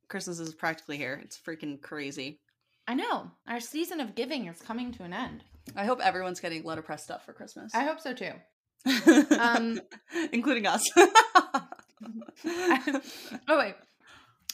Christmas 0.07 0.39
is 0.39 0.53
practically 0.53 0.97
here. 0.97 1.21
It's 1.23 1.37
freaking 1.39 1.79
crazy. 1.81 2.39
I 2.87 2.95
know. 2.95 3.31
Our 3.47 3.59
season 3.59 3.99
of 3.99 4.15
giving 4.15 4.47
is 4.47 4.59
coming 4.61 4.91
to 4.93 5.03
an 5.03 5.13
end. 5.13 5.43
I 5.75 5.85
hope 5.85 5.99
everyone's 6.01 6.39
getting 6.39 6.63
letterpress 6.63 7.03
stuff 7.03 7.25
for 7.25 7.33
Christmas. 7.33 7.73
I 7.75 7.83
hope 7.83 7.99
so 7.99 8.13
too. 8.13 8.31
um, 9.39 9.79
including 10.31 10.67
us. 10.67 10.87
Oh 13.47 13.57
wait. 13.57 13.75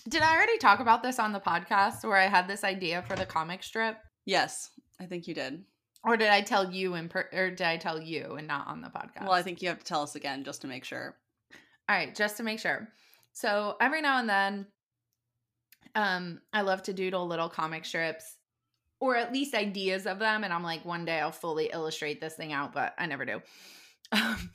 Did 0.10 0.22
I 0.22 0.36
already 0.36 0.58
talk 0.58 0.80
about 0.80 1.04
this 1.04 1.20
on 1.20 1.32
the 1.32 1.40
podcast 1.40 2.04
where 2.04 2.18
I 2.18 2.28
had 2.28 2.48
this 2.48 2.64
idea 2.64 3.04
for 3.08 3.16
the 3.16 3.26
comic 3.26 3.64
strip? 3.64 3.98
yes, 4.26 4.70
I 5.00 5.06
think 5.06 5.28
you 5.28 5.34
did. 5.34 5.64
Or 6.04 6.18
did 6.18 6.30
I 6.30 6.42
tell 6.42 6.72
you 6.72 6.96
in 6.96 7.10
per- 7.10 7.30
or 7.32 7.50
did 7.52 7.62
I 7.62 7.78
tell 7.78 8.02
you 8.02 8.36
and 8.38 8.48
not 8.48 8.68
on 8.68 8.82
the 8.82 8.90
podcast? 8.90 9.24
Well, 9.24 9.32
I 9.34 9.42
think 9.44 9.62
you 9.62 9.70
have 9.70 9.80
to 9.80 9.86
tell 9.86 10.02
us 10.04 10.16
again 10.16 10.44
just 10.44 10.62
to 10.62 10.68
make 10.68 10.84
sure. 10.84 11.16
All 11.90 11.96
right, 11.96 12.16
just 12.16 12.38
to 12.38 12.44
make 12.44 12.60
sure. 12.60 12.88
So 13.34 13.76
every 13.80 14.02
now 14.02 14.20
and 14.20 14.30
then, 14.30 14.68
um, 15.96 16.40
I 16.54 16.62
love 16.62 16.84
to 16.84 16.94
doodle 16.94 17.28
little 17.28 17.50
comic 17.50 17.86
strips, 17.86 18.38
or 19.00 19.16
at 19.16 19.34
least 19.34 19.54
ideas 19.54 20.06
of 20.06 20.20
them. 20.20 20.44
And 20.44 20.52
I'm 20.54 20.64
like, 20.64 20.86
one 20.86 21.06
day 21.06 21.20
I'll 21.20 21.32
fully 21.32 21.70
illustrate 21.74 22.20
this 22.22 22.36
thing 22.36 22.52
out, 22.54 22.74
but 22.74 22.94
I 22.98 23.06
never 23.06 23.26
do. 23.26 23.42
Um, 24.14 24.50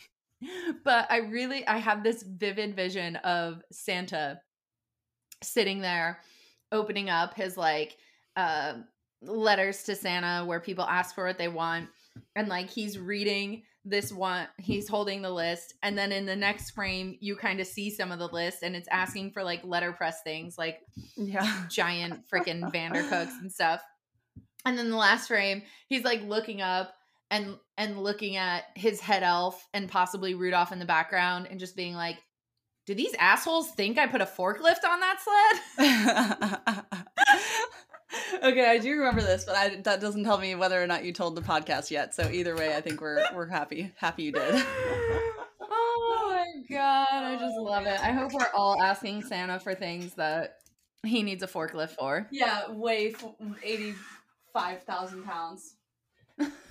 but 0.85 1.07
I 1.11 1.19
really, 1.19 1.67
I 1.67 1.79
have 1.79 2.03
this 2.03 2.23
vivid 2.23 2.75
vision 2.77 3.17
of 3.17 3.63
Santa 3.73 4.41
sitting 5.43 5.81
there, 5.81 6.21
opening 6.73 7.11
up 7.11 7.35
his 7.35 7.57
like 7.57 7.97
uh 8.37 8.75
letters 9.23 9.85
to 9.85 9.97
Santa 9.97 10.45
where 10.45 10.61
people 10.61 10.85
ask 10.85 11.15
for 11.15 11.25
what 11.27 11.39
they 11.39 11.49
want, 11.49 11.89
and 12.35 12.49
like 12.49 12.71
he's 12.71 12.99
reading 12.99 13.63
this 13.89 14.11
one 14.13 14.49
he's 14.59 14.89
holding 14.89 15.23
the 15.23 15.31
list 15.31 15.75
and 15.85 15.97
then 15.97 16.11
in 16.11 16.27
the 16.27 16.35
next 16.35 16.73
frame 16.73 17.17
you 17.21 17.37
kind 17.37 17.61
of 17.61 17.69
see 17.69 17.89
some 17.89 18.11
of 18.11 18.19
the 18.19 18.27
list 18.27 18.65
and 18.65 18.75
it's 18.75 18.89
asking 18.91 19.31
for 19.31 19.45
like 19.45 19.63
letterpress 19.63 20.23
things 20.25 20.59
like 20.59 20.81
Yeah. 21.17 21.63
giant 21.71 22.27
freaking 22.33 22.69
vandercooks 22.73 23.35
and 23.41 23.53
stuff 23.53 23.81
and 24.65 24.77
then 24.77 24.91
the 24.91 24.97
last 24.97 25.29
frame 25.29 25.63
he's 25.89 26.03
like 26.03 26.21
looking 26.25 26.61
up 26.61 26.95
and 27.31 27.57
and 27.77 28.03
looking 28.03 28.37
at 28.37 28.65
his 28.75 29.01
head 29.01 29.23
elf 29.23 29.69
and 29.75 29.89
possibly 29.89 30.35
rudolph 30.35 30.73
in 30.73 30.79
the 30.79 30.85
background 30.85 31.49
and 31.51 31.61
just 31.61 31.77
being 31.77 31.95
like 31.95 32.17
do 32.87 32.95
these 32.95 33.15
assholes 33.19 33.71
think 33.73 33.99
i 33.99 34.07
put 34.07 34.21
a 34.21 34.27
forklift 34.27 34.85
on 34.85 35.01
that 35.01 35.19
sled 35.21 36.85
okay, 38.43 38.71
I 38.71 38.79
do 38.79 38.97
remember 38.97 39.21
this, 39.21 39.45
but 39.45 39.57
I, 39.57 39.77
that 39.83 40.01
doesn't 40.01 40.23
tell 40.23 40.39
me 40.39 40.55
whether 40.55 40.81
or 40.81 40.87
not 40.87 41.05
you 41.05 41.13
told 41.13 41.35
the 41.35 41.43
podcast 41.43 41.91
yet. 41.91 42.15
So 42.15 42.31
either 42.31 42.55
way, 42.55 42.75
I 42.77 42.81
think 42.81 43.01
we're 43.01 43.25
we're 43.35 43.49
happy. 43.49 43.93
Happy 43.97 44.23
you 44.23 44.33
did. 44.33 44.55
oh 45.61 46.29
my 46.31 46.77
god 46.77 47.09
i 47.11 47.37
just 47.37 47.57
love 47.59 47.87
it 47.87 47.99
i 48.01 48.13
hope 48.13 48.33
we're 48.33 48.47
all 48.55 48.81
asking 48.81 49.23
santa 49.23 49.59
for 49.59 49.75
things 49.75 50.15
that 50.15 50.59
He 51.05 51.23
needs 51.23 51.43
a 51.43 51.47
forklift 51.47 51.91
for. 51.91 52.27
Yeah, 52.31 52.71
weigh 52.71 53.15
eighty-five 53.63 54.83
thousand 54.83 55.25
pounds. 55.25 55.75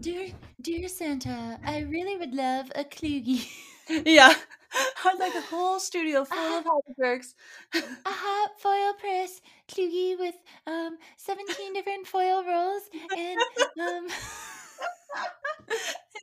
dear, 0.00 0.28
dear 0.60 0.88
Santa, 0.88 1.58
I 1.64 1.80
really 1.80 2.16
would 2.16 2.34
love 2.34 2.70
a 2.74 2.84
Kluge. 2.84 3.48
yeah, 3.88 4.34
I'd 5.04 5.18
like 5.18 5.34
a 5.34 5.40
whole 5.40 5.80
studio 5.80 6.24
full 6.24 6.38
uh, 6.38 6.58
of 6.58 6.64
houseworks. 6.64 7.34
a 7.74 7.80
hot 8.06 8.50
foil 8.60 8.94
press 8.94 9.40
Kluge 9.68 10.18
with 10.18 10.34
um 10.66 10.96
seventeen 11.16 11.72
different 11.72 12.06
foil 12.06 12.44
rolls 12.44 12.82
and 13.16 13.38
um. 13.80 14.06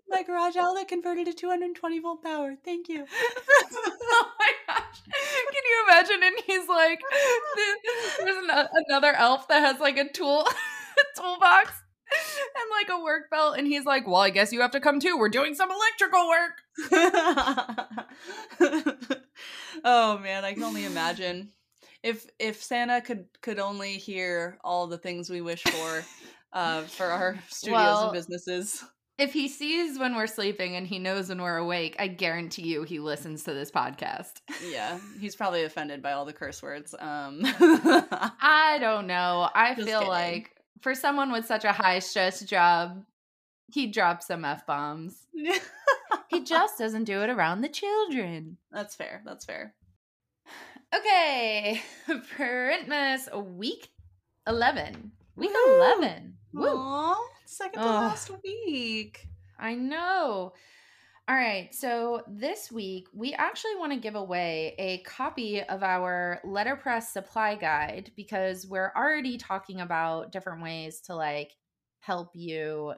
my 0.09 0.23
garage 0.23 0.55
outlet 0.55 0.87
converted 0.87 1.27
to 1.27 1.33
220 1.33 1.99
volt 1.99 2.23
power. 2.23 2.55
Thank 2.65 2.89
you. 2.89 3.05
oh 3.07 4.31
my 4.39 4.51
gosh. 4.67 5.01
Can 5.05 5.63
you 5.65 5.85
imagine? 5.87 6.23
And 6.23 6.35
he's 6.47 6.67
like, 6.67 6.99
there's 8.17 8.43
another 8.89 9.13
elf 9.13 9.47
that 9.49 9.59
has 9.59 9.79
like 9.79 9.97
a 9.97 10.11
tool 10.11 10.47
toolbox 11.15 11.71
and 12.61 12.69
like 12.71 12.89
a 12.99 13.03
work 13.03 13.29
belt. 13.29 13.55
And 13.57 13.67
he's 13.67 13.85
like, 13.85 14.07
well, 14.07 14.21
I 14.21 14.29
guess 14.29 14.51
you 14.51 14.61
have 14.61 14.71
to 14.71 14.79
come 14.79 14.99
too. 14.99 15.17
We're 15.17 15.29
doing 15.29 15.55
some 15.55 15.69
electrical 15.71 16.29
work. 16.29 16.61
oh 19.83 20.17
man, 20.19 20.45
I 20.45 20.53
can 20.53 20.63
only 20.63 20.85
imagine. 20.85 21.51
If 22.03 22.25
if 22.39 22.63
Santa 22.63 23.01
could 23.01 23.25
could 23.41 23.59
only 23.59 23.97
hear 23.97 24.57
all 24.63 24.87
the 24.87 24.97
things 24.97 25.29
we 25.29 25.41
wish 25.41 25.63
for 25.63 26.03
uh, 26.53 26.81
for 26.83 27.05
our 27.07 27.37
studios 27.49 27.75
well, 27.77 28.03
and 28.05 28.13
businesses. 28.13 28.83
If 29.17 29.33
he 29.33 29.49
sees 29.49 29.99
when 29.99 30.15
we're 30.15 30.27
sleeping 30.27 30.77
and 30.77 30.87
he 30.87 30.97
knows 30.97 31.27
when 31.27 31.41
we're 31.41 31.57
awake, 31.57 31.97
I 31.99 32.07
guarantee 32.07 32.67
you 32.69 32.83
he 32.83 32.99
listens 32.99 33.43
to 33.43 33.53
this 33.53 33.69
podcast. 33.69 34.39
Yeah, 34.71 34.97
he's 35.19 35.35
probably 35.35 35.65
offended 35.65 36.01
by 36.01 36.13
all 36.13 36.23
the 36.23 36.31
curse 36.31 36.63
words. 36.63 36.95
Um 36.97 37.41
I 37.43 38.77
don't 38.79 39.07
know. 39.07 39.49
I 39.53 39.73
Just 39.75 39.89
feel 39.89 39.99
kidding. 39.99 40.09
like 40.09 40.55
for 40.81 40.95
someone 40.95 41.31
with 41.31 41.45
such 41.45 41.65
a 41.65 41.71
high 41.71 41.99
stress 41.99 42.41
job, 42.41 43.03
he 43.67 43.87
drops 43.87 44.27
some 44.27 44.45
F 44.45 44.65
bombs. 44.65 45.27
he 46.29 46.43
just 46.43 46.77
doesn't 46.77 47.03
do 47.03 47.21
it 47.21 47.29
around 47.29 47.61
the 47.61 47.69
children. 47.69 48.57
That's 48.71 48.95
fair. 48.95 49.21
That's 49.25 49.45
fair. 49.45 49.73
Okay. 50.91 51.83
Printmas 52.35 53.31
week 53.55 53.89
11. 54.47 55.11
Week 55.35 55.51
Woo! 55.53 55.75
11. 55.75 56.33
Woo. 56.51 56.65
Aww, 56.65 57.15
second 57.45 57.83
to 57.83 57.87
oh, 57.87 57.91
last 57.91 58.31
week. 58.43 59.27
I 59.59 59.75
know. 59.75 60.53
All 61.29 61.35
right, 61.35 61.71
so 61.75 62.23
this 62.27 62.71
week 62.71 63.07
we 63.13 63.33
actually 63.33 63.75
want 63.75 63.93
to 63.93 63.99
give 63.99 64.15
away 64.15 64.73
a 64.79 64.97
copy 65.03 65.61
of 65.61 65.83
our 65.83 66.41
letterpress 66.43 67.13
supply 67.13 67.53
guide 67.53 68.11
because 68.15 68.65
we're 68.65 68.91
already 68.97 69.37
talking 69.37 69.79
about 69.79 70.31
different 70.31 70.63
ways 70.63 71.01
to 71.01 71.13
like 71.13 71.51
help 71.99 72.31
you 72.33 72.95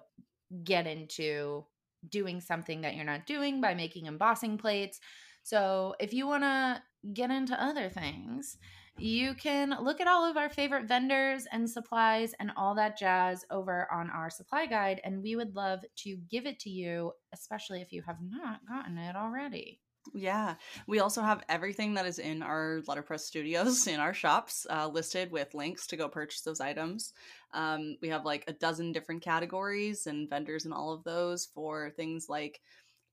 get 0.63 0.87
into 0.87 1.65
doing 2.07 2.39
something 2.39 2.79
that 2.81 2.95
you're 2.95 3.03
not 3.03 3.25
doing 3.25 3.59
by 3.59 3.73
making 3.73 4.05
embossing 4.05 4.57
plates. 4.57 5.01
So, 5.43 5.95
if 5.99 6.13
you 6.13 6.25
want 6.25 6.43
to 6.43 6.81
get 7.13 7.31
into 7.31 7.61
other 7.61 7.89
things, 7.89 8.57
you 8.97 9.33
can 9.33 9.75
look 9.81 9.99
at 10.01 10.07
all 10.07 10.29
of 10.29 10.37
our 10.37 10.49
favorite 10.49 10.87
vendors 10.87 11.47
and 11.51 11.69
supplies 11.69 12.33
and 12.39 12.51
all 12.55 12.75
that 12.75 12.97
jazz 12.97 13.45
over 13.49 13.87
on 13.91 14.09
our 14.09 14.29
supply 14.29 14.65
guide. 14.65 15.01
And 15.03 15.23
we 15.23 15.35
would 15.35 15.55
love 15.55 15.79
to 15.97 16.17
give 16.29 16.45
it 16.45 16.59
to 16.59 16.69
you, 16.69 17.13
especially 17.33 17.81
if 17.81 17.91
you 17.91 18.01
have 18.03 18.19
not 18.21 18.59
gotten 18.67 18.97
it 18.97 19.15
already. 19.15 19.79
Yeah. 20.13 20.55
We 20.87 20.99
also 20.99 21.21
have 21.21 21.43
everything 21.47 21.93
that 21.93 22.07
is 22.07 22.19
in 22.19 22.41
our 22.41 22.81
letterpress 22.87 23.25
studios 23.25 23.87
in 23.87 23.99
our 23.99 24.13
shops 24.13 24.65
uh, 24.69 24.87
listed 24.87 25.31
with 25.31 25.53
links 25.53 25.87
to 25.87 25.97
go 25.97 26.09
purchase 26.09 26.41
those 26.41 26.59
items. 26.59 27.13
Um, 27.53 27.97
we 28.01 28.09
have 28.09 28.25
like 28.25 28.43
a 28.47 28.53
dozen 28.53 28.91
different 28.91 29.21
categories 29.21 30.07
and 30.07 30.29
vendors 30.29 30.65
and 30.65 30.73
all 30.73 30.91
of 30.91 31.03
those 31.03 31.45
for 31.53 31.91
things 31.91 32.27
like 32.29 32.61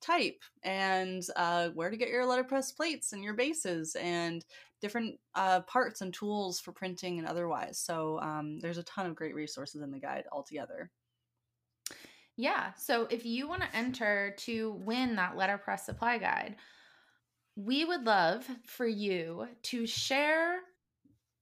type 0.01 0.43
and 0.63 1.23
uh, 1.37 1.69
where 1.71 1.91
to 1.91 1.97
get 1.97 2.09
your 2.09 2.25
letterpress 2.25 2.73
plates 2.73 3.13
and 3.13 3.23
your 3.23 3.35
bases 3.35 3.97
and 4.01 4.45
different 4.81 5.17
uh, 5.35 5.61
parts 5.61 6.01
and 6.01 6.13
tools 6.13 6.61
for 6.61 6.73
printing 6.73 7.19
and 7.19 7.27
otherwise. 7.27 7.79
So 7.79 8.21
um, 8.21 8.59
there's 8.61 8.79
a 8.79 8.83
ton 8.85 9.07
of 9.07 9.17
great 9.17 9.35
resources 9.35 9.83
in 9.83 9.91
the 9.91 9.99
guide 9.99 10.25
altogether. 10.33 10.91
Yeah. 12.37 12.73
So 12.75 13.09
if 13.11 13.27
you 13.27 13.49
want 13.49 13.63
to 13.63 13.77
enter 13.77 14.35
to 14.39 14.73
win 14.85 15.17
that 15.17 15.37
letterpress 15.37 15.85
supply 15.85 16.19
guide, 16.19 16.57
we 17.57 17.85
would 17.85 18.05
love 18.05 18.47
for 18.65 18.87
you 18.87 19.49
to 19.65 19.87
share 19.87 20.61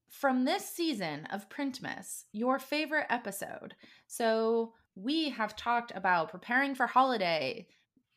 from 0.08 0.46
this 0.46 0.64
season 0.66 1.26
of 1.26 1.50
Printmas 1.50 2.24
your 2.32 2.58
favorite 2.58 3.06
episode. 3.10 3.74
So 4.06 4.72
we 4.94 5.28
have 5.28 5.54
talked 5.54 5.92
about 5.94 6.30
preparing 6.30 6.74
for 6.74 6.86
holiday, 6.86 7.68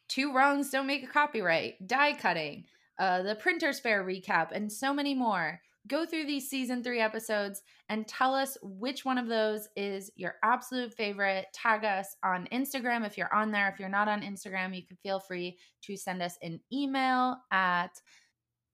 two 0.08 0.34
wrongs 0.34 0.70
don't 0.70 0.88
make 0.88 1.04
a 1.04 1.08
copyright, 1.08 1.86
die 1.86 2.14
cutting, 2.14 2.64
uh, 3.00 3.24
the 3.24 3.34
Printers 3.36 3.80
Fair 3.80 4.04
recap, 4.04 4.50
and 4.52 4.72
so 4.72 4.94
many 4.94 5.16
more. 5.16 5.60
Go 5.88 6.06
through 6.06 6.26
these 6.26 6.50
season 6.50 6.84
three 6.84 7.00
episodes 7.00 7.62
and 7.88 8.06
tell 8.08 8.36
us 8.36 8.58
which 8.62 9.06
one 9.06 9.18
of 9.18 9.28
those 9.28 9.68
is 9.76 10.12
your 10.16 10.36
absolute 10.44 10.94
favorite. 10.94 11.48
Tag 11.54 11.84
us 11.86 12.16
on 12.24 12.48
Instagram 12.52 13.08
if 13.08 13.18
you're 13.18 13.34
on 13.34 13.52
there. 13.52 13.70
If 13.70 13.80
you're 13.80 13.90
not 13.90 14.10
on 14.10 14.22
Instagram, 14.22 14.76
you 14.76 14.86
can 14.86 14.98
feel 15.02 15.22
free 15.22 15.58
to 15.84 15.96
send 15.96 16.22
us 16.22 16.38
an 16.44 16.60
email 16.72 17.38
at 17.52 17.92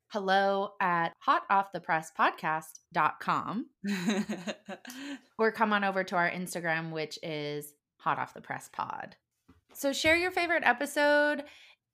hello 0.08 0.72
at 0.82 1.14
hotoffthepresspodcast.com 1.28 3.66
or 5.38 5.52
come 5.52 5.74
on 5.74 5.84
over 5.84 6.04
to 6.04 6.16
our 6.16 6.32
Instagram, 6.32 6.90
which 6.92 7.20
is 7.22 7.72
hot 7.98 8.18
off 8.18 8.34
the 8.34 8.42
press 8.42 8.68
pod. 8.74 9.16
So 9.74 9.94
share 9.94 10.16
your 10.16 10.32
favorite 10.32 10.64
episode 10.66 11.44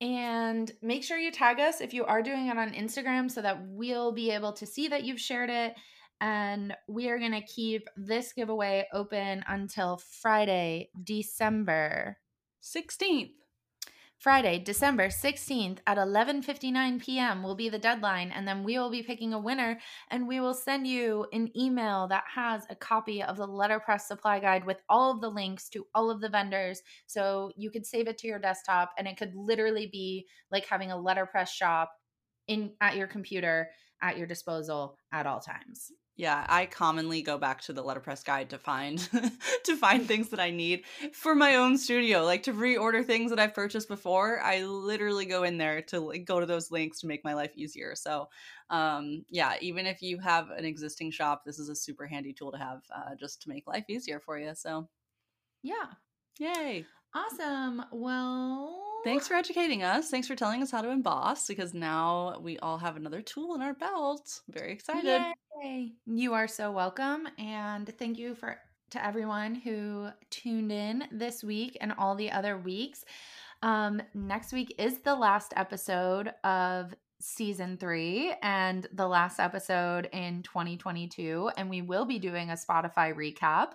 and 0.01 0.71
make 0.81 1.03
sure 1.03 1.17
you 1.17 1.31
tag 1.31 1.59
us 1.59 1.79
if 1.79 1.93
you 1.93 2.03
are 2.05 2.23
doing 2.23 2.47
it 2.47 2.57
on 2.57 2.73
Instagram 2.73 3.29
so 3.29 3.41
that 3.43 3.59
we'll 3.67 4.11
be 4.11 4.31
able 4.31 4.51
to 4.53 4.65
see 4.65 4.87
that 4.87 5.03
you've 5.03 5.21
shared 5.21 5.51
it. 5.51 5.75
And 6.19 6.75
we 6.87 7.09
are 7.09 7.19
going 7.19 7.31
to 7.31 7.41
keep 7.41 7.87
this 7.95 8.33
giveaway 8.33 8.87
open 8.93 9.43
until 9.47 9.97
Friday, 9.97 10.89
December 11.03 12.17
16th. 12.63 13.31
Friday, 14.21 14.59
December 14.59 15.07
16th 15.07 15.79
at 15.87 15.97
11:59 15.97 17.01
p.m. 17.01 17.41
will 17.41 17.55
be 17.55 17.69
the 17.69 17.79
deadline 17.79 18.29
and 18.29 18.47
then 18.47 18.63
we 18.63 18.77
will 18.77 18.91
be 18.91 19.01
picking 19.01 19.33
a 19.33 19.39
winner 19.39 19.79
and 20.11 20.27
we 20.27 20.39
will 20.39 20.53
send 20.53 20.85
you 20.85 21.25
an 21.33 21.49
email 21.57 22.07
that 22.07 22.25
has 22.35 22.61
a 22.69 22.75
copy 22.75 23.23
of 23.23 23.37
the 23.37 23.47
letterpress 23.47 24.07
supply 24.07 24.39
guide 24.39 24.63
with 24.63 24.77
all 24.89 25.09
of 25.09 25.21
the 25.21 25.27
links 25.27 25.69
to 25.69 25.87
all 25.95 26.11
of 26.11 26.21
the 26.21 26.29
vendors 26.29 26.83
so 27.07 27.51
you 27.57 27.71
could 27.71 27.83
save 27.83 28.07
it 28.07 28.19
to 28.19 28.27
your 28.27 28.37
desktop 28.37 28.91
and 28.99 29.07
it 29.07 29.17
could 29.17 29.33
literally 29.33 29.89
be 29.91 30.27
like 30.51 30.67
having 30.67 30.91
a 30.91 31.01
letterpress 31.01 31.51
shop 31.51 31.91
in 32.47 32.73
at 32.79 32.97
your 32.97 33.07
computer 33.07 33.69
at 34.03 34.19
your 34.19 34.27
disposal 34.27 34.99
at 35.11 35.25
all 35.25 35.39
times. 35.39 35.91
Yeah, 36.17 36.45
I 36.49 36.67
commonly 36.67 37.21
go 37.23 37.37
back 37.37 37.61
to 37.61 37.73
the 37.73 37.81
letterpress 37.81 38.23
guide 38.23 38.49
to 38.51 38.59
find 38.59 38.99
to 39.63 39.75
find 39.77 40.05
things 40.07 40.29
that 40.29 40.39
I 40.39 40.51
need 40.51 40.83
for 41.13 41.33
my 41.33 41.55
own 41.55 41.77
studio, 41.77 42.23
like 42.25 42.43
to 42.43 42.53
reorder 42.53 43.03
things 43.03 43.31
that 43.31 43.39
I've 43.39 43.55
purchased 43.55 43.87
before. 43.87 44.39
I 44.41 44.61
literally 44.63 45.25
go 45.25 45.43
in 45.43 45.57
there 45.57 45.81
to 45.83 45.99
like, 46.01 46.25
go 46.25 46.39
to 46.39 46.45
those 46.45 46.69
links 46.69 46.99
to 46.99 47.07
make 47.07 47.23
my 47.23 47.33
life 47.33 47.51
easier. 47.55 47.95
So, 47.95 48.27
um, 48.69 49.25
yeah, 49.29 49.55
even 49.61 49.87
if 49.87 50.01
you 50.01 50.19
have 50.19 50.49
an 50.51 50.65
existing 50.65 51.11
shop, 51.11 51.43
this 51.45 51.57
is 51.57 51.69
a 51.69 51.75
super 51.75 52.05
handy 52.05 52.33
tool 52.33 52.51
to 52.51 52.57
have 52.57 52.81
uh, 52.93 53.15
just 53.17 53.41
to 53.43 53.49
make 53.49 53.65
life 53.65 53.85
easier 53.89 54.19
for 54.19 54.37
you. 54.37 54.53
So, 54.53 54.89
yeah, 55.63 55.93
yay, 56.39 56.85
awesome. 57.15 57.83
Well, 57.91 58.90
Thanks 59.03 59.27
for 59.27 59.33
educating 59.33 59.81
us. 59.81 60.09
Thanks 60.09 60.27
for 60.27 60.35
telling 60.35 60.61
us 60.61 60.69
how 60.69 60.81
to 60.81 60.89
emboss 60.89 61.47
because 61.47 61.73
now 61.73 62.39
we 62.41 62.59
all 62.59 62.77
have 62.77 62.95
another 62.95 63.21
tool 63.21 63.55
in 63.55 63.61
our 63.61 63.73
belt. 63.73 64.41
Very 64.47 64.71
excited. 64.71 65.23
Yay. 65.63 65.93
You 66.05 66.33
are 66.33 66.47
so 66.47 66.71
welcome 66.71 67.27
and 67.39 67.91
thank 67.97 68.19
you 68.19 68.35
for 68.35 68.57
to 68.91 69.03
everyone 69.03 69.55
who 69.55 70.09
tuned 70.29 70.71
in 70.71 71.05
this 71.11 71.43
week 71.43 71.77
and 71.81 71.93
all 71.97 72.13
the 72.15 72.31
other 72.31 72.57
weeks. 72.57 73.03
Um, 73.63 74.01
next 74.13 74.53
week 74.53 74.75
is 74.77 74.99
the 74.99 75.15
last 75.15 75.53
episode 75.55 76.31
of 76.43 76.93
season 77.19 77.77
three 77.77 78.33
and 78.41 78.87
the 78.93 79.07
last 79.07 79.39
episode 79.39 80.09
in 80.11 80.43
2022. 80.43 81.51
And 81.57 81.69
we 81.69 81.81
will 81.81 82.05
be 82.05 82.19
doing 82.19 82.49
a 82.49 82.53
Spotify 82.53 83.15
recap. 83.15 83.73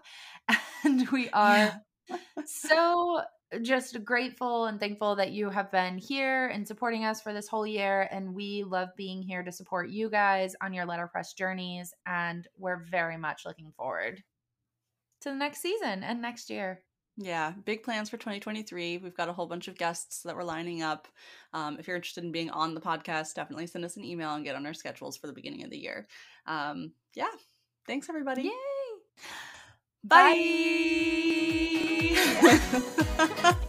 And 0.85 1.09
we 1.11 1.29
are 1.31 1.83
so 2.45 3.21
just 3.63 4.05
grateful 4.05 4.67
and 4.67 4.81
thankful 4.81 5.17
that 5.17 5.33
you 5.33 5.51
have 5.51 5.71
been 5.71 5.99
here 5.99 6.49
and 6.49 6.67
supporting 6.67 7.05
us 7.05 7.21
for 7.21 7.33
this 7.33 7.49
whole 7.49 7.67
year. 7.67 8.09
And 8.11 8.35
we 8.35 8.65
love 8.65 8.89
being 8.97 9.23
here 9.23 9.43
to 9.43 9.53
support 9.53 9.89
you 9.89 10.11
guys 10.11 10.57
on 10.61 10.73
your 10.73 10.85
letterpress 10.85 11.33
journeys. 11.35 11.95
And 12.07 12.47
we're 12.59 12.85
very 12.91 13.17
much 13.17 13.43
looking 13.47 13.73
forward 13.77 14.23
to 15.23 15.31
the 15.31 15.37
next 15.37 15.61
season 15.63 16.03
and 16.03 16.21
next 16.21 16.51
year. 16.51 16.83
Yeah, 17.19 17.53
big 17.65 17.83
plans 17.83 18.11
for 18.11 18.19
2023. 18.19 18.99
We've 18.99 19.17
got 19.17 19.31
a 19.31 19.33
whole 19.33 19.47
bunch 19.47 19.69
of 19.69 19.79
guests 19.79 20.23
that 20.25 20.37
we're 20.37 20.45
lining 20.45 20.83
up. 20.83 21.09
Um, 21.55 21.79
if 21.79 21.87
you're 21.87 21.97
interested 21.97 22.25
in 22.25 22.33
being 22.33 22.51
on 22.51 22.75
the 22.75 22.81
podcast, 22.81 23.35
definitely 23.35 23.69
send 23.69 23.87
us 23.87 23.97
an 23.97 24.05
email 24.05 24.35
and 24.35 24.45
get 24.45 24.55
on 24.55 24.67
our 24.67 24.75
schedules 24.75 25.17
for 25.17 25.27
the 25.27 25.33
beginning 25.33 25.65
of 25.65 25.71
the 25.71 25.79
year. 25.79 26.07
Um, 26.47 26.93
yeah, 27.15 27.33
thanks 27.87 28.11
everybody. 28.11 28.43
Yay! 28.43 29.53
Bye. 30.05 30.37
Bye. 32.43 33.57